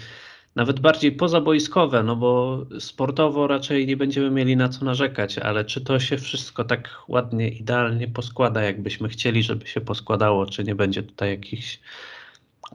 nawet 0.56 0.80
bardziej 0.80 1.12
pozaboiskowe, 1.12 2.04
no 2.04 2.16
bo 2.16 2.66
sportowo 2.80 3.48
raczej 3.48 3.88
nie 3.88 3.98
będziemy 3.98 4.32
mieli 4.32 4.58
na 4.58 4.70
co 4.70 4.86
narzekać, 4.86 5.38
ale 5.38 5.66
czy 5.66 5.82
to 5.82 6.00
się 6.00 6.18
wszystko 6.18 6.64
tak 6.64 6.90
ładnie, 7.08 7.50
idealnie 7.50 8.08
poskłada, 8.08 8.64
jakbyśmy 8.64 9.10
chcieli, 9.10 9.44
żeby 9.44 9.68
się 9.68 9.82
poskładało, 9.82 10.46
czy 10.46 10.64
nie 10.64 10.76
będzie 10.76 11.04
tutaj 11.04 11.30
jakichś 11.30 11.80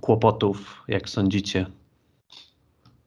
kłopotów, 0.00 0.82
jak 0.88 1.08
sądzicie? 1.08 1.66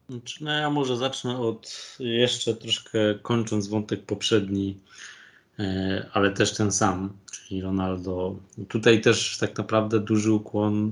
Znaczy, 0.10 0.44
No 0.44 0.52
ja 0.52 0.70
może 0.70 0.98
zacznę 0.98 1.38
od 1.40 1.98
jeszcze 2.00 2.56
troszkę 2.56 3.00
kończąc 3.22 3.68
wątek 3.68 4.06
poprzedni, 4.06 4.78
ale 6.14 6.32
też 6.32 6.54
ten 6.54 6.72
sam, 6.72 7.10
czyli 7.32 7.62
Ronaldo. 7.62 8.36
Tutaj 8.68 9.02
też 9.02 9.38
tak 9.38 9.58
naprawdę 9.58 10.00
duży 10.00 10.32
ukłon 10.32 10.92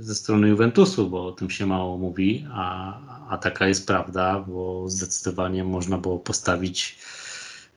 ze 0.00 0.14
strony 0.14 0.48
Juventusu, 0.48 1.10
bo 1.10 1.26
o 1.26 1.32
tym 1.32 1.50
się 1.50 1.66
mało 1.66 1.98
mówi, 1.98 2.46
a, 2.50 2.98
a 3.28 3.38
taka 3.38 3.68
jest 3.68 3.86
prawda, 3.86 4.44
bo 4.48 4.90
zdecydowanie 4.90 5.64
można 5.64 5.98
było 5.98 6.18
postawić 6.18 6.98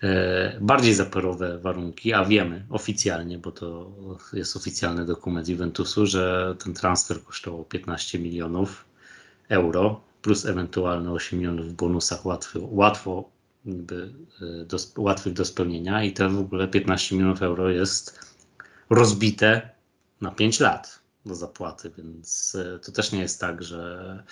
e, 0.04 0.58
bardziej 0.62 0.94
zaperowe 0.94 1.58
warunki, 1.58 2.14
a 2.14 2.26
wiemy 2.26 2.66
oficjalnie, 2.70 3.38
bo 3.38 3.52
to 3.52 3.92
jest 4.34 4.56
oficjalny 4.56 5.06
dokument 5.06 5.50
Juventusu, 5.50 6.06
że 6.06 6.56
ten 6.64 6.74
transfer 6.74 7.24
kosztował 7.24 7.64
15 7.64 8.20
milionów 8.20 8.86
euro 9.50 10.02
plus 10.22 10.46
ewentualne 10.46 11.12
8 11.12 11.40
milionów 11.40 11.68
w 11.68 11.74
bonusach 11.74 12.22
łatwo 12.56 13.20
y, 13.20 13.41
do, 14.66 14.76
sp- 14.84 15.02
łatwych 15.02 15.34
do 15.34 15.46
spełnienia 15.46 16.04
i 16.04 16.14
te 16.14 16.30
w 16.30 16.40
ogóle 16.40 16.68
15 16.68 17.16
milionów 17.16 17.42
euro 17.42 17.70
jest 17.70 18.20
rozbite 18.90 19.70
na 20.22 20.32
5 20.32 20.60
lat 20.60 21.00
do 21.26 21.36
zapłaty, 21.36 21.92
więc 21.98 22.56
y, 22.56 22.80
to 22.86 22.92
też 22.92 23.12
nie 23.12 23.20
jest 23.20 23.40
tak, 23.40 23.64
że 23.64 24.24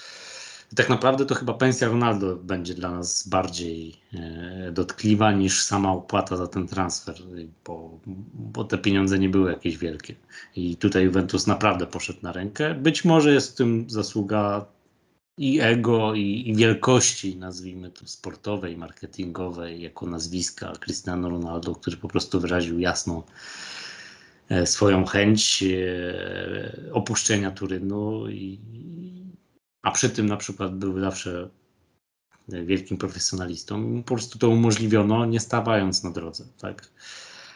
tak 0.76 0.90
naprawdę 0.90 1.26
to 1.26 1.36
chyba 1.36 1.54
pensja 1.54 1.88
Ronaldo 1.88 2.36
będzie 2.36 2.74
dla 2.74 2.92
nas 2.92 3.28
bardziej 3.28 3.96
e, 4.14 4.72
dotkliwa 4.72 5.32
niż 5.32 5.64
sama 5.64 5.92
opłata 5.92 6.38
za 6.38 6.48
ten 6.48 6.68
transfer, 6.68 7.16
bo, 7.66 8.00
bo 8.34 8.64
te 8.64 8.78
pieniądze 8.78 9.20
nie 9.20 9.30
były 9.30 9.52
jakieś 9.52 9.78
wielkie. 9.78 10.16
I 10.56 10.78
tutaj 10.78 11.04
Juventus 11.04 11.48
naprawdę 11.48 11.88
poszedł 11.88 12.20
na 12.22 12.32
rękę. 12.32 12.76
Być 12.76 13.06
może 13.06 13.34
jest 13.34 13.52
w 13.52 13.56
tym 13.56 13.90
zasługa 13.90 14.66
i 15.40 15.60
ego, 15.62 16.16
i, 16.16 16.50
i 16.50 16.56
wielkości, 16.56 17.36
nazwijmy 17.36 17.92
to 17.92 18.08
sportowej, 18.08 18.78
marketingowej, 18.78 19.82
jako 19.82 20.06
nazwiska 20.06 20.74
Cristiano 20.80 21.30
Ronaldo, 21.30 21.76
który 21.76 21.98
po 21.98 22.08
prostu 22.08 22.40
wyraził 22.40 22.80
jasno 22.80 23.24
e, 24.50 24.66
swoją 24.66 25.06
chęć 25.06 25.64
e, 25.64 26.94
opuszczenia 26.94 27.52
Turynu, 27.52 28.30
i, 28.30 28.60
a 29.82 29.92
przy 29.92 30.10
tym 30.10 30.26
na 30.26 30.38
przykład 30.38 30.76
był 30.76 31.00
zawsze 31.00 31.50
wielkim 32.48 32.98
profesjonalistą. 32.98 34.04
Po 34.04 34.16
prostu 34.16 34.40
to 34.40 34.50
umożliwiono, 34.50 35.26
nie 35.26 35.40
stawając 35.40 36.04
na 36.04 36.12
drodze. 36.12 36.46
Tak? 36.62 36.90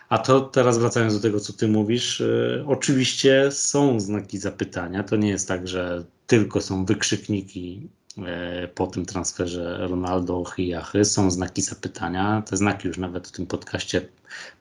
A 0.10 0.18
to 0.18 0.42
teraz 0.42 0.78
wracając 0.78 1.14
do 1.14 1.20
tego, 1.20 1.40
co 1.40 1.54
ty 1.54 1.68
mówisz, 1.68 2.24
oczywiście 2.68 3.52
są 3.52 4.00
znaki 4.00 4.38
zapytania. 4.38 5.04
To 5.04 5.16
nie 5.16 5.30
jest 5.30 5.48
tak, 5.48 5.68
że 5.68 6.06
tylko 6.28 6.61
są 6.61 6.86
wykrzykniki 6.86 7.89
y, 8.17 8.67
po 8.67 8.88
tym 8.88 9.05
transferze 9.05 9.88
Ronaldo, 9.88 10.43
Hiachy. 10.45 11.05
Są 11.05 11.32
znaki 11.32 11.61
zapytania. 11.61 12.43
Te 12.49 12.57
znaki 12.57 12.88
już 12.88 12.97
nawet 12.97 13.28
w 13.28 13.32
tym 13.32 13.47
podcaście 13.47 14.07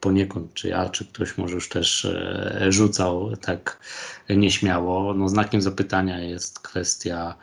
poniekąd, 0.01 0.55
czy 0.55 0.69
ja, 0.69 0.89
czy 0.89 1.05
ktoś 1.05 1.39
może 1.39 1.55
już 1.55 1.69
też 1.69 2.05
y, 2.05 2.67
rzucał 2.69 3.37
tak 3.37 3.79
nieśmiało. 4.31 5.15
No, 5.15 5.29
znakiem 5.29 5.63
zapytania 5.63 6.21
jest 6.21 6.61
kwestia 6.61 7.35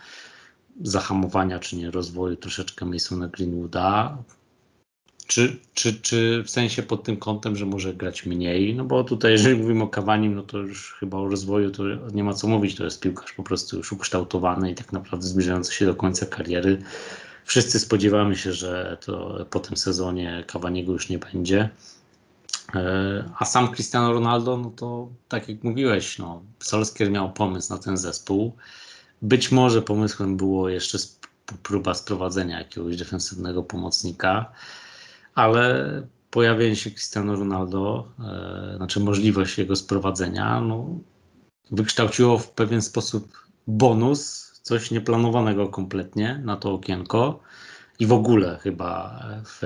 zahamowania, 0.81 1.59
czy 1.59 1.75
nie 1.75 1.91
rozwoju 1.91 2.35
troszeczkę 2.35 2.85
Masona 2.85 3.27
Greenwooda. 3.27 4.17
Czy, 5.29 5.57
czy, 5.73 5.93
czy 5.93 6.43
w 6.43 6.49
sensie 6.49 6.83
pod 6.83 7.03
tym 7.03 7.17
kątem, 7.17 7.55
że 7.55 7.65
może 7.65 7.93
grać 7.93 8.25
mniej? 8.25 8.75
No 8.75 8.85
bo 8.85 9.03
tutaj, 9.03 9.31
jeżeli 9.31 9.55
mówimy 9.55 9.83
o 9.83 9.87
Kawanim, 9.87 10.35
no 10.35 10.43
to 10.43 10.57
już 10.57 10.93
chyba 10.99 11.17
o 11.17 11.27
rozwoju 11.27 11.71
to 11.71 11.83
nie 12.13 12.23
ma 12.23 12.33
co 12.33 12.47
mówić. 12.47 12.75
To 12.75 12.83
jest 12.83 12.99
piłkarz 12.99 13.33
po 13.33 13.43
prostu 13.43 13.77
już 13.77 13.91
ukształtowany 13.91 14.71
i 14.71 14.75
tak 14.75 14.93
naprawdę 14.93 15.27
zbliżający 15.27 15.73
się 15.73 15.85
do 15.85 15.95
końca 15.95 16.25
kariery. 16.25 16.81
Wszyscy 17.45 17.79
spodziewamy 17.79 18.35
się, 18.35 18.53
że 18.53 18.97
to 19.05 19.45
po 19.49 19.59
tym 19.59 19.77
sezonie 19.77 20.43
Kawaniego 20.47 20.91
już 20.91 21.09
nie 21.09 21.19
będzie. 21.19 21.69
E, 22.75 23.29
a 23.39 23.45
sam 23.45 23.71
Cristiano 23.71 24.13
Ronaldo, 24.13 24.57
no 24.57 24.69
to 24.69 25.09
tak 25.27 25.49
jak 25.49 25.63
mówiłeś, 25.63 26.17
no, 26.17 26.43
Solskjaer 26.59 27.11
miał 27.11 27.33
pomysł 27.33 27.73
na 27.73 27.79
ten 27.79 27.97
zespół. 27.97 28.55
Być 29.21 29.51
może 29.51 29.81
pomysłem 29.81 30.37
było 30.37 30.69
jeszcze 30.69 30.97
próba 31.63 31.93
sprowadzenia 31.93 32.59
jakiegoś 32.59 32.97
defensywnego 32.97 33.63
pomocnika, 33.63 34.51
ale 35.35 36.01
pojawienie 36.31 36.75
się 36.75 36.91
Cristiano 36.91 37.35
Ronaldo, 37.35 38.07
e, 38.19 38.73
znaczy 38.77 38.99
możliwość 38.99 39.57
jego 39.57 39.75
sprowadzenia, 39.75 40.61
no, 40.61 40.87
wykształciło 41.71 42.37
w 42.37 42.51
pewien 42.51 42.81
sposób 42.81 43.47
bonus, 43.67 44.49
coś 44.61 44.91
nieplanowanego 44.91 45.67
kompletnie 45.67 46.41
na 46.43 46.57
to 46.57 46.73
okienko 46.73 47.39
i 47.99 48.05
w 48.05 48.13
ogóle 48.13 48.59
chyba 48.61 49.19
w, 49.45 49.59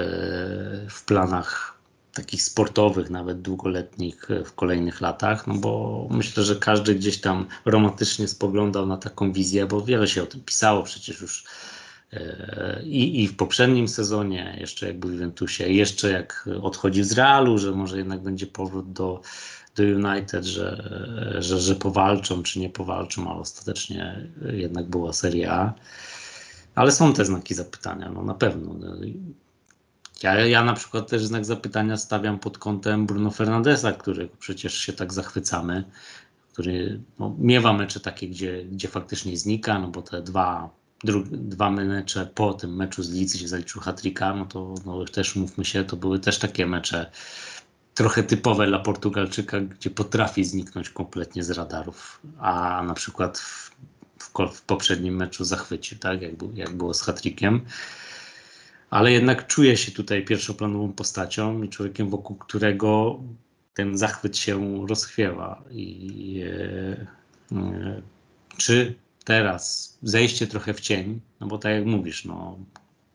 w 0.89 1.05
planach 1.05 1.78
takich 2.14 2.43
sportowych, 2.43 3.09
nawet 3.09 3.41
długoletnich 3.41 4.28
w 4.45 4.53
kolejnych 4.53 5.01
latach, 5.01 5.47
no 5.47 5.53
bo 5.53 6.07
myślę, 6.11 6.43
że 6.43 6.55
każdy 6.55 6.95
gdzieś 6.95 7.22
tam 7.22 7.47
romantycznie 7.66 8.28
spoglądał 8.28 8.86
na 8.86 8.97
taką 8.97 9.32
wizję, 9.32 9.66
bo 9.66 9.82
wiele 9.82 10.07
się 10.07 10.24
o 10.24 10.26
tym 10.26 10.41
pisało 10.41 10.84
przecież 10.84 11.22
już 11.22 11.43
i, 12.84 13.24
i 13.24 13.28
w 13.28 13.36
poprzednim 13.36 13.88
sezonie, 13.88 14.57
jeszcze 14.59 14.88
jak 14.88 14.99
był 14.99 15.09
w 15.09 15.14
Juventusie, 15.14 15.68
jeszcze 15.70 16.11
jak 16.11 16.49
odchodzi 16.61 17.03
z 17.03 17.11
Realu, 17.11 17.57
że 17.57 17.72
może 17.72 17.97
jednak 17.97 18.22
będzie 18.22 18.47
powrót 18.47 18.93
do, 18.93 19.22
do 19.76 19.84
United, 19.84 20.45
że, 20.45 20.93
że, 21.39 21.59
że 21.59 21.76
powalczą 21.76 22.43
czy 22.43 22.59
nie 22.59 22.70
powalczą, 22.70 23.32
ale 23.32 23.39
ostatecznie 23.39 24.28
jednak 24.53 24.86
była 24.86 25.14
Serie 25.14 25.51
A. 25.51 25.74
Ale 26.76 26.91
są 26.91 27.14
te 27.14 27.26
znaki 27.26 27.53
zapytania, 27.53 28.09
no 28.09 28.24
na 28.24 28.34
pewno. 28.34 28.76
Ja, 30.24 30.45
ja 30.45 30.64
na 30.64 30.74
przykład 30.74 31.09
też 31.09 31.26
znak 31.26 31.45
zapytania 31.45 31.97
stawiam 31.97 32.39
pod 32.39 32.57
kątem 32.57 33.05
Bruno 33.05 33.32
Fernandesa, 33.32 33.91
którego 33.91 34.36
przecież 34.39 34.78
się 34.78 34.93
tak 34.93 35.14
zachwycamy, 35.14 35.84
który 36.53 36.99
no, 37.20 37.36
miewa 37.39 37.74
mecze 37.74 37.99
takie, 37.99 38.28
gdzie, 38.28 38.66
gdzie 38.66 38.88
faktycznie 38.88 39.38
znika, 39.38 39.80
no 39.80 39.88
bo 39.88 40.01
te 40.01 40.22
dwa, 40.22 40.70
dwa 41.31 41.71
mecze 41.71 42.25
po 42.35 42.53
tym 42.53 42.75
meczu 42.75 43.03
z 43.03 43.13
Leeds, 43.13 43.35
gdzie 43.35 43.47
zaliczył 43.47 43.81
hat 43.81 44.01
no 44.19 44.45
to 44.45 44.75
no, 44.85 45.05
też 45.05 45.35
mówmy 45.35 45.65
się, 45.65 45.83
to 45.83 45.95
były 45.95 46.19
też 46.19 46.39
takie 46.39 46.65
mecze 46.65 47.11
trochę 47.93 48.23
typowe 48.23 48.67
dla 48.67 48.79
Portugalczyka, 48.79 49.61
gdzie 49.61 49.89
potrafi 49.89 50.43
zniknąć 50.43 50.89
kompletnie 50.89 51.43
z 51.43 51.51
radarów, 51.51 52.21
a 52.39 52.83
na 52.87 52.93
przykład 52.93 53.39
w, 53.39 53.71
w, 54.17 54.31
w 54.53 54.61
poprzednim 54.61 55.15
meczu 55.15 55.43
zachwycił, 55.43 55.97
tak, 55.97 56.21
jak, 56.21 56.37
był, 56.37 56.51
jak 56.55 56.75
było 56.75 56.93
z 56.93 57.01
hat 57.01 57.21
ale 58.89 59.11
jednak 59.11 59.47
czuję 59.47 59.77
się 59.77 59.91
tutaj 59.91 60.25
pierwszoplanową 60.25 60.93
postacią 60.93 61.63
i 61.63 61.69
człowiekiem, 61.69 62.09
wokół 62.09 62.35
którego 62.35 63.19
ten 63.73 63.97
zachwyt 63.97 64.37
się 64.37 64.85
rozchwiewa. 64.87 65.63
I 65.71 66.43
e, 67.51 67.57
e, 67.57 68.01
czy 68.57 68.95
teraz 69.24 69.97
zejście 70.03 70.47
trochę 70.47 70.74
w 70.74 70.82
cień, 70.82 71.21
no 71.39 71.47
bo 71.47 71.57
tak 71.57 71.71
jak 71.71 71.86
mówisz, 71.86 72.26
no, 72.26 72.57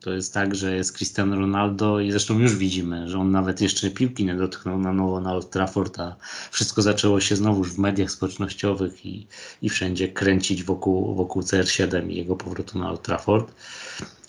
to 0.00 0.12
jest 0.12 0.34
tak, 0.34 0.54
że 0.54 0.76
jest 0.76 0.96
Cristiano 0.96 1.36
Ronaldo 1.36 2.00
i 2.00 2.10
zresztą 2.10 2.38
już 2.38 2.56
widzimy, 2.56 3.08
że 3.08 3.18
on 3.18 3.30
nawet 3.30 3.60
jeszcze 3.60 3.90
piłki 3.90 4.24
nie 4.24 4.34
dotknął 4.34 4.78
na 4.78 4.92
nowo 4.92 5.20
na 5.20 5.32
Old 5.32 5.50
Trafford, 5.50 6.00
a 6.00 6.16
wszystko 6.50 6.82
zaczęło 6.82 7.20
się 7.20 7.36
znowu 7.36 7.64
w 7.64 7.78
mediach 7.78 8.10
społecznościowych 8.10 9.06
i, 9.06 9.26
i 9.62 9.68
wszędzie 9.68 10.08
kręcić 10.08 10.64
wokół, 10.64 11.14
wokół 11.14 11.42
CR7 11.42 12.10
i 12.10 12.16
jego 12.16 12.36
powrotu 12.36 12.78
na 12.78 12.90
Old 12.90 13.02
Trafford. 13.02 13.54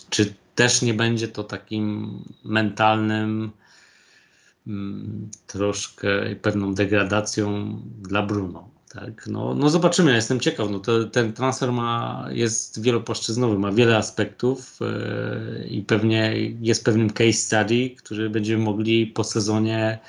Czy 0.09 0.33
też 0.55 0.81
nie 0.81 0.93
będzie 0.93 1.27
to 1.27 1.43
takim 1.43 2.11
mentalnym 2.43 3.51
mm, 4.67 5.29
troszkę 5.47 6.09
pewną 6.41 6.73
degradacją 6.73 7.75
dla 8.01 8.23
Bruno. 8.23 8.78
Tak? 8.93 9.27
No, 9.27 9.55
no 9.55 9.69
zobaczymy, 9.69 10.09
ja 10.09 10.15
jestem 10.15 10.39
ciekaw. 10.39 10.69
No 10.69 10.79
to, 10.79 11.05
ten 11.05 11.33
transfer 11.33 11.71
ma, 11.71 12.25
jest 12.31 12.81
wielopłaszczyznowy, 12.81 13.59
ma 13.59 13.71
wiele 13.71 13.97
aspektów 13.97 14.79
yy, 14.81 15.67
i 15.67 15.81
pewnie 15.81 16.33
jest 16.61 16.85
pewnym 16.85 17.09
case 17.09 17.33
study, 17.33 17.89
który 17.89 18.29
będziemy 18.29 18.63
mogli 18.63 19.07
po 19.07 19.23
sezonie 19.23 19.99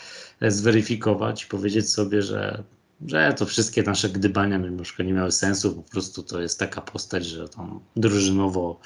zweryfikować 0.48 1.44
i 1.44 1.46
powiedzieć 1.46 1.90
sobie, 1.90 2.22
że, 2.22 2.62
że 3.06 3.34
to 3.38 3.46
wszystkie 3.46 3.82
nasze 3.82 4.08
gdybania 4.08 4.58
mimo 4.58 4.82
nie 4.98 5.12
miały 5.12 5.32
sensu, 5.32 5.74
po 5.74 5.82
prostu 5.82 6.22
to 6.22 6.40
jest 6.40 6.58
taka 6.58 6.80
postać, 6.80 7.26
że 7.26 7.48
tam 7.48 7.80
drużynowo 7.96 8.80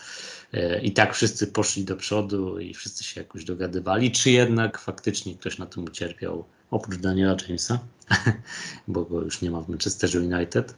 i 0.83 0.93
tak 0.93 1.15
wszyscy 1.15 1.47
poszli 1.47 1.85
do 1.85 1.97
przodu 1.97 2.59
i 2.59 2.75
wszyscy 2.75 3.05
się 3.05 3.21
jakoś 3.21 3.45
dogadywali, 3.45 4.11
czy 4.11 4.31
jednak 4.31 4.79
faktycznie 4.79 5.35
ktoś 5.35 5.59
na 5.59 5.67
tym 5.67 5.85
ucierpiał, 5.85 6.45
oprócz 6.71 7.01
Daniela 7.01 7.37
Jamesa, 7.49 7.79
bo 8.89 9.05
go 9.05 9.23
już 9.23 9.43
nie 9.43 9.51
ma 9.51 9.61
w 9.61 9.69
Manchester 9.69 10.11
United. 10.17 10.75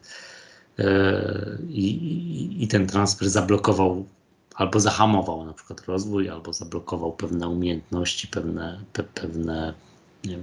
E, 0.79 1.59
I, 1.69 1.89
i, 1.91 2.65
I, 2.65 2.69
ten 2.69 2.87
transfer 2.87 3.31
zablokował 3.31 4.07
albo 4.55 4.81
zahamował 4.81 5.47
na 5.47 5.53
przykład 5.53 5.85
rozwój, 5.87 6.29
albo 6.29 6.53
zablokował 6.53 7.13
pewne 7.13 7.49
umiejętności, 7.49 8.29
pewne, 8.29 8.81
pe, 8.93 9.03
pewne 9.03 9.75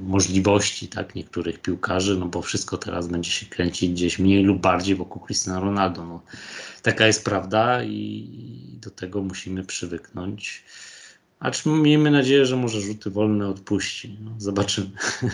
możliwości 0.01 0.87
tak, 0.87 1.15
niektórych 1.15 1.61
piłkarzy, 1.61 2.17
no 2.17 2.25
bo 2.25 2.41
wszystko 2.41 2.77
teraz 2.77 3.07
będzie 3.07 3.31
się 3.31 3.45
kręcić 3.45 3.91
gdzieś 3.91 4.19
mniej 4.19 4.43
lub 4.43 4.61
bardziej 4.61 4.95
wokół 4.95 5.21
Cristiano 5.21 5.59
Ronaldo. 5.59 6.05
No, 6.05 6.21
taka 6.81 7.07
jest 7.07 7.25
prawda 7.25 7.83
i 7.83 8.27
do 8.81 8.89
tego 8.89 9.21
musimy 9.21 9.63
przywyknąć. 9.63 10.63
Acz 11.39 11.65
miejmy 11.65 12.11
nadzieję, 12.11 12.45
że 12.45 12.55
może 12.55 12.81
rzuty 12.81 13.09
wolne 13.09 13.47
odpuści. 13.47 14.17
No, 14.21 14.31
zobaczymy. 14.37 14.91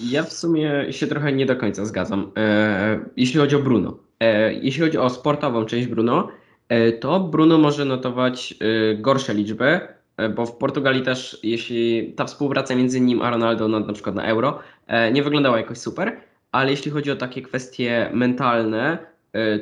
Ja 0.00 0.22
w 0.22 0.32
sumie 0.32 0.86
się 0.90 1.06
trochę 1.06 1.32
nie 1.32 1.46
do 1.46 1.56
końca 1.56 1.84
zgadzam, 1.84 2.32
e, 2.36 3.00
jeśli 3.16 3.40
chodzi 3.40 3.56
o 3.56 3.58
Bruno. 3.58 3.98
E, 4.20 4.54
jeśli 4.54 4.82
chodzi 4.82 4.98
o 4.98 5.10
sportową 5.10 5.64
część 5.64 5.86
Bruno, 5.86 6.28
e, 6.68 6.92
to 6.92 7.20
Bruno 7.20 7.58
może 7.58 7.84
notować 7.84 8.54
e, 8.60 8.94
gorsze 8.94 9.34
liczby, 9.34 9.80
E, 10.16 10.28
bo 10.28 10.46
w 10.46 10.56
Portugalii 10.56 11.02
też, 11.02 11.38
jeśli 11.42 12.12
ta 12.16 12.24
współpraca 12.24 12.74
między 12.74 13.00
nim 13.00 13.22
a 13.22 13.30
Ronaldo 13.30 13.68
na, 13.68 13.80
na 13.80 13.92
przykład 13.92 14.14
na 14.14 14.24
Euro 14.24 14.58
e, 14.86 15.12
nie 15.12 15.22
wyglądała 15.22 15.58
jakoś 15.58 15.78
super, 15.78 16.20
ale 16.52 16.70
jeśli 16.70 16.90
chodzi 16.90 17.10
o 17.10 17.16
takie 17.16 17.42
kwestie 17.42 18.10
mentalne, 18.14 18.98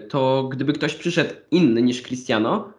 to 0.09 0.49
gdyby 0.53 0.73
ktoś 0.73 0.95
przyszedł 0.95 1.35
inny 1.51 1.83
niż 1.83 2.03
Cristiano, 2.03 2.73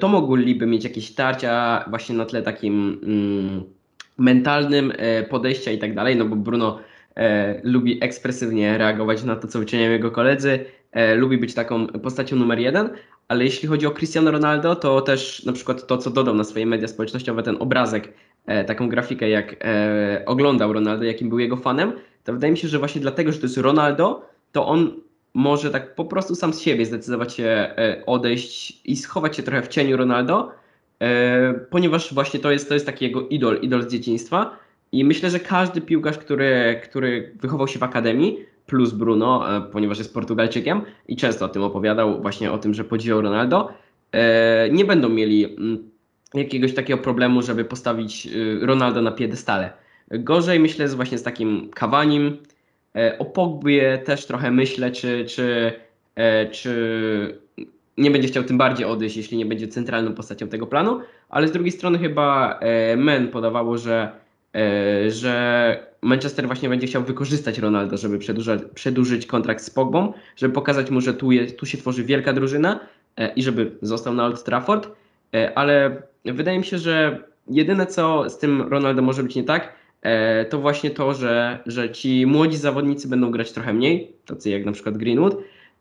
to 0.00 0.08
mogliby 0.08 0.66
mieć 0.66 0.84
jakieś 0.84 1.14
tarcia 1.14 1.84
właśnie 1.90 2.14
na 2.14 2.24
tle 2.24 2.42
takim 2.42 3.00
mm, 3.02 3.64
mentalnym 4.18 4.92
podejścia 5.28 5.70
i 5.70 5.78
tak 5.78 5.94
dalej, 5.94 6.16
no 6.16 6.24
bo 6.24 6.36
Bruno 6.36 6.78
e, 7.16 7.60
lubi 7.64 7.98
ekspresywnie 8.04 8.78
reagować 8.78 9.24
na 9.24 9.36
to, 9.36 9.48
co 9.48 9.58
uczyniają 9.58 9.90
jego 9.90 10.10
koledzy, 10.10 10.64
e, 10.92 11.14
lubi 11.14 11.38
być 11.38 11.54
taką 11.54 11.86
postacią 11.86 12.36
numer 12.36 12.58
jeden, 12.58 12.90
ale 13.28 13.44
jeśli 13.44 13.68
chodzi 13.68 13.86
o 13.86 13.90
Cristiano 13.90 14.30
Ronaldo, 14.30 14.76
to 14.76 15.00
też 15.00 15.44
na 15.44 15.52
przykład 15.52 15.86
to, 15.86 15.98
co 15.98 16.10
dodał 16.10 16.34
na 16.34 16.44
swoje 16.44 16.66
media 16.66 16.88
społecznościowe, 16.88 17.42
ten 17.42 17.56
obrazek, 17.60 18.12
e, 18.46 18.64
taką 18.64 18.88
grafikę, 18.88 19.28
jak 19.28 19.56
e, 19.64 20.22
oglądał 20.26 20.72
Ronaldo, 20.72 21.04
jakim 21.04 21.28
był 21.28 21.38
jego 21.38 21.56
fanem, 21.56 21.92
to 22.24 22.32
wydaje 22.32 22.50
mi 22.50 22.58
się, 22.58 22.68
że 22.68 22.78
właśnie 22.78 23.00
dlatego, 23.00 23.32
że 23.32 23.38
to 23.38 23.46
jest 23.46 23.56
Ronaldo, 23.56 24.22
to 24.52 24.66
on 24.66 24.92
może 25.34 25.70
tak 25.70 25.94
po 25.94 26.04
prostu 26.04 26.34
sam 26.34 26.54
z 26.54 26.60
siebie 26.60 26.86
zdecydować 26.86 27.34
się 27.34 27.44
e, 27.44 28.02
odejść 28.06 28.80
i 28.84 28.96
schować 28.96 29.36
się 29.36 29.42
trochę 29.42 29.62
w 29.62 29.68
cieniu 29.68 29.96
Ronaldo, 29.96 30.52
e, 31.00 31.54
ponieważ 31.70 32.14
właśnie 32.14 32.40
to 32.40 32.50
jest, 32.50 32.68
to 32.68 32.74
jest 32.74 32.86
taki 32.86 33.04
jego 33.04 33.28
idol, 33.28 33.58
idol 33.62 33.82
z 33.82 33.92
dzieciństwa. 33.92 34.56
I 34.92 35.04
myślę, 35.04 35.30
że 35.30 35.40
każdy 35.40 35.80
piłkarz, 35.80 36.18
który, 36.18 36.80
który 36.84 37.36
wychował 37.40 37.68
się 37.68 37.78
w 37.78 37.82
akademii, 37.82 38.38
plus 38.66 38.92
Bruno, 38.92 39.56
e, 39.56 39.60
ponieważ 39.60 39.98
jest 39.98 40.14
Portugalczykiem 40.14 40.82
i 41.08 41.16
często 41.16 41.44
o 41.44 41.48
tym 41.48 41.62
opowiadał, 41.62 42.22
właśnie 42.22 42.52
o 42.52 42.58
tym, 42.58 42.74
że 42.74 42.84
podziwiał 42.84 43.20
Ronaldo, 43.20 43.72
e, 44.12 44.70
nie 44.70 44.84
będą 44.84 45.08
mieli 45.08 45.44
mm, 45.44 45.90
jakiegoś 46.34 46.74
takiego 46.74 47.02
problemu, 47.02 47.42
żeby 47.42 47.64
postawić 47.64 48.26
y, 48.26 48.58
Ronaldo 48.66 49.02
na 49.02 49.10
piedestale. 49.10 49.72
Gorzej 50.10 50.60
myślę 50.60 50.88
z 50.88 50.94
właśnie 50.94 51.18
z 51.18 51.22
takim 51.22 51.70
Kawanim. 51.74 52.36
E, 52.96 53.18
O 53.18 53.24
Pogbie 53.24 53.98
też 53.98 54.26
trochę 54.26 54.50
myślę, 54.50 54.90
czy, 54.90 55.24
czy, 55.24 55.72
e, 56.14 56.46
czy 56.46 57.40
nie 57.98 58.10
będzie 58.10 58.28
chciał 58.28 58.44
tym 58.44 58.58
bardziej 58.58 58.86
odejść, 58.86 59.16
jeśli 59.16 59.38
nie 59.38 59.46
będzie 59.46 59.68
centralną 59.68 60.14
postacią 60.14 60.48
tego 60.48 60.66
planu, 60.66 61.00
ale 61.28 61.48
z 61.48 61.52
drugiej 61.52 61.72
strony 61.72 61.98
chyba 61.98 62.58
e, 62.60 62.96
Men 62.96 63.28
podawało, 63.28 63.78
że, 63.78 64.02
e, 64.02 64.19
że 65.08 65.90
Manchester 66.02 66.46
właśnie 66.46 66.68
będzie 66.68 66.86
chciał 66.86 67.02
wykorzystać 67.02 67.58
Ronaldo, 67.58 67.96
żeby 67.96 68.18
przedłużać, 68.18 68.60
przedłużyć 68.74 69.26
kontrakt 69.26 69.64
z 69.64 69.70
Pogbą, 69.70 70.12
żeby 70.36 70.54
pokazać 70.54 70.90
mu, 70.90 71.00
że 71.00 71.14
tu, 71.14 71.32
je, 71.32 71.46
tu 71.46 71.66
się 71.66 71.78
tworzy 71.78 72.04
wielka 72.04 72.32
drużyna 72.32 72.80
e, 73.16 73.32
i 73.32 73.42
żeby 73.42 73.72
został 73.82 74.14
na 74.14 74.24
Old 74.24 74.44
Trafford, 74.44 74.88
e, 75.34 75.58
ale 75.58 76.02
wydaje 76.24 76.58
mi 76.58 76.64
się, 76.64 76.78
że 76.78 77.24
jedyne 77.48 77.86
co 77.86 78.30
z 78.30 78.38
tym 78.38 78.62
Ronaldo 78.62 79.02
może 79.02 79.22
być 79.22 79.34
nie 79.34 79.44
tak, 79.44 79.72
e, 80.02 80.44
to 80.44 80.58
właśnie 80.58 80.90
to, 80.90 81.14
że, 81.14 81.58
że 81.66 81.90
ci 81.90 82.26
młodzi 82.26 82.56
zawodnicy 82.56 83.08
będą 83.08 83.30
grać 83.30 83.52
trochę 83.52 83.72
mniej, 83.72 84.12
tacy 84.26 84.50
jak 84.50 84.64
na 84.64 84.72
przykład 84.72 84.96
Greenwood, 84.96 85.36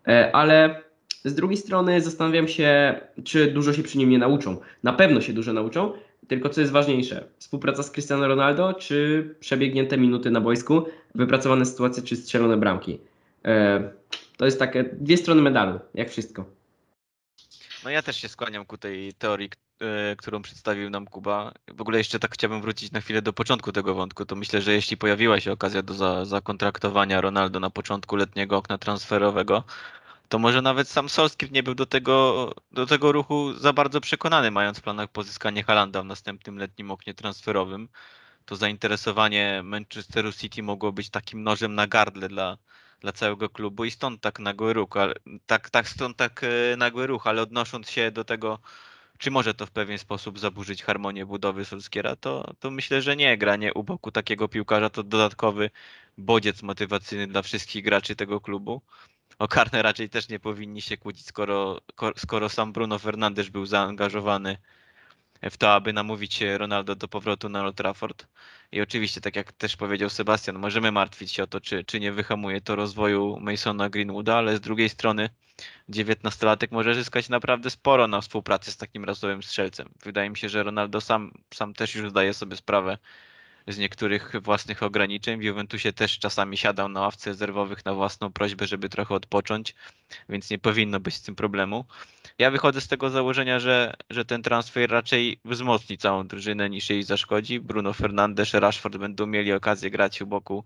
e, 0.08 0.36
ale 0.36 0.82
z 1.26 1.36
drugiej 1.36 1.58
strony 1.58 2.02
zastanawiam 2.02 2.48
się, 2.48 3.00
czy 3.24 3.52
dużo 3.52 3.74
się 3.74 3.84
przy 3.84 3.98
nim 3.98 4.10
nie 4.10 4.18
nauczą. 4.18 4.58
Na 4.84 4.94
pewno 4.94 5.22
się 5.22 5.34
dużo 5.34 5.54
nauczą, 5.54 5.92
tylko 6.30 6.50
co 6.50 6.62
jest 6.62 6.74
ważniejsze, 6.74 7.28
współpraca 7.38 7.84
z 7.84 7.92
Cristiano 7.92 8.28
Ronaldo, 8.28 8.74
czy 8.74 9.36
przebiegnięte 9.40 9.98
minuty 9.98 10.32
na 10.32 10.42
boisku, 10.42 10.86
wypracowane 11.16 11.66
sytuacje, 11.66 12.04
czy 12.04 12.16
strzelone 12.16 12.58
bramki. 12.58 13.00
E, 13.46 13.92
To 14.38 14.46
jest 14.46 14.60
takie 14.60 14.84
dwie 14.84 15.18
strony 15.18 15.42
medalu, 15.42 15.80
jak 15.94 16.10
wszystko. 16.10 16.46
No 17.84 17.90
ja 17.90 18.02
też 18.02 18.16
się 18.18 18.28
skłaniam 18.28 18.66
ku 18.66 18.78
tej 18.78 19.14
teorii, 19.14 19.50
e, 19.82 20.16
którą 20.16 20.42
przedstawił 20.42 20.90
nam 20.90 21.06
Kuba. 21.06 21.54
W 21.68 21.82
ogóle 21.82 21.98
jeszcze 21.98 22.20
tak 22.20 22.34
chciałbym 22.34 22.62
wrócić 22.62 22.92
na 22.92 23.02
chwilę 23.02 23.22
do 23.22 23.34
początku 23.34 23.72
tego 23.72 23.96
wątku. 23.96 24.26
To 24.26 24.36
myślę, 24.36 24.62
że 24.62 24.74
jeśli 24.74 24.98
pojawiła 24.98 25.40
się 25.40 25.52
okazja 25.52 25.82
do 25.82 25.94
za, 25.94 26.26
zakontraktowania 26.26 27.22
Ronaldo 27.22 27.60
na 27.60 27.70
początku 27.70 28.16
letniego 28.16 28.58
okna 28.58 28.78
transferowego, 28.78 29.64
to 30.30 30.40
może 30.40 30.62
nawet 30.62 30.90
sam 30.90 31.10
Solskjaer 31.10 31.52
nie 31.52 31.64
był 31.64 31.76
do 31.76 31.86
tego, 31.86 32.54
do 32.72 32.86
tego 32.86 33.12
ruchu 33.12 33.54
za 33.54 33.74
bardzo 33.74 34.02
przekonany, 34.02 34.52
mając 34.52 34.80
w 34.80 34.82
planach 34.82 35.10
pozyskanie 35.10 35.64
Halanda 35.64 36.02
w 36.02 36.06
następnym 36.06 36.58
letnim 36.58 36.92
oknie 36.92 37.14
transferowym. 37.14 37.90
To 38.46 38.56
zainteresowanie 38.56 39.62
Manchesteru 39.64 40.34
City 40.34 40.64
mogło 40.64 40.92
być 40.92 41.10
takim 41.10 41.44
nożem 41.44 41.76
na 41.76 41.88
gardle 41.88 42.30
dla, 42.30 42.58
dla 43.00 43.12
całego 43.12 43.50
klubu 43.50 43.86
i 43.86 43.92
stąd 43.92 44.22
tak 44.22 44.40
nagły 44.40 44.74
ruch, 44.74 44.98
ale, 44.98 45.14
tak, 45.46 45.70
tak, 45.70 45.90
stąd 45.90 46.18
tak 46.18 46.44
e, 46.44 46.78
nagły 46.78 47.08
ruch, 47.08 47.28
ale 47.28 47.42
odnosząc 47.42 47.90
się 47.90 48.12
do 48.12 48.24
tego, 48.24 48.60
czy 49.18 49.32
może 49.32 49.54
to 49.54 49.66
w 49.66 49.72
pewien 49.72 49.98
sposób 49.98 50.40
zaburzyć 50.40 50.84
harmonię 50.84 51.26
budowy 51.26 51.66
Solskiera, 51.66 52.16
to, 52.16 52.54
to 52.60 52.72
myślę, 52.72 53.02
że 53.02 53.16
nie. 53.16 53.38
Granie 53.38 53.74
u 53.74 53.84
boku 53.84 54.12
takiego 54.12 54.48
piłkarza 54.48 54.90
to 54.90 55.04
dodatkowy 55.04 55.70
bodziec 56.18 56.64
motywacyjny 56.64 57.28
dla 57.28 57.42
wszystkich 57.42 57.84
graczy 57.84 58.16
tego 58.16 58.42
klubu. 58.42 58.82
O 59.40 59.48
karne 59.48 59.82
raczej 59.82 60.10
też 60.10 60.30
nie 60.30 60.40
powinni 60.40 60.82
się 60.82 60.98
kłócić, 60.98 61.26
skoro, 61.28 61.82
ko- 61.96 62.14
skoro 62.18 62.50
sam 62.50 62.74
Bruno 62.74 63.00
Fernandes 63.00 63.50
był 63.50 63.66
zaangażowany 63.66 64.58
w 65.44 65.58
to, 65.58 65.74
aby 65.74 65.94
namówić 65.94 66.42
Ronaldo 66.58 66.96
do 66.96 67.08
powrotu 67.08 67.50
na 67.50 67.64
Old 67.64 67.76
Trafford. 67.78 68.28
I 68.72 68.82
oczywiście, 68.82 69.22
tak 69.22 69.36
jak 69.36 69.52
też 69.54 69.78
powiedział 69.78 70.10
Sebastian, 70.10 70.60
możemy 70.60 70.92
martwić 70.92 71.32
się 71.32 71.44
o 71.44 71.48
to, 71.48 71.62
czy, 71.62 71.84
czy 71.84 72.00
nie 72.00 72.12
wyhamuje 72.12 72.62
to 72.62 72.76
rozwoju 72.76 73.38
Masona 73.42 73.90
Greenwooda, 73.90 74.36
ale 74.36 74.58
z 74.58 74.62
drugiej 74.62 74.90
strony 74.90 75.30
19-latek 75.90 76.68
może 76.72 76.96
zyskać 76.96 77.30
naprawdę 77.30 77.70
sporo 77.70 78.08
na 78.08 78.22
współpracy 78.22 78.72
z 78.72 78.78
takim 78.78 79.06
rasowym 79.06 79.44
strzelcem. 79.44 79.90
Wydaje 80.04 80.30
mi 80.30 80.38
się, 80.38 80.50
że 80.50 80.64
Ronaldo 80.64 81.02
sam, 81.02 81.32
sam 81.54 81.74
też 81.74 81.96
już 81.96 82.10
zdaje 82.10 82.34
sobie 82.34 82.56
sprawę 82.56 82.98
z 83.70 83.78
niektórych 83.78 84.34
własnych 84.42 84.84
ograniczeń. 84.84 85.40
W 85.40 85.44
Juventusie 85.44 85.94
też 85.94 86.20
czasami 86.20 86.58
siadał 86.58 86.90
na 86.90 87.02
ławce 87.02 87.30
rezerwowych 87.30 87.86
na 87.86 87.94
własną 87.94 88.34
prośbę, 88.34 88.68
żeby 88.68 88.90
trochę 88.90 89.16
odpocząć, 89.16 89.76
więc 90.30 90.50
nie 90.50 90.60
powinno 90.60 91.00
być 91.00 91.16
z 91.16 91.22
tym 91.22 91.36
problemu. 91.36 91.86
Ja 92.38 92.52
wychodzę 92.52 92.82
z 92.82 92.88
tego 92.88 93.10
założenia, 93.10 93.60
że, 93.60 93.94
że 94.10 94.26
ten 94.26 94.44
transfer 94.44 94.90
raczej 94.90 95.40
wzmocni 95.46 95.98
całą 95.98 96.28
drużynę 96.28 96.70
niż 96.70 96.90
jej 96.90 97.04
zaszkodzi. 97.04 97.60
Bruno 97.60 97.94
Fernandes, 97.94 98.54
Rashford 98.54 98.98
będą 98.98 99.26
mieli 99.26 99.54
okazję 99.54 99.92
grać 99.92 100.22
u 100.22 100.28
boku 100.28 100.66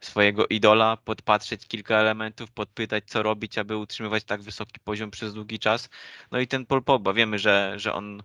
swojego 0.00 0.46
idola, 0.46 0.96
podpatrzeć 0.96 1.66
kilka 1.66 1.96
elementów, 1.96 2.50
podpytać 2.50 3.04
co 3.06 3.22
robić, 3.22 3.58
aby 3.58 3.76
utrzymywać 3.76 4.24
tak 4.24 4.42
wysoki 4.42 4.80
poziom 4.84 5.10
przez 5.10 5.34
długi 5.34 5.58
czas. 5.58 5.88
No 6.30 6.40
i 6.40 6.46
ten 6.46 6.66
Paul 6.66 6.82
Pogba, 6.82 7.12
wiemy, 7.12 7.38
że, 7.38 7.74
że 7.76 7.94
on 7.94 8.22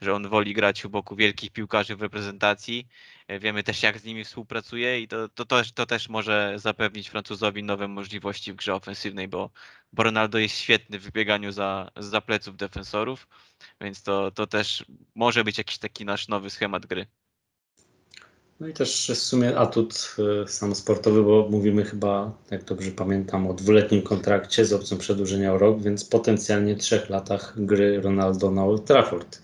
że 0.00 0.14
on 0.14 0.28
woli 0.28 0.54
grać 0.54 0.84
u 0.84 0.90
boku 0.90 1.16
wielkich 1.16 1.50
piłkarzy 1.50 1.96
w 1.96 2.02
reprezentacji. 2.02 2.88
E, 3.28 3.38
Wiemy 3.38 3.62
też, 3.62 3.82
jak 3.82 3.98
z 3.98 4.04
nimi 4.04 4.24
współpracuje 4.24 5.00
i 5.00 5.08
to, 5.08 5.28
to, 5.28 5.44
to, 5.44 5.62
to 5.74 5.86
też 5.86 6.08
może 6.08 6.54
zapewnić 6.56 7.08
Francuzowi 7.08 7.62
nowe 7.62 7.88
możliwości 7.88 8.52
w 8.52 8.56
grze 8.56 8.74
ofensywnej, 8.74 9.28
bo, 9.28 9.50
bo 9.92 10.02
Ronaldo 10.02 10.38
jest 10.38 10.56
świetny 10.56 10.98
w 10.98 11.02
wybieganiu 11.02 11.52
za, 11.52 11.90
za 11.96 12.20
pleców 12.20 12.56
defensorów, 12.56 13.28
więc 13.80 14.02
to, 14.02 14.30
to 14.30 14.46
też 14.46 14.84
może 15.14 15.44
być 15.44 15.58
jakiś 15.58 15.78
taki 15.78 16.04
nasz 16.04 16.28
nowy 16.28 16.50
schemat 16.50 16.86
gry. 16.86 17.06
No 18.60 18.68
i 18.68 18.72
też 18.72 19.10
w 19.14 19.18
sumie 19.18 19.58
atut 19.58 20.16
y, 20.44 20.48
sam 20.48 20.74
sportowy, 20.74 21.22
bo 21.22 21.48
mówimy 21.50 21.84
chyba, 21.84 22.32
jak 22.50 22.64
dobrze 22.64 22.90
pamiętam, 22.90 23.46
o 23.46 23.54
dwuletnim 23.54 24.02
kontrakcie 24.02 24.64
z 24.64 24.72
opcją 24.72 24.98
przedłużenia 24.98 25.52
o 25.52 25.58
rok, 25.58 25.82
więc 25.82 26.04
potencjalnie 26.04 26.76
trzech 26.76 27.10
latach 27.10 27.64
gry 27.64 28.00
Ronaldo 28.00 28.50
na 28.50 28.64
Old 28.64 28.84
Trafford. 28.84 29.42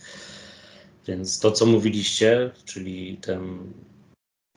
Więc 1.06 1.38
to, 1.38 1.52
co 1.52 1.66
mówiliście, 1.66 2.50
czyli 2.64 3.16
ten, 3.16 3.58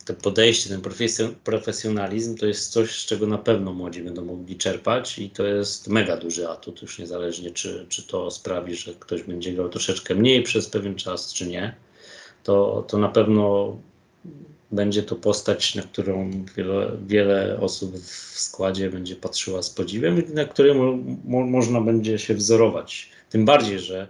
to 0.05 0.13
podejście, 0.13 0.69
ten 0.69 0.81
profesjon- 0.81 1.33
profesjonalizm, 1.43 2.37
to 2.37 2.45
jest 2.45 2.71
coś, 2.71 2.91
z 2.91 3.05
czego 3.05 3.27
na 3.27 3.37
pewno 3.37 3.73
młodzi 3.73 4.03
będą 4.03 4.25
mogli 4.25 4.55
czerpać 4.57 5.19
i 5.19 5.29
to 5.29 5.45
jest 5.45 5.87
mega 5.87 6.17
duży 6.17 6.49
atut, 6.49 6.81
już 6.81 6.99
niezależnie 6.99 7.51
czy, 7.51 7.85
czy 7.89 8.07
to 8.07 8.31
sprawi, 8.31 8.75
że 8.75 8.93
ktoś 8.93 9.23
będzie 9.23 9.53
grał 9.53 9.69
troszeczkę 9.69 10.15
mniej 10.15 10.43
przez 10.43 10.69
pewien 10.69 10.95
czas, 10.95 11.33
czy 11.33 11.47
nie. 11.47 11.75
To, 12.43 12.85
to 12.87 12.97
na 12.97 13.09
pewno 13.09 13.77
będzie 14.71 15.03
to 15.03 15.15
postać, 15.15 15.75
na 15.75 15.81
którą 15.81 16.31
wiele, 16.57 16.97
wiele 17.07 17.59
osób 17.59 17.95
w 17.97 18.39
składzie 18.39 18.89
będzie 18.89 19.15
patrzyła 19.15 19.63
z 19.63 19.69
podziwem 19.69 20.27
i 20.27 20.33
na 20.33 20.45
której 20.45 20.75
mo, 20.75 20.97
mo, 21.25 21.45
można 21.45 21.81
będzie 21.81 22.19
się 22.19 22.33
wzorować. 22.33 23.09
Tym 23.29 23.45
bardziej, 23.45 23.79
że 23.79 24.07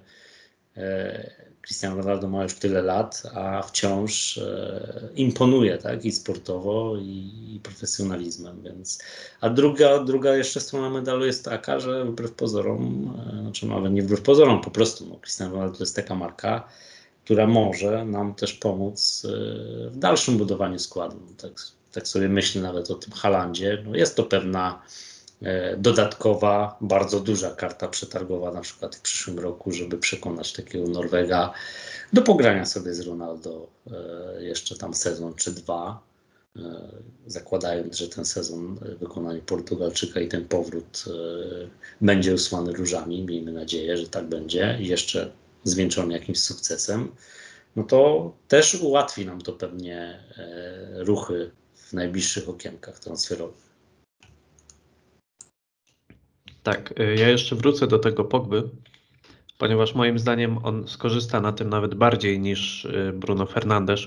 e, 0.77 1.44
Cristiano 1.65 1.95
Ronaldo 1.95 2.27
ma 2.27 2.43
już 2.43 2.53
tyle 2.53 2.81
lat, 2.81 3.23
a 3.33 3.61
wciąż 3.61 4.37
e, 4.37 5.09
imponuje 5.15 5.77
tak? 5.77 6.05
i 6.05 6.11
sportowo, 6.11 6.97
i, 6.97 7.31
i 7.55 7.59
profesjonalizmem. 7.63 8.61
Więc... 8.61 8.99
A 9.41 9.49
druga, 9.49 9.99
druga 9.99 10.35
jeszcze 10.35 10.59
strona 10.59 10.89
medalu 10.89 11.25
jest 11.25 11.45
taka, 11.45 11.79
że 11.79 12.05
wbrew 12.05 12.31
pozorom, 12.31 13.13
e, 13.37 13.41
znaczy 13.41 13.65
no, 13.65 13.75
ale 13.75 13.89
nie 13.89 14.01
wbrew 14.01 14.21
pozorom, 14.21 14.61
po 14.61 14.71
prostu 14.71 15.05
no, 15.05 15.15
Cristiano 15.15 15.53
Ronaldo 15.53 15.77
to 15.77 15.83
jest 15.83 15.95
taka 15.95 16.15
marka, 16.15 16.67
która 17.23 17.47
może 17.47 18.05
nam 18.05 18.35
też 18.35 18.53
pomóc 18.53 19.25
e, 19.25 19.89
w 19.89 19.97
dalszym 19.97 20.37
budowaniu 20.37 20.79
składu. 20.79 21.17
Tak, 21.37 21.51
tak 21.91 22.07
sobie 22.07 22.29
myślę 22.29 22.61
nawet 22.61 22.91
o 22.91 22.95
tym 22.95 23.13
Halandzie. 23.13 23.83
No 23.85 23.95
jest 23.95 24.15
to 24.15 24.23
pewna 24.23 24.81
dodatkowa, 25.77 26.77
bardzo 26.81 27.19
duża 27.19 27.51
karta 27.51 27.87
przetargowa 27.87 28.51
na 28.51 28.61
przykład 28.61 28.95
w 28.95 29.01
przyszłym 29.01 29.39
roku, 29.39 29.71
żeby 29.71 29.97
przekonać 29.97 30.53
takiego 30.53 30.87
Norwega 30.87 31.53
do 32.13 32.21
pogrania 32.21 32.65
sobie 32.65 32.93
z 32.93 32.99
Ronaldo 32.99 33.67
e, 33.91 34.43
jeszcze 34.43 34.75
tam 34.75 34.93
sezon 34.93 35.33
czy 35.33 35.51
dwa. 35.51 36.01
E, 36.55 36.61
Zakładając, 37.27 37.97
że 37.97 38.09
ten 38.09 38.25
sezon 38.25 38.75
w 38.75 38.99
wykonaniu 38.99 39.41
Portugalczyka 39.41 40.19
i 40.19 40.27
ten 40.27 40.47
powrót 40.47 41.05
e, 41.07 41.11
będzie 42.01 42.33
usłany 42.33 42.73
różami, 42.73 43.25
miejmy 43.25 43.51
nadzieję, 43.51 43.97
że 43.97 44.07
tak 44.07 44.25
będzie 44.25 44.77
i 44.81 44.87
jeszcze 44.87 45.31
zwieńczony 45.63 46.13
jakimś 46.13 46.39
sukcesem, 46.39 47.11
no 47.75 47.83
to 47.83 48.31
też 48.47 48.75
ułatwi 48.75 49.25
nam 49.25 49.41
to 49.41 49.53
pewnie 49.53 50.19
e, 50.37 51.03
ruchy 51.03 51.51
w 51.75 51.93
najbliższych 51.93 52.49
okienkach 52.49 52.99
transferowych. 52.99 53.64
Tak, 56.65 56.99
y, 56.99 57.15
ja 57.19 57.29
jeszcze 57.29 57.55
wrócę 57.55 57.87
do 57.87 57.99
tego 57.99 58.23
Pogby, 58.23 58.69
ponieważ 59.57 59.95
moim 59.95 60.19
zdaniem 60.19 60.57
on 60.57 60.87
skorzysta 60.87 61.41
na 61.41 61.51
tym 61.51 61.69
nawet 61.69 61.95
bardziej 61.95 62.39
niż 62.39 62.85
y, 62.85 63.13
Bruno 63.15 63.45
Fernandes, 63.45 64.01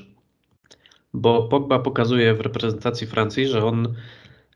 bo 1.14 1.48
Pogba 1.48 1.78
pokazuje 1.78 2.34
w 2.34 2.40
reprezentacji 2.40 3.06
Francji, 3.06 3.46
że 3.46 3.64
on 3.64 3.94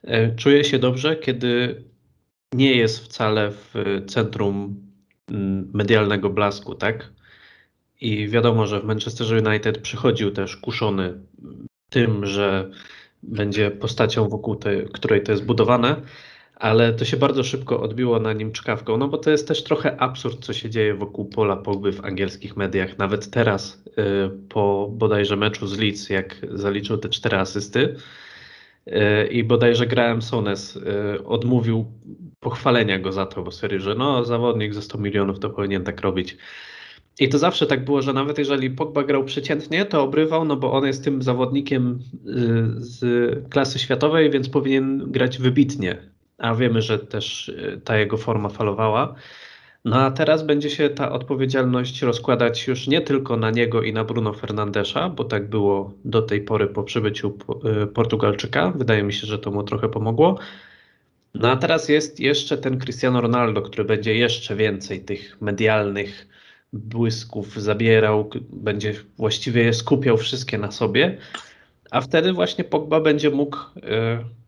y, 0.05 0.35
czuje 0.37 0.65
się 0.65 0.79
dobrze, 0.79 1.17
kiedy 1.17 1.83
nie 2.55 2.77
jest 2.77 3.05
wcale 3.05 3.51
w 3.51 3.75
centrum 4.07 4.77
mm, 5.29 5.71
medialnego 5.75 6.31
blasku, 6.31 6.75
tak? 6.75 7.13
I 8.01 8.29
wiadomo, 8.29 8.67
że 8.67 8.81
w 8.81 8.85
Manchesterze 8.85 9.43
United 9.49 9.79
przychodził 9.79 10.31
też 10.31 10.57
kuszony 10.57 11.15
tym, 11.91 12.27
że 12.27 12.71
będzie 13.23 13.71
postacią, 13.71 14.29
wokół 14.29 14.57
tej, 14.57 14.89
której 14.93 15.23
to 15.23 15.33
jest 15.33 15.45
budowane, 15.45 16.03
ale 16.63 16.93
to 16.93 17.05
się 17.05 17.17
bardzo 17.17 17.45
szybko 17.45 17.81
odbiło 17.81 18.21
na 18.21 18.33
nim 18.33 18.53
czkawką, 18.53 18.97
no 18.97 19.09
bo 19.09 19.19
to 19.19 19.31
jest 19.31 19.49
też 19.49 19.65
trochę 19.65 20.01
absurd, 20.01 20.45
co 20.45 20.53
się 20.53 20.71
dzieje 20.71 20.95
wokół 20.95 21.25
Pola 21.25 21.57
Pogby 21.57 21.93
w 21.93 22.05
angielskich 22.05 22.57
mediach. 22.57 22.99
Nawet 22.99 23.31
teraz, 23.31 23.85
y, 23.87 23.93
po 24.49 24.89
bodajże 24.93 25.37
meczu 25.37 25.67
z 25.67 25.79
Leeds, 25.79 26.11
jak 26.11 26.37
zaliczył 26.51 26.99
te 26.99 27.09
cztery 27.09 27.37
asysty 27.37 27.97
y, 28.87 28.93
i 29.27 29.45
bodajże 29.45 29.87
Graham 29.87 30.23
Sones 30.23 30.77
y, 30.77 31.25
odmówił 31.25 31.87
pochwalenia 32.41 32.99
go 32.99 33.13
za 33.13 33.27
to, 33.27 33.43
bo 33.43 33.51
stwierdził, 33.51 33.81
że 33.81 33.95
no 33.95 34.25
zawodnik 34.25 34.75
za 34.75 34.83
100 34.83 34.99
milionów 34.99 35.39
to 35.39 35.51
powinien 35.51 35.85
tak 35.85 36.01
robić. 36.01 36.37
I 37.21 37.29
to 37.29 37.39
zawsze 37.39 37.67
tak 37.67 37.85
było, 37.85 38.03
że 38.03 38.13
nawet 38.13 38.39
jeżeli 38.39 38.71
Pogba 38.71 39.03
grał 39.03 39.25
przeciętnie, 39.25 39.85
to 39.85 40.03
obrywał, 40.03 40.45
no 40.45 40.57
bo 40.57 40.73
on 40.73 40.87
jest 40.87 41.05
tym 41.05 41.23
zawodnikiem 41.23 41.99
z 42.77 43.05
klasy 43.51 43.79
światowej, 43.79 44.31
więc 44.31 44.49
powinien 44.49 45.13
grać 45.13 45.39
wybitnie. 45.39 46.12
A 46.43 46.55
wiemy, 46.55 46.83
że 46.83 46.99
też 46.99 47.53
ta 47.85 47.99
jego 47.99 48.17
forma 48.17 48.49
falowała. 48.49 49.15
No 49.85 50.01
a 50.01 50.11
teraz 50.11 50.43
będzie 50.43 50.71
się 50.71 50.91
ta 50.91 51.13
odpowiedzialność 51.13 52.03
rozkładać 52.03 52.67
już 52.67 52.87
nie 52.87 53.01
tylko 53.01 53.37
na 53.37 53.51
niego 53.51 53.83
i 53.83 53.93
na 53.93 54.05
Bruno 54.05 54.33
Fernandesza, 54.33 55.09
bo 55.09 55.25
tak 55.25 55.49
było 55.49 55.93
do 56.05 56.23
tej 56.23 56.41
pory 56.41 56.67
po 56.67 56.83
przybyciu 56.83 57.39
Portugalczyka. 57.95 58.73
Wydaje 58.77 59.03
mi 59.03 59.13
się, 59.13 59.27
że 59.27 59.39
to 59.39 59.51
mu 59.51 59.63
trochę 59.63 59.89
pomogło. 59.89 60.39
No 61.35 61.51
a 61.51 61.57
teraz 61.57 61.89
jest 61.89 62.21
jeszcze 62.21 62.59
ten 62.59 62.79
Cristiano 62.79 63.21
Ronaldo, 63.21 63.63
który 63.63 63.85
będzie 63.85 64.15
jeszcze 64.15 64.57
więcej 64.57 65.01
tych 65.01 65.41
medialnych 65.41 66.29
błysków 66.73 67.63
zabierał, 67.63 68.31
będzie 68.53 68.95
właściwie 69.17 69.73
skupiał 69.73 70.17
wszystkie 70.17 70.59
na 70.59 70.71
sobie, 70.71 71.19
a 71.91 72.01
wtedy 72.01 72.33
właśnie 72.33 72.65
Pogba 72.65 73.01
będzie 73.01 73.31
mógł 73.31 73.57
y, 73.57 74.42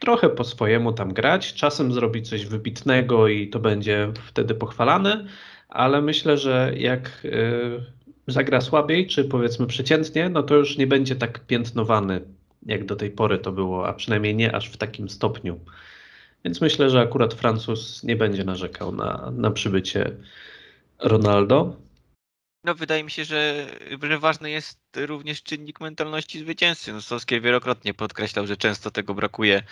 trochę 0.00 0.28
po 0.28 0.44
swojemu 0.44 0.92
tam 0.92 1.12
grać, 1.12 1.54
czasem 1.54 1.92
zrobić 1.92 2.28
coś 2.28 2.46
wybitnego 2.46 3.28
i 3.28 3.48
to 3.48 3.58
będzie 3.58 4.12
wtedy 4.26 4.54
pochwalane, 4.54 5.26
ale 5.68 6.02
myślę, 6.02 6.38
że 6.38 6.72
jak 6.76 7.24
y, 7.24 7.80
zagra 8.26 8.60
słabiej, 8.60 9.06
czy 9.06 9.24
powiedzmy 9.24 9.66
przeciętnie, 9.66 10.28
no 10.28 10.42
to 10.42 10.54
już 10.54 10.78
nie 10.78 10.86
będzie 10.86 11.16
tak 11.16 11.46
piętnowany, 11.46 12.20
jak 12.66 12.84
do 12.84 12.96
tej 12.96 13.10
pory 13.10 13.38
to 13.38 13.52
było, 13.52 13.88
a 13.88 13.92
przynajmniej 13.92 14.34
nie 14.34 14.54
aż 14.54 14.68
w 14.68 14.76
takim 14.76 15.08
stopniu. 15.08 15.60
Więc 16.44 16.60
myślę, 16.60 16.90
że 16.90 17.00
akurat 17.00 17.34
Francuz 17.34 18.04
nie 18.04 18.16
będzie 18.16 18.44
narzekał 18.44 18.92
na, 18.92 19.32
na 19.36 19.50
przybycie 19.50 20.12
Ronaldo. 20.98 21.76
No 22.66 22.74
wydaje 22.74 23.04
mi 23.04 23.10
się, 23.10 23.24
że, 23.24 23.66
że 24.02 24.18
ważny 24.18 24.50
jest 24.50 24.80
również 24.96 25.42
czynnik 25.42 25.80
mentalności 25.80 26.38
zwycięzcy. 26.38 26.92
No, 26.92 27.02
Solskjaer 27.02 27.42
wielokrotnie 27.42 27.94
podkreślał, 27.94 28.46
że 28.46 28.56
często 28.56 28.90
tego 28.90 29.14
brakuje 29.14 29.62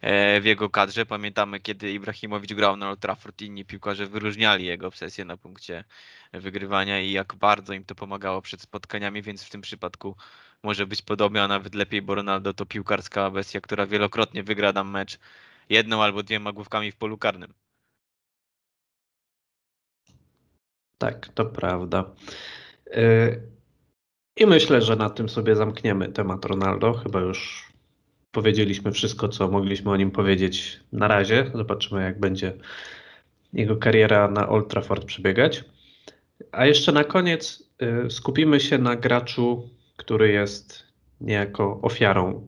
e, 0.00 0.40
w 0.40 0.44
jego 0.44 0.70
kadrze. 0.70 1.06
Pamiętamy, 1.06 1.60
kiedy 1.60 1.92
Ibrahimowicz 1.92 2.52
grał 2.54 2.76
na 2.76 2.90
Old 2.90 3.00
Trafford, 3.00 3.42
inni 3.42 3.64
piłkarze 3.64 4.06
wyróżniali 4.06 4.64
jego 4.64 4.86
obsesję 4.86 5.24
na 5.24 5.36
punkcie 5.36 5.84
wygrywania 6.32 7.00
i 7.00 7.12
jak 7.12 7.34
bardzo 7.34 7.72
im 7.72 7.84
to 7.84 7.94
pomagało 7.94 8.42
przed 8.42 8.62
spotkaniami, 8.62 9.22
więc 9.22 9.44
w 9.44 9.50
tym 9.50 9.60
przypadku 9.60 10.16
może 10.62 10.86
być 10.86 11.02
podobnie, 11.02 11.42
a 11.42 11.48
nawet 11.48 11.74
lepiej, 11.74 12.02
bo 12.02 12.14
Ronaldo 12.14 12.54
to 12.54 12.66
piłkarska 12.66 13.30
bestia, 13.30 13.60
która 13.60 13.86
wielokrotnie 13.86 14.42
wygra 14.42 14.72
nam 14.72 14.90
mecz 14.90 15.18
jedną 15.68 16.02
albo 16.02 16.22
dwiema 16.22 16.52
główkami 16.52 16.92
w 16.92 16.96
polu 16.96 17.18
karnym. 17.18 17.54
Tak, 21.00 21.28
to 21.34 21.44
prawda. 21.44 22.04
Y, 22.86 23.40
I 24.36 24.46
myślę, 24.46 24.82
że 24.82 24.96
na 24.96 25.10
tym 25.10 25.28
sobie 25.28 25.56
zamkniemy 25.56 26.08
temat 26.08 26.44
Ronaldo. 26.44 26.92
Chyba 26.92 27.20
już 27.20 27.68
powiedzieliśmy 28.32 28.92
wszystko, 28.92 29.28
co 29.28 29.48
mogliśmy 29.48 29.90
o 29.90 29.96
nim 29.96 30.10
powiedzieć 30.10 30.80
na 30.92 31.08
razie. 31.08 31.50
Zobaczymy, 31.54 32.02
jak 32.02 32.20
będzie 32.20 32.52
jego 33.52 33.76
kariera 33.76 34.28
na 34.28 34.48
Old 34.48 34.68
Trafford 34.68 35.04
przebiegać. 35.04 35.64
A 36.52 36.66
jeszcze 36.66 36.92
na 36.92 37.04
koniec 37.04 37.62
y, 38.06 38.10
skupimy 38.10 38.60
się 38.60 38.78
na 38.78 38.96
graczu, 38.96 39.68
który 39.96 40.32
jest 40.32 40.84
niejako 41.20 41.80
ofiarą 41.82 42.46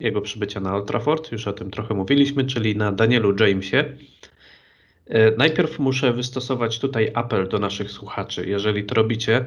jego 0.00 0.20
przybycia 0.20 0.60
na 0.60 0.74
Old 0.74 0.86
Trafford. 0.86 1.32
Już 1.32 1.48
o 1.48 1.52
tym 1.52 1.70
trochę 1.70 1.94
mówiliśmy, 1.94 2.44
czyli 2.44 2.76
na 2.76 2.92
Danielu 2.92 3.46
Jamesie. 3.46 3.96
E, 5.08 5.36
najpierw 5.36 5.78
muszę 5.78 6.12
wystosować 6.12 6.78
tutaj 6.78 7.10
apel 7.14 7.48
do 7.48 7.58
naszych 7.58 7.90
słuchaczy. 7.90 8.46
Jeżeli 8.46 8.84
to 8.84 8.94
robicie, 8.94 9.44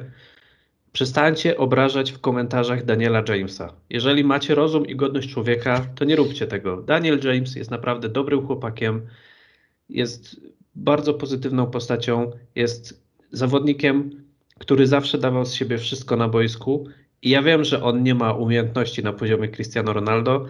przestańcie 0.92 1.58
obrażać 1.58 2.12
w 2.12 2.20
komentarzach 2.20 2.84
Daniela 2.84 3.22
Jamesa. 3.28 3.72
Jeżeli 3.90 4.24
macie 4.24 4.54
rozum 4.54 4.86
i 4.86 4.96
godność 4.96 5.32
człowieka, 5.32 5.86
to 5.94 6.04
nie 6.04 6.16
róbcie 6.16 6.46
tego. 6.46 6.82
Daniel 6.82 7.20
James 7.24 7.56
jest 7.56 7.70
naprawdę 7.70 8.08
dobrym 8.08 8.46
chłopakiem, 8.46 9.06
jest 9.88 10.40
bardzo 10.74 11.14
pozytywną 11.14 11.66
postacią, 11.66 12.30
jest 12.54 13.02
zawodnikiem, 13.32 14.10
który 14.58 14.86
zawsze 14.86 15.18
dawał 15.18 15.44
z 15.44 15.54
siebie 15.54 15.78
wszystko 15.78 16.16
na 16.16 16.28
boisku. 16.28 16.88
I 17.22 17.30
ja 17.30 17.42
wiem, 17.42 17.64
że 17.64 17.82
on 17.82 18.02
nie 18.02 18.14
ma 18.14 18.32
umiejętności 18.32 19.02
na 19.02 19.12
poziomie 19.12 19.48
Cristiano 19.48 19.92
Ronaldo, 19.92 20.46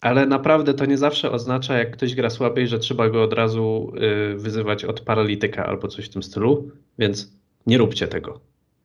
ale 0.00 0.26
naprawdę 0.26 0.74
to 0.74 0.86
nie 0.86 0.98
zawsze 0.98 1.30
oznacza, 1.30 1.78
jak 1.78 1.90
ktoś 1.90 2.14
gra 2.14 2.30
słabiej, 2.30 2.68
że 2.68 2.78
trzeba 2.78 3.08
go 3.08 3.22
od 3.22 3.32
razu 3.32 3.92
y, 4.32 4.36
wyzywać 4.36 4.84
od 4.84 5.00
paralityka 5.00 5.66
albo 5.66 5.88
coś 5.88 6.06
w 6.06 6.12
tym 6.12 6.22
stylu, 6.22 6.70
więc 6.98 7.32
nie 7.66 7.78
róbcie 7.78 8.08
tego. 8.08 8.40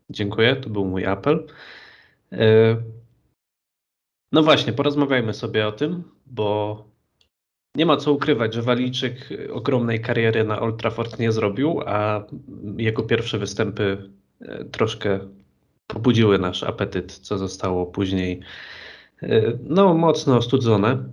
Dziękuję, 0.09 0.55
to 0.55 0.70
był 0.70 0.86
mój 0.86 1.05
apel. 1.05 1.47
Y, 2.34 2.38
no 4.32 4.43
właśnie, 4.43 4.74
porozmawiajmy 4.74 5.34
sobie 5.34 5.68
o 5.68 5.72
tym, 5.72 6.03
bo 6.26 6.84
nie 7.76 7.86
ma 7.86 7.97
co 7.97 8.14
ukrywać, 8.14 8.53
że 8.53 8.61
Walijczyk 8.61 9.30
ogromnej 9.51 10.01
kariery 10.01 10.43
na 10.43 10.59
Old 10.59 10.78
Trafford 10.78 11.20
nie 11.20 11.32
zrobił, 11.32 11.82
a 11.86 12.24
jego 12.78 13.03
pierwsze 13.03 13.39
występy 13.39 14.09
y, 14.41 14.66
troszkę 14.72 15.20
pobudziły 15.88 16.39
nasz 16.39 16.64
apetyt, 16.64 17.11
co 17.11 17.38
zostało 17.38 17.86
później 17.86 18.41
no, 19.64 19.94
mocno 19.94 20.38
ostudzone. 20.38 21.04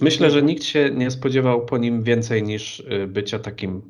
Myślę, 0.00 0.30
że 0.30 0.42
nikt 0.42 0.64
się 0.64 0.90
nie 0.94 1.10
spodziewał 1.10 1.66
po 1.66 1.78
nim 1.78 2.02
więcej 2.02 2.42
niż 2.42 2.80
y, 2.80 3.06
bycia 3.06 3.38
takim. 3.38 3.82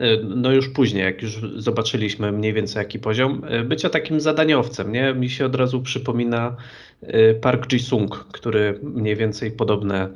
Y, 0.00 0.20
no 0.24 0.52
już 0.52 0.68
później, 0.68 1.04
jak 1.04 1.22
już 1.22 1.40
zobaczyliśmy 1.56 2.32
mniej 2.32 2.52
więcej 2.52 2.80
jaki 2.80 2.98
poziom, 2.98 3.44
y, 3.44 3.64
bycia 3.64 3.90
takim 3.90 4.20
zadaniowcem, 4.20 4.92
nie? 4.92 5.14
Mi 5.14 5.30
się 5.30 5.46
od 5.46 5.54
razu 5.54 5.82
przypomina 5.82 6.56
Park 7.40 7.72
Ji-sung, 7.72 8.24
który 8.32 8.80
mniej 8.82 9.16
więcej 9.16 9.50
podobne 9.50 10.08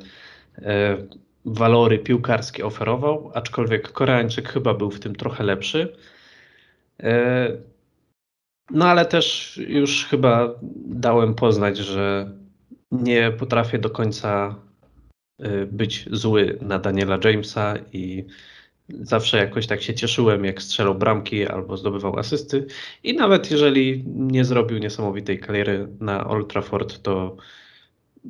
walory 1.45 1.99
piłkarskie 1.99 2.65
oferował, 2.65 3.31
aczkolwiek 3.33 3.91
Koreańczyk 3.91 4.49
chyba 4.49 4.73
był 4.73 4.91
w 4.91 4.99
tym 4.99 5.15
trochę 5.15 5.43
lepszy. 5.43 5.97
No 8.71 8.85
ale 8.85 9.05
też 9.05 9.57
już 9.67 10.05
chyba 10.05 10.55
dałem 10.85 11.35
poznać, 11.35 11.77
że 11.77 12.31
nie 12.91 13.31
potrafię 13.31 13.79
do 13.79 13.89
końca 13.89 14.55
y, 15.45 15.67
być 15.71 16.05
zły 16.11 16.57
na 16.61 16.79
Daniela 16.79 17.19
Jamesa 17.23 17.75
i 17.93 18.25
zawsze 18.89 19.37
jakoś 19.37 19.67
tak 19.67 19.81
się 19.81 19.93
cieszyłem, 19.93 20.45
jak 20.45 20.61
strzelał 20.61 20.95
bramki 20.95 21.47
albo 21.47 21.77
zdobywał 21.77 22.19
asysty. 22.19 22.67
I 23.03 23.13
nawet 23.13 23.51
jeżeli 23.51 24.03
nie 24.07 24.45
zrobił 24.45 24.77
niesamowitej 24.77 25.39
kariery 25.39 25.87
na 25.99 26.27
Old 26.27 26.47
Trafford, 26.47 27.01
to 27.01 27.37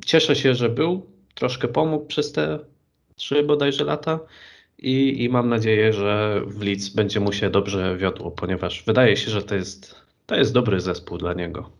cieszę 0.06 0.36
się, 0.36 0.54
że 0.54 0.68
był, 0.68 1.06
troszkę 1.34 1.68
pomógł 1.68 2.06
przez 2.06 2.32
te 2.32 2.58
trzy 3.16 3.42
bodajże 3.42 3.84
lata. 3.84 4.20
I, 4.78 5.24
I 5.24 5.28
mam 5.28 5.48
nadzieję, 5.48 5.92
że 5.92 6.42
w 6.46 6.62
Leeds 6.62 6.88
będzie 6.88 7.20
mu 7.20 7.32
się 7.32 7.50
dobrze 7.50 7.96
wiodło, 7.96 8.30
ponieważ 8.30 8.82
wydaje 8.84 9.16
się, 9.16 9.30
że 9.30 9.42
to 9.42 9.54
jest 9.54 10.07
to 10.28 10.34
jest 10.34 10.52
dobry 10.52 10.80
zespół 10.80 11.18
dla 11.18 11.34
niego. 11.34 11.70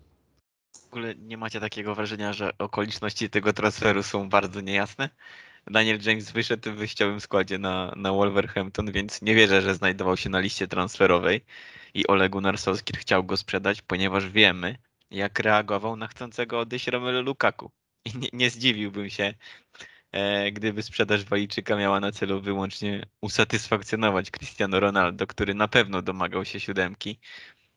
W 0.77 0.87
ogóle 0.87 1.15
nie 1.15 1.37
macie 1.37 1.61
takiego 1.61 1.95
wrażenia, 1.95 2.33
że 2.33 2.59
okoliczności 2.59 3.31
tego 3.31 3.53
transferu 3.53 4.03
są 4.03 4.29
bardzo 4.29 4.61
niejasne? 4.61 5.09
Daniel 5.67 5.99
James 6.03 6.33
wyszedł 6.33 6.71
w 6.71 6.75
wyjściowym 6.75 7.21
składzie 7.21 7.59
na, 7.59 7.93
na 7.97 8.13
Wolverhampton, 8.13 8.93
więc 8.93 9.23
nie 9.23 9.35
wierzę, 9.35 9.63
że 9.63 9.75
znajdował 9.75 10.17
się 10.17 10.31
na 10.31 10.41
liście 10.41 10.69
transferowej 10.69 11.45
i 11.95 12.07
Ole 12.07 12.29
Gunnar 12.29 12.57
chciał 12.97 13.25
go 13.25 13.37
sprzedać, 13.37 13.83
ponieważ 13.83 14.29
wiemy, 14.29 14.77
jak 15.11 15.39
reagował 15.39 15.97
na 15.97 16.07
chcącego 16.07 16.61
odejść 16.61 16.87
Romelu 16.87 17.23
Lukaku. 17.23 17.71
I 18.05 18.19
nie, 18.19 18.29
nie 18.33 18.51
zdziwiłbym 18.51 19.11
się, 19.11 19.35
e, 20.13 20.53
gdyby 20.53 20.83
sprzedaż 20.83 21.25
Walijczyka 21.25 21.77
miała 21.77 22.01
na 22.01 22.13
celu 22.13 22.41
wyłącznie 22.41 23.07
usatysfakcjonować 23.21 24.31
Cristiano 24.31 24.81
Ronaldo, 24.81 25.27
który 25.27 25.55
na 25.55 25.69
pewno 25.69 26.03
domagał 26.03 26.45
się 26.45 26.61
siódemki, 26.61 27.19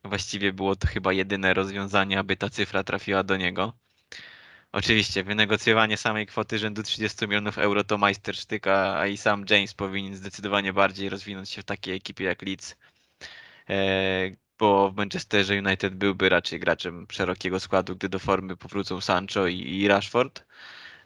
Właściwie 0.04 0.54
było 0.54 0.76
to 0.76 0.88
chyba 0.88 1.14
jedyne 1.14 1.54
rozwiązanie, 1.54 2.20
aby 2.20 2.38
ta 2.38 2.50
cyfra 2.50 2.84
trafiła 2.84 3.24
do 3.24 3.38
niego. 3.38 3.74
Oczywiście, 4.72 5.24
wynegocjowanie 5.24 5.98
samej 5.98 6.26
kwoty 6.28 6.60
rzędu 6.60 6.84
30 6.84 7.28
milionów 7.28 7.58
euro 7.58 7.84
to 7.84 7.98
majstersztyk, 7.98 8.68
a 8.68 9.08
i 9.08 9.18
sam 9.18 9.46
James 9.50 9.74
powinien 9.74 10.16
zdecydowanie 10.16 10.74
bardziej 10.74 11.10
rozwinąć 11.10 11.50
się 11.50 11.62
w 11.62 11.66
takiej 11.66 11.96
ekipie 11.96 12.24
jak 12.24 12.42
Leeds, 12.42 12.76
e, 13.70 13.76
bo 14.60 14.92
w 14.92 14.96
Manchesterze 14.96 15.58
United 15.58 15.96
byłby 15.96 16.30
raczej 16.30 16.60
graczem 16.60 17.08
szerokiego 17.12 17.60
składu, 17.60 17.96
gdy 17.96 18.10
do 18.10 18.20
formy 18.20 18.58
powrócą 18.58 19.02
Sancho 19.02 19.48
i, 19.48 19.88
Rashford. 19.88 20.46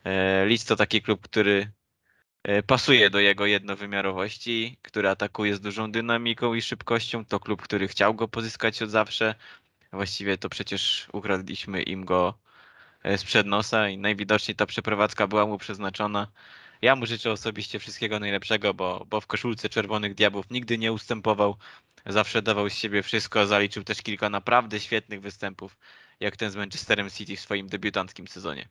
E, 0.03 0.45
Leeds 0.45 0.65
to 0.65 0.75
taki 0.75 1.01
klub, 1.01 1.21
który 1.21 1.71
pasuje 2.67 3.09
do 3.09 3.19
jego 3.19 3.45
jednowymiarowości, 3.45 4.77
który 4.81 5.09
atakuje 5.09 5.55
z 5.55 5.61
dużą 5.61 5.91
dynamiką 5.91 6.53
i 6.53 6.61
szybkością. 6.61 7.25
To 7.25 7.39
klub, 7.39 7.61
który 7.61 7.87
chciał 7.87 8.13
go 8.13 8.27
pozyskać 8.27 8.81
od 8.81 8.89
zawsze. 8.89 9.35
Właściwie 9.93 10.37
to 10.37 10.49
przecież 10.49 11.07
ukradliśmy 11.13 11.83
im 11.83 12.05
go 12.05 12.37
e, 13.03 13.17
sprzed 13.17 13.47
nosa 13.47 13.89
i 13.89 13.97
najwidoczniej 13.97 14.55
ta 14.55 14.65
przeprowadzka 14.65 15.27
była 15.27 15.45
mu 15.45 15.57
przeznaczona. 15.57 16.27
Ja 16.81 16.95
mu 16.95 17.05
życzę 17.05 17.31
osobiście 17.31 17.79
wszystkiego 17.79 18.19
najlepszego, 18.19 18.73
bo, 18.73 19.05
bo 19.09 19.21
w 19.21 19.27
koszulce 19.27 19.69
Czerwonych 19.69 20.15
Diabłów 20.15 20.45
nigdy 20.51 20.77
nie 20.77 20.93
ustępował. 20.93 21.57
Zawsze 22.05 22.41
dawał 22.41 22.69
z 22.69 22.73
siebie 22.73 23.03
wszystko, 23.03 23.47
zaliczył 23.47 23.83
też 23.83 24.01
kilka 24.01 24.29
naprawdę 24.29 24.79
świetnych 24.79 25.21
występów, 25.21 25.77
jak 26.19 26.37
ten 26.37 26.51
z 26.51 26.55
Manchesterem 26.55 27.09
City 27.09 27.35
w 27.35 27.39
swoim 27.39 27.67
debiutanckim 27.67 28.27
sezonie. 28.27 28.69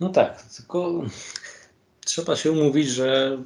No 0.00 0.08
tak, 0.08 0.42
tylko 0.42 1.02
trzeba 2.04 2.36
się 2.36 2.52
umówić, 2.52 2.88
że 2.88 3.38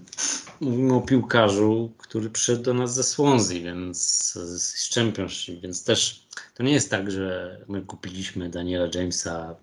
mówimy 0.61 0.95
o 0.95 1.01
piłkarzu, 1.01 1.93
który 1.99 2.31
przyszedł 2.31 2.63
do 2.63 2.75
nas 2.75 2.95
ze 2.95 3.03
Swansea, 3.03 3.61
więc 3.61 4.33
z 4.35 4.95
Championship, 4.95 5.61
więc 5.61 5.85
też 5.85 6.27
to 6.55 6.63
nie 6.63 6.73
jest 6.73 6.91
tak, 6.91 7.11
że 7.11 7.59
my 7.69 7.83
kupiliśmy 7.83 8.49
Daniela 8.49 8.89
Jamesa 8.95 9.57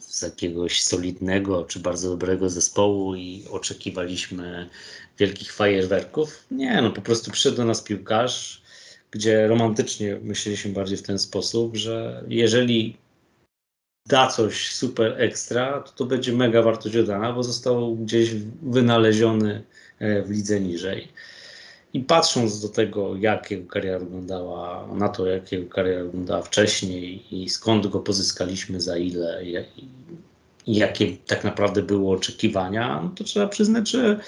z 0.00 0.22
jakiegoś 0.22 0.82
solidnego 0.82 1.64
czy 1.64 1.80
bardzo 1.80 2.10
dobrego 2.10 2.50
zespołu 2.50 3.14
i 3.14 3.44
oczekiwaliśmy 3.50 4.68
wielkich 5.18 5.52
fajerwerków. 5.52 6.44
Nie, 6.50 6.82
no 6.82 6.90
po 6.90 7.02
prostu 7.02 7.30
przyszedł 7.30 7.56
do 7.56 7.64
nas 7.64 7.82
piłkarz, 7.82 8.62
gdzie 9.10 9.46
romantycznie 9.48 10.18
myśleliśmy 10.22 10.72
bardziej 10.72 10.98
w 10.98 11.02
ten 11.02 11.18
sposób, 11.18 11.76
że 11.76 12.24
jeżeli 12.28 12.96
da 14.08 14.26
coś 14.26 14.72
super 14.72 15.14
ekstra, 15.18 15.80
to 15.80 15.92
to 15.92 16.04
będzie 16.04 16.32
mega 16.32 16.62
wartość 16.62 16.94
dodana, 16.94 17.32
bo 17.32 17.42
został 17.42 17.96
gdzieś 17.96 18.34
wynaleziony 18.62 19.64
e, 19.98 20.22
w 20.22 20.30
lidze 20.30 20.60
niżej. 20.60 21.08
I 21.92 22.00
patrząc 22.00 22.60
do 22.60 22.68
tego, 22.68 23.16
jak 23.16 23.50
jego 23.50 23.68
kariera 23.70 23.98
wyglądała, 23.98 24.88
na 24.94 25.08
to, 25.08 25.26
jak 25.26 25.52
jego 25.52 25.70
kariera 25.70 26.04
wyglądała 26.04 26.42
wcześniej 26.42 27.34
i 27.42 27.48
skąd 27.48 27.86
go 27.86 28.00
pozyskaliśmy, 28.00 28.80
za 28.80 28.96
ile 28.96 29.44
i, 29.44 29.64
jakie 30.66 31.16
tak 31.16 31.44
naprawdę 31.44 31.82
były 31.82 32.10
oczekiwania, 32.10 33.00
no 33.02 33.10
to 33.16 33.24
trzeba 33.24 33.46
przyznać, 33.46 33.90
że, 33.90 34.20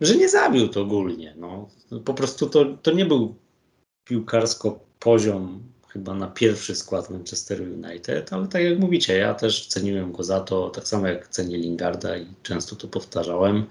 że 0.00 0.16
nie 0.16 0.28
zabił 0.28 0.68
to 0.68 0.82
ogólnie. 0.82 1.34
No. 1.36 1.68
Po 2.04 2.14
prostu 2.14 2.46
to, 2.46 2.64
to 2.82 2.92
nie 2.92 3.06
był 3.06 3.34
piłkarsko 4.04 4.80
poziom 4.98 5.62
chyba 5.94 6.14
na 6.14 6.26
pierwszy 6.26 6.74
skład 6.74 7.10
Manchester 7.10 7.62
United, 7.62 8.32
ale 8.32 8.48
tak 8.48 8.62
jak 8.62 8.78
mówicie, 8.78 9.16
ja 9.16 9.34
też 9.34 9.66
ceniłem 9.66 10.12
go 10.12 10.24
za 10.24 10.40
to, 10.40 10.70
tak 10.70 10.88
samo 10.88 11.06
jak 11.06 11.28
cenię 11.28 11.58
Lingarda 11.58 12.16
i 12.16 12.26
często 12.42 12.76
to 12.76 12.88
powtarzałem, 12.88 13.66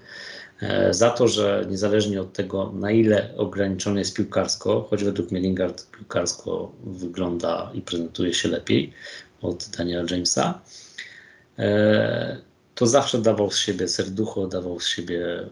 e, 0.60 0.94
za 0.94 1.10
to, 1.10 1.28
że 1.28 1.66
niezależnie 1.70 2.20
od 2.20 2.32
tego, 2.32 2.72
na 2.72 2.90
ile 2.90 3.34
ograniczony 3.36 3.98
jest 3.98 4.16
piłkarsko, 4.16 4.86
choć 4.90 5.04
według 5.04 5.30
mnie 5.30 5.40
Lingard 5.40 5.90
piłkarsko 5.90 6.72
wygląda 6.84 7.70
i 7.74 7.80
prezentuje 7.80 8.34
się 8.34 8.48
lepiej 8.48 8.92
od 9.42 9.68
Daniela 9.78 10.04
Jamesa, 10.10 10.60
e, 11.58 12.40
to 12.74 12.86
zawsze 12.86 13.18
dawał 13.18 13.50
z 13.50 13.58
siebie 13.58 13.88
serducho, 13.88 14.46
dawał 14.46 14.80
z 14.80 14.86
siebie 14.86 15.48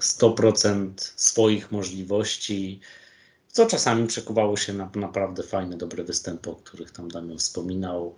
100% 0.00 0.90
swoich 1.16 1.72
możliwości, 1.72 2.80
co 3.52 3.66
czasami 3.66 4.06
przekuwało 4.06 4.56
się 4.56 4.72
na 4.72 4.90
naprawdę 4.94 5.42
fajne, 5.42 5.76
dobre 5.76 6.04
występy, 6.04 6.50
o 6.50 6.54
których 6.54 6.90
tam 6.90 7.08
Damian 7.08 7.38
wspominał. 7.38 8.14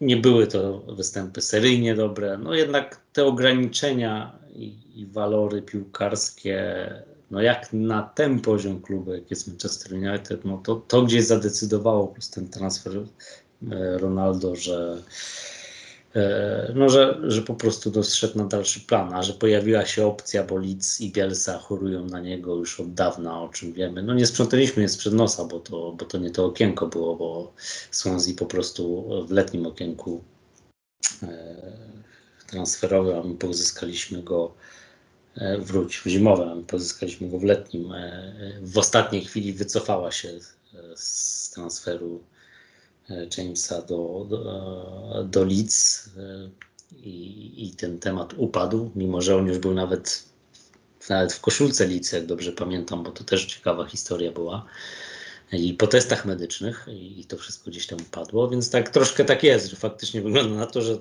Nie 0.00 0.16
były 0.16 0.46
to 0.46 0.78
występy 0.78 1.42
seryjnie 1.42 1.94
dobre, 1.94 2.38
no 2.38 2.54
jednak 2.54 3.00
te 3.12 3.24
ograniczenia 3.24 4.38
i, 4.54 4.74
i 4.94 5.06
walory 5.06 5.62
piłkarskie, 5.62 6.88
no 7.30 7.42
jak 7.42 7.72
na 7.72 8.02
ten 8.02 8.40
poziom 8.40 8.82
klubu, 8.82 9.14
jak 9.14 9.30
jest 9.30 9.48
Manchester 9.48 9.92
United, 9.92 10.44
no 10.44 10.58
to, 10.64 10.74
to 10.74 11.02
gdzieś 11.02 11.24
zadecydowało 11.24 12.08
plus 12.08 12.30
ten 12.30 12.48
transfer 12.48 12.92
e, 12.96 13.98
Ronaldo, 13.98 14.56
że 14.56 15.02
no, 16.74 16.88
że, 16.88 17.20
że 17.22 17.42
po 17.42 17.54
prostu 17.54 17.90
dostrzegł 17.90 18.38
na 18.38 18.44
dalszy 18.44 18.80
plan, 18.80 19.14
a 19.14 19.22
że 19.22 19.32
pojawiła 19.32 19.86
się 19.86 20.06
opcja, 20.06 20.44
bo 20.44 20.56
Leeds 20.56 21.00
i 21.00 21.12
Bielsa 21.12 21.58
chorują 21.58 22.04
na 22.06 22.20
niego 22.20 22.54
już 22.54 22.80
od 22.80 22.94
dawna, 22.94 23.42
o 23.42 23.48
czym 23.48 23.72
wiemy. 23.72 24.02
No 24.02 24.14
nie 24.14 24.26
sprzątaliśmy 24.26 24.82
je 24.82 24.88
sprzed 24.88 25.14
nosa, 25.14 25.44
bo 25.44 25.60
to, 25.60 25.92
bo 25.92 26.04
to 26.04 26.18
nie 26.18 26.30
to 26.30 26.44
okienko 26.44 26.86
było, 26.86 27.16
bo 27.16 27.52
Swansea 27.90 28.34
po 28.38 28.46
prostu 28.46 29.08
w 29.26 29.30
letnim 29.30 29.66
okienku 29.66 30.22
e, 31.22 31.28
transferowym, 32.46 33.18
a 33.18 33.22
my 33.22 33.34
pozyskaliśmy 33.34 34.22
go 34.22 34.54
e, 35.36 35.58
wróć, 35.58 35.96
w 35.96 36.06
zimowym, 36.06 36.64
pozyskaliśmy 36.64 37.28
go 37.28 37.38
w 37.38 37.44
letnim. 37.44 37.92
W 38.62 38.78
ostatniej 38.78 39.24
chwili 39.24 39.52
wycofała 39.52 40.12
się 40.12 40.28
z 40.96 41.50
transferu 41.50 42.20
E, 42.33 42.33
Jamesa 43.38 43.82
do, 43.82 44.26
do, 44.28 45.20
e, 45.20 45.24
do 45.24 45.44
Leeds 45.44 46.10
e, 46.16 46.50
i, 46.96 47.66
i 47.66 47.70
ten 47.70 47.98
temat 47.98 48.34
upadł, 48.36 48.90
mimo 48.94 49.22
że 49.22 49.36
on 49.36 49.46
już 49.46 49.58
był 49.58 49.74
nawet, 49.74 50.24
nawet 51.08 51.32
w 51.32 51.40
koszulce 51.40 51.86
Leeds, 51.86 52.12
jak 52.12 52.26
dobrze 52.26 52.52
pamiętam, 52.52 53.02
bo 53.02 53.10
to 53.10 53.24
też 53.24 53.46
ciekawa 53.46 53.84
historia 53.84 54.32
była. 54.32 54.66
I 55.52 55.74
po 55.74 55.86
testach 55.86 56.24
medycznych 56.24 56.86
i 56.88 57.24
to 57.28 57.36
wszystko 57.36 57.70
gdzieś 57.70 57.86
tam 57.86 57.98
upadło, 58.00 58.48
więc 58.48 58.70
tak 58.70 58.90
troszkę 58.90 59.24
tak 59.24 59.42
jest, 59.42 59.66
że 59.66 59.76
faktycznie 59.76 60.22
wygląda 60.22 60.54
na 60.54 60.66
to, 60.66 60.82
że 60.82 60.98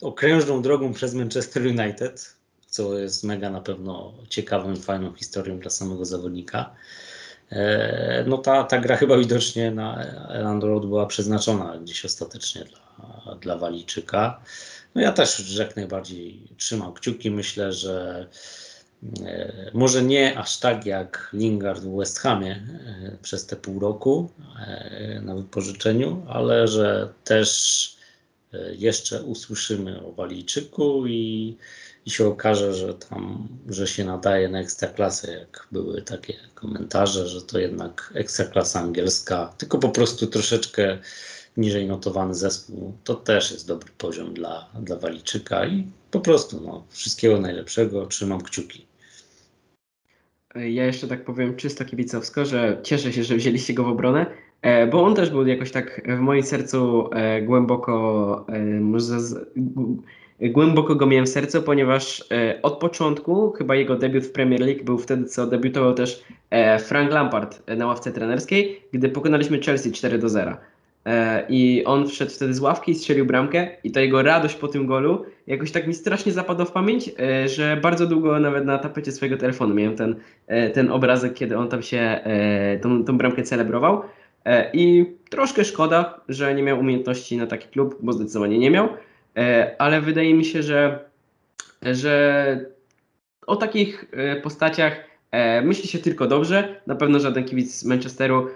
okrężną 0.00 0.62
drogą 0.62 0.92
przez 0.92 1.14
Manchester 1.14 1.66
United, 1.66 2.34
co 2.66 2.98
jest 2.98 3.24
mega 3.24 3.50
na 3.50 3.60
pewno 3.60 4.14
ciekawą, 4.28 4.76
fajną 4.76 5.14
historią 5.14 5.58
dla 5.58 5.70
samego 5.70 6.04
zawodnika, 6.04 6.74
E, 6.74 7.11
no 8.26 8.38
ta, 8.38 8.64
ta 8.64 8.78
gra 8.78 8.96
chyba 8.96 9.18
widocznie 9.18 9.70
na 9.70 10.04
Elland 10.28 10.64
Road 10.64 10.86
była 10.86 11.06
przeznaczona 11.06 11.78
gdzieś 11.78 12.04
ostatecznie 12.04 12.64
dla, 12.64 13.34
dla 13.34 13.56
Walijczyka. 13.56 14.40
No 14.94 15.00
ja 15.00 15.12
też 15.12 15.58
jak 15.58 15.76
najbardziej 15.76 16.48
trzymam 16.56 16.92
kciuki. 16.92 17.30
Myślę, 17.30 17.72
że 17.72 18.26
e, 19.26 19.70
może 19.74 20.02
nie 20.02 20.38
aż 20.38 20.58
tak 20.58 20.86
jak 20.86 21.30
Lingard 21.32 21.82
w 21.82 21.96
West 21.96 22.18
Hamie 22.18 22.52
e, 22.52 23.16
przez 23.22 23.46
te 23.46 23.56
pół 23.56 23.80
roku 23.80 24.30
na 25.22 25.34
wypożyczeniu, 25.34 26.26
ale 26.28 26.68
że 26.68 27.12
też 27.24 28.02
jeszcze 28.78 29.22
usłyszymy 29.22 30.06
o 30.06 30.12
Walijczyku 30.12 31.06
i 31.06 31.56
i 32.06 32.10
się 32.10 32.26
okaże, 32.26 32.74
że 32.74 32.94
tam, 32.94 33.48
że 33.68 33.86
się 33.86 34.04
nadaje 34.04 34.48
na 34.48 34.60
ekstraklasę, 34.60 35.32
jak 35.32 35.68
były 35.72 36.02
takie 36.02 36.34
komentarze, 36.54 37.28
że 37.28 37.42
to 37.42 37.58
jednak 37.58 38.12
ekstraklasa 38.14 38.80
angielska, 38.80 39.54
tylko 39.58 39.78
po 39.78 39.88
prostu 39.88 40.26
troszeczkę 40.26 40.98
niżej 41.56 41.86
notowany 41.86 42.34
zespół, 42.34 42.92
to 43.04 43.14
też 43.14 43.50
jest 43.50 43.68
dobry 43.68 43.90
poziom 43.98 44.34
dla, 44.34 44.68
dla 44.80 44.96
Walijczyka 44.96 45.66
i 45.66 45.86
po 46.10 46.20
prostu 46.20 46.60
no, 46.66 46.84
wszystkiego 46.88 47.40
najlepszego, 47.40 48.06
trzymam 48.06 48.40
kciuki. 48.40 48.86
Ja 50.54 50.86
jeszcze 50.86 51.08
tak 51.08 51.24
powiem 51.24 51.56
czysto 51.56 51.84
kibicowsko, 51.84 52.44
że 52.44 52.80
cieszę 52.82 53.12
się, 53.12 53.24
że 53.24 53.36
wzięliście 53.36 53.74
go 53.74 53.84
w 53.84 53.88
obronę, 53.88 54.26
e, 54.62 54.86
bo 54.86 55.04
on 55.04 55.14
też 55.14 55.30
był 55.30 55.46
jakoś 55.46 55.70
tak 55.70 56.02
w 56.16 56.18
moim 56.18 56.42
sercu 56.42 57.10
e, 57.12 57.42
głęboko, 57.42 58.46
może 58.80 59.18
głęboko 60.50 60.94
go 60.94 61.06
miałem 61.06 61.26
w 61.26 61.28
sercu, 61.28 61.62
ponieważ 61.62 62.24
e, 62.30 62.58
od 62.62 62.78
początku, 62.78 63.50
chyba 63.50 63.74
jego 63.74 63.96
debiut 63.96 64.24
w 64.24 64.32
Premier 64.32 64.60
League 64.60 64.84
był 64.84 64.98
wtedy, 64.98 65.24
co 65.24 65.46
debiutował 65.46 65.94
też 65.94 66.22
e, 66.50 66.78
Frank 66.78 67.12
Lampard 67.12 67.62
na 67.76 67.86
ławce 67.86 68.12
trenerskiej, 68.12 68.82
gdy 68.92 69.08
pokonaliśmy 69.08 69.60
Chelsea 69.60 69.92
4 69.92 70.18
do 70.18 70.28
0. 70.28 70.56
E, 71.06 71.46
I 71.48 71.84
on 71.84 72.08
wszedł 72.08 72.32
wtedy 72.32 72.54
z 72.54 72.60
ławki 72.60 72.92
i 72.92 72.94
strzelił 72.94 73.26
bramkę 73.26 73.68
i 73.84 73.90
ta 73.90 74.00
jego 74.00 74.22
radość 74.22 74.54
po 74.54 74.68
tym 74.68 74.86
golu 74.86 75.24
jakoś 75.46 75.72
tak 75.72 75.86
mi 75.86 75.94
strasznie 75.94 76.32
zapadła 76.32 76.64
w 76.64 76.72
pamięć, 76.72 77.10
e, 77.18 77.48
że 77.48 77.76
bardzo 77.82 78.06
długo 78.06 78.40
nawet 78.40 78.64
na 78.64 78.78
tapecie 78.78 79.12
swojego 79.12 79.36
telefonu 79.36 79.74
miałem 79.74 79.96
ten, 79.96 80.16
e, 80.46 80.70
ten 80.70 80.90
obrazek, 80.90 81.34
kiedy 81.34 81.58
on 81.58 81.68
tam 81.68 81.82
się 81.82 81.98
e, 81.98 82.78
tą, 82.78 83.04
tą 83.04 83.18
bramkę 83.18 83.42
celebrował. 83.42 84.02
I 84.72 85.06
troszkę 85.30 85.64
szkoda, 85.64 86.20
że 86.28 86.54
nie 86.54 86.62
miał 86.62 86.80
umiejętności 86.80 87.36
na 87.36 87.46
taki 87.46 87.68
klub, 87.68 87.98
bo 88.00 88.12
zdecydowanie 88.12 88.58
nie 88.58 88.70
miał. 88.70 88.88
E, 89.36 89.76
ale 89.78 90.00
wydaje 90.00 90.34
mi 90.34 90.44
się, 90.44 90.62
że, 90.62 90.98
że 91.82 92.66
o 93.46 93.56
takich 93.56 94.04
e, 94.12 94.36
postaciach 94.40 95.04
e, 95.30 95.62
myśli 95.62 95.88
się 95.88 95.98
tylko 95.98 96.26
dobrze. 96.26 96.80
Na 96.86 96.94
pewno 96.94 97.20
żaden 97.20 97.44
kibic 97.44 97.74
z 97.74 97.84
Manchesteru 97.84 98.48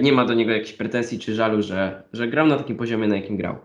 nie 0.00 0.12
ma 0.12 0.24
do 0.24 0.34
niego 0.34 0.52
jakichś 0.52 0.72
pretensji 0.72 1.18
czy 1.18 1.34
żalu, 1.34 1.62
że, 1.62 2.02
że 2.12 2.28
grał 2.28 2.46
na 2.46 2.56
takim 2.56 2.76
poziomie, 2.76 3.08
na 3.08 3.16
jakim 3.16 3.36
grał. 3.36 3.58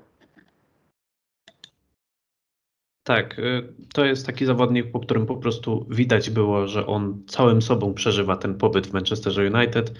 Tak, 3.03 3.41
to 3.93 4.05
jest 4.05 4.25
taki 4.25 4.45
zawodnik, 4.45 4.91
po 4.91 4.99
którym 4.99 5.25
po 5.25 5.35
prostu 5.35 5.85
widać 5.89 6.29
było, 6.29 6.67
że 6.67 6.87
on 6.87 7.23
całym 7.27 7.61
sobą 7.61 7.93
przeżywa 7.93 8.37
ten 8.37 8.55
pobyt 8.55 8.87
w 8.87 8.93
Manchesterze 8.93 9.51
United. 9.53 9.93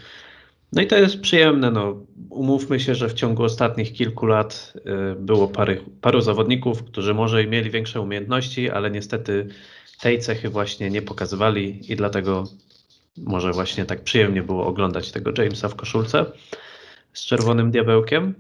No 0.76 0.82
i 0.82 0.88
to 0.88 0.98
jest 0.98 1.22
przyjemne. 1.22 1.72
No. 1.72 2.06
Umówmy 2.30 2.80
się, 2.80 2.96
że 2.96 3.10
w 3.10 3.14
ciągu 3.14 3.44
ostatnich 3.44 3.94
kilku 3.94 4.26
lat 4.26 4.74
y, 4.78 5.16
było 5.16 5.48
pary, 5.48 5.82
paru 6.02 6.22
zawodników, 6.22 6.84
którzy 6.84 7.14
może 7.14 7.48
mieli 7.48 7.70
większe 7.70 8.02
umiejętności, 8.02 8.70
ale 8.70 8.92
niestety 8.92 9.48
tej 10.02 10.20
cechy 10.20 10.50
właśnie 10.50 10.90
nie 10.90 11.02
pokazywali 11.02 11.92
i 11.92 11.96
dlatego 11.96 12.44
może 13.18 13.52
właśnie 13.52 13.86
tak 13.86 14.02
przyjemnie 14.04 14.44
było 14.44 14.66
oglądać 14.66 15.12
tego 15.12 15.32
Jamesa 15.38 15.70
w 15.70 15.76
koszulce 15.76 16.26
z 17.14 17.26
czerwonym 17.26 17.72
diabełkiem. 17.72 18.34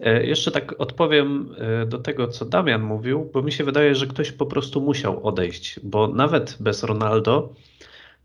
E, 0.00 0.26
Jeszcze 0.26 0.50
tak 0.50 0.74
odpowiem 0.80 1.54
e, 1.58 1.86
do 1.86 1.98
tego, 1.98 2.28
co 2.28 2.44
Damian 2.44 2.82
mówił, 2.82 3.30
bo 3.32 3.42
mi 3.42 3.52
się 3.52 3.64
wydaje, 3.64 3.94
że 3.94 4.06
ktoś 4.06 4.32
po 4.32 4.46
prostu 4.46 4.80
musiał 4.80 5.26
odejść, 5.26 5.80
bo 5.82 6.08
nawet 6.08 6.56
bez 6.60 6.82
Ronaldo 6.82 7.54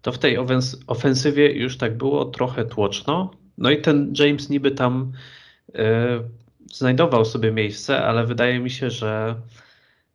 to 0.02 0.12
w 0.12 0.18
tej 0.18 0.38
ofens- 0.38 0.84
ofensywie 0.88 1.52
już 1.52 1.78
tak 1.78 1.98
było 1.98 2.26
trochę 2.26 2.66
tłoczno. 2.66 3.32
No 3.58 3.72
i 3.72 3.82
ten 3.82 4.14
James 4.20 4.50
niby 4.50 4.72
tam 4.72 5.12
e, 5.76 6.20
znajdował 6.74 7.26
sobie 7.26 7.52
miejsce, 7.52 8.04
ale 8.04 8.26
wydaje 8.26 8.60
mi 8.60 8.70
się, 8.70 8.90
że 8.90 9.36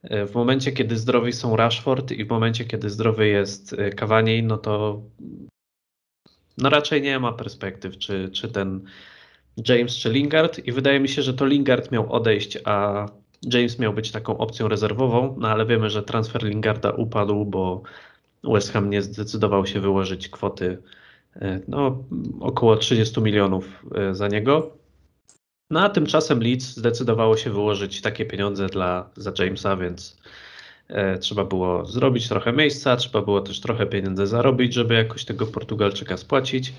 e, 0.03 0.27
w 0.27 0.35
momencie, 0.35 0.73
kiedy 0.73 0.97
zdrowi 0.97 1.33
są 1.33 1.57
Rashford 1.57 2.13
i 2.13 2.25
w 2.25 2.29
momencie, 2.29 2.65
kiedy 2.65 2.91
zdrowy 2.91 3.29
jest 3.29 3.73
e, 3.73 3.91
Cavani, 3.91 4.43
no 4.43 4.59
to 4.59 5.03
no 6.59 6.71
raczej 6.71 7.03
nie 7.03 7.19
ma 7.19 7.33
perspektyw, 7.33 7.99
czy, 7.99 8.31
czy 8.31 8.49
ten 8.49 8.85
James 9.69 9.97
czy 9.97 10.11
Lingard 10.11 10.67
i 10.67 10.73
wydaje 10.73 11.01
mi 11.01 11.09
się, 11.09 11.23
że 11.23 11.35
to 11.35 11.47
Lingard 11.47 11.93
miał 11.93 12.13
odejść, 12.13 12.59
a 12.65 13.07
James 13.53 13.79
miał 13.79 13.93
być 13.93 14.11
taką 14.11 14.39
opcją 14.39 14.69
rezerwową, 14.69 15.37
no 15.39 15.49
ale 15.49 15.67
wiemy, 15.67 15.91
że 15.91 16.03
transfer 16.03 16.43
Lingarda 16.43 16.91
upadł, 16.91 17.45
bo 17.45 17.83
West 18.53 18.73
Ham 18.73 18.91
nie 18.91 19.03
zdecydował 19.03 19.67
się 19.67 19.81
wyłożyć 19.81 20.29
kwoty 20.29 20.79
e, 21.37 21.61
no, 21.69 22.05
około 22.41 22.77
30 22.77 23.21
milionów 23.21 23.85
e, 23.95 24.15
za 24.15 24.29
niego. 24.29 24.77
No 25.71 25.81
a 25.81 25.89
tymczasem 25.89 26.41
Leeds 26.41 26.77
zdecydowało 26.77 27.37
się 27.37 27.51
wyłożyć 27.51 28.01
takie 28.01 28.27
pieniądze 28.27 28.67
dla, 28.67 29.11
za 29.17 29.33
Jamesa, 29.39 29.77
więc 29.77 30.17
e, 30.89 31.19
trzeba 31.19 31.45
było 31.45 31.87
zrobić 31.87 32.29
trochę 32.29 32.53
miejsca, 32.53 32.97
trzeba 32.97 33.23
było 33.23 33.41
też 33.41 33.61
trochę 33.61 33.87
pieniędzy 33.87 34.27
zarobić, 34.27 34.75
żeby 34.75 34.95
jakoś 34.95 35.25
tego 35.25 35.47
Portugalczyka 35.47 36.17
spłacić. 36.17 36.73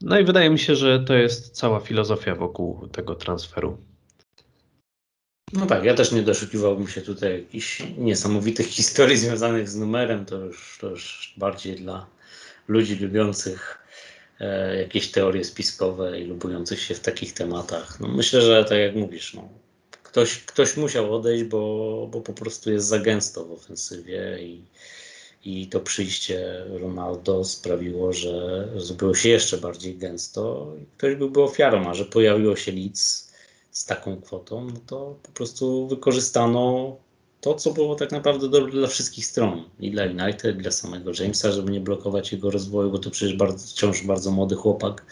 No 0.00 0.18
i 0.18 0.24
wydaje 0.24 0.50
mi 0.50 0.58
się, 0.58 0.76
że 0.76 1.00
to 1.00 1.14
jest 1.14 1.50
cała 1.50 1.80
filozofia 1.80 2.34
wokół 2.34 2.88
tego 2.88 3.14
transferu. 3.14 3.78
No 5.52 5.66
tak, 5.66 5.84
ja 5.84 5.94
też 5.94 6.12
nie 6.12 6.22
doszukiwałbym 6.22 6.88
się 6.88 7.00
tutaj 7.00 7.32
jakichś 7.32 7.82
niesamowitych 7.98 8.66
historii 8.78 9.16
związanych 9.16 9.68
z 9.68 9.76
numerem. 9.76 10.26
To 10.26 10.36
już, 10.36 10.78
to 10.80 10.90
już 10.90 11.34
bardziej 11.36 11.76
dla 11.76 12.06
ludzi 12.68 12.96
lubiących 12.96 13.78
e, 14.40 14.76
jakieś 14.76 15.10
teorie 15.10 15.44
spiskowe 15.44 16.20
i 16.20 16.24
lubujących 16.24 16.80
się 16.80 16.94
w 16.94 17.00
takich 17.00 17.32
tematach. 17.32 18.00
No 18.00 18.08
myślę, 18.08 18.42
że 18.42 18.64
tak 18.64 18.78
jak 18.78 18.94
mówisz, 18.94 19.34
no, 19.34 19.48
ktoś, 20.02 20.38
ktoś 20.38 20.76
musiał 20.76 21.14
odejść, 21.14 21.44
bo, 21.44 22.08
bo 22.12 22.20
po 22.20 22.32
prostu 22.32 22.72
jest 22.72 22.86
za 22.86 22.98
gęsto 22.98 23.44
w 23.44 23.52
ofensywie 23.52 24.38
i, 24.40 24.62
i 25.44 25.66
to 25.66 25.80
przyjście 25.80 26.64
Ronaldo 26.80 27.44
sprawiło, 27.44 28.12
że 28.12 28.68
zrobiło 28.76 29.14
się 29.14 29.28
jeszcze 29.28 29.58
bardziej 29.58 29.98
gęsto 29.98 30.72
i 30.82 30.86
ktoś 30.98 31.14
byłby 31.14 31.42
ofiarą, 31.42 31.90
a 31.90 31.94
że 31.94 32.04
pojawiło 32.04 32.56
się 32.56 32.72
Leeds 32.72 33.31
z 33.72 33.84
taką 33.84 34.20
kwotą, 34.20 34.64
no 34.64 34.80
to 34.86 35.16
po 35.22 35.32
prostu 35.32 35.88
wykorzystano 35.88 36.96
to, 37.40 37.54
co 37.54 37.72
było 37.72 37.94
tak 37.94 38.12
naprawdę 38.12 38.48
dobre 38.48 38.72
dla 38.72 38.88
wszystkich 38.88 39.26
stron. 39.26 39.64
I 39.80 39.90
dla 39.90 40.04
United, 40.04 40.56
i 40.56 40.62
dla 40.62 40.70
samego 40.70 41.10
Jamesa, 41.20 41.52
żeby 41.52 41.72
nie 41.72 41.80
blokować 41.80 42.32
jego 42.32 42.50
rozwoju, 42.50 42.90
bo 42.90 42.98
to 42.98 43.10
przecież 43.10 43.36
bardzo, 43.36 43.66
wciąż 43.66 44.06
bardzo 44.06 44.30
młody 44.30 44.54
chłopak. 44.54 45.04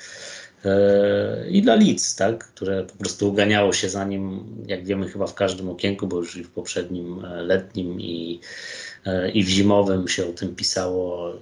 E, 0.65 1.51
I 1.51 1.63
dla 1.63 1.75
Leeds, 1.75 2.17
tak, 2.17 2.45
które 2.45 2.85
po 2.85 2.97
prostu 2.97 3.29
uganiało 3.29 3.73
się 3.73 3.89
za 3.89 4.05
nim, 4.05 4.45
jak 4.67 4.85
wiemy, 4.85 5.09
chyba 5.09 5.27
w 5.27 5.35
każdym 5.35 5.69
okienku, 5.69 6.07
bo 6.07 6.17
już 6.17 6.37
i 6.37 6.45
w 6.45 6.51
poprzednim 6.51 7.25
e, 7.25 7.43
letnim 7.43 8.01
i, 8.01 8.41
e, 9.05 9.31
i 9.31 9.45
w 9.45 9.49
zimowym 9.49 10.09
się 10.09 10.27
o 10.27 10.33
tym 10.33 10.57
pisało, 10.57 11.33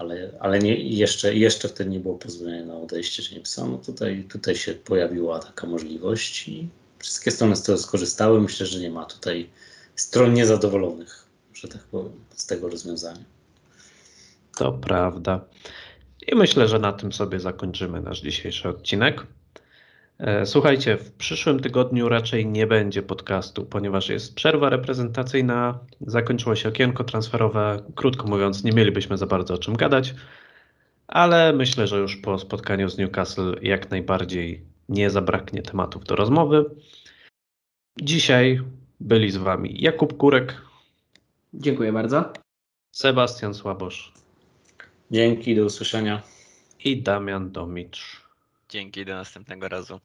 ale, 0.00 0.30
ale 0.40 0.58
nie, 0.58 0.74
jeszcze, 0.76 1.34
jeszcze 1.34 1.68
wtedy 1.68 1.90
nie 1.90 2.00
było 2.00 2.18
pozwolenia 2.18 2.64
na 2.64 2.76
odejście 2.76 3.34
Jamesa. 3.34 3.66
No 3.66 3.78
tutaj, 3.78 4.24
tutaj 4.24 4.56
się 4.56 4.74
pojawiła 4.74 5.38
taka 5.38 5.66
możliwość 5.66 6.48
i 6.48 6.68
wszystkie 6.98 7.30
strony 7.30 7.56
z 7.56 7.62
tego 7.62 7.78
skorzystały. 7.78 8.40
Myślę, 8.40 8.66
że 8.66 8.80
nie 8.80 8.90
ma 8.90 9.04
tutaj 9.04 9.50
stron 9.96 10.34
niezadowolonych, 10.34 11.26
że 11.54 11.68
tak 11.68 11.82
powiem, 11.82 12.12
z 12.30 12.46
tego 12.46 12.68
rozwiązania. 12.68 13.24
To 14.58 14.72
prawda. 14.72 15.44
I 16.26 16.34
myślę, 16.34 16.68
że 16.68 16.78
na 16.78 16.92
tym 16.92 17.12
sobie 17.12 17.40
zakończymy 17.40 18.00
nasz 18.00 18.20
dzisiejszy 18.20 18.68
odcinek. 18.68 19.26
E, 20.20 20.46
Słuchajcie, 20.46 20.96
w 20.96 21.12
przyszłym 21.12 21.60
tygodniu 21.60 22.08
raczej 22.08 22.46
nie 22.46 22.66
będzie 22.66 23.02
podcastu, 23.02 23.66
ponieważ 23.66 24.08
jest 24.08 24.34
przerwa 24.34 24.68
reprezentacyjna, 24.68 25.78
zakończyło 26.00 26.56
się 26.56 26.68
okienko 26.68 27.04
transferowe. 27.04 27.82
Krótko 27.94 28.26
mówiąc, 28.26 28.64
nie 28.64 28.72
mielibyśmy 28.72 29.18
za 29.18 29.26
bardzo 29.26 29.54
o 29.54 29.58
czym 29.58 29.76
gadać, 29.76 30.14
ale 31.08 31.52
myślę, 31.52 31.86
że 31.86 31.98
już 31.98 32.16
po 32.16 32.38
spotkaniu 32.38 32.88
z 32.88 32.98
Newcastle 32.98 33.56
jak 33.62 33.90
najbardziej 33.90 34.64
nie 34.88 35.10
zabraknie 35.10 35.62
tematów 35.62 36.04
do 36.04 36.16
rozmowy. 36.16 36.64
Dzisiaj 38.02 38.60
byli 39.00 39.30
z 39.30 39.36
Wami 39.36 39.82
Jakub 39.82 40.16
Kurek, 40.16 40.62
Dziękuję 41.54 41.92
bardzo. 41.92 42.32
Sebastian 42.92 43.54
Słabosz 43.54 44.12
Dzięki, 45.10 45.56
do 45.56 45.64
usłyszenia. 45.64 46.22
i 46.84 47.02
Damian 47.02 47.52
Domicz. 47.52 48.19
Dzięki, 48.70 49.04
do 49.04 49.14
następnego 49.14 49.68
razu. 49.68 50.00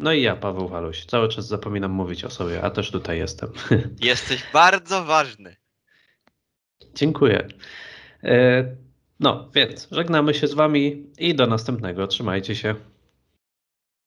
No 0.00 0.12
i 0.12 0.22
ja, 0.22 0.36
Paweł 0.36 0.68
Waluś. 0.68 1.04
Cały 1.04 1.28
czas 1.28 1.46
zapominam 1.46 1.90
mówić 1.90 2.24
o 2.24 2.30
sobie, 2.30 2.62
a 2.62 2.70
też 2.70 2.90
tutaj 2.90 3.18
jestem. 3.18 3.52
Jesteś 4.00 4.44
bardzo 4.52 5.04
ważny. 5.04 5.56
Dziękuję. 6.94 7.48
E, 8.22 8.76
No, 9.20 9.50
więc 9.54 9.88
żegnamy 9.90 10.34
się 10.34 10.46
z 10.46 10.54
Wami 10.54 11.12
i 11.18 11.34
do 11.34 11.46
następnego. 11.46 12.06
Trzymajcie 12.06 12.56
się. 12.56 12.74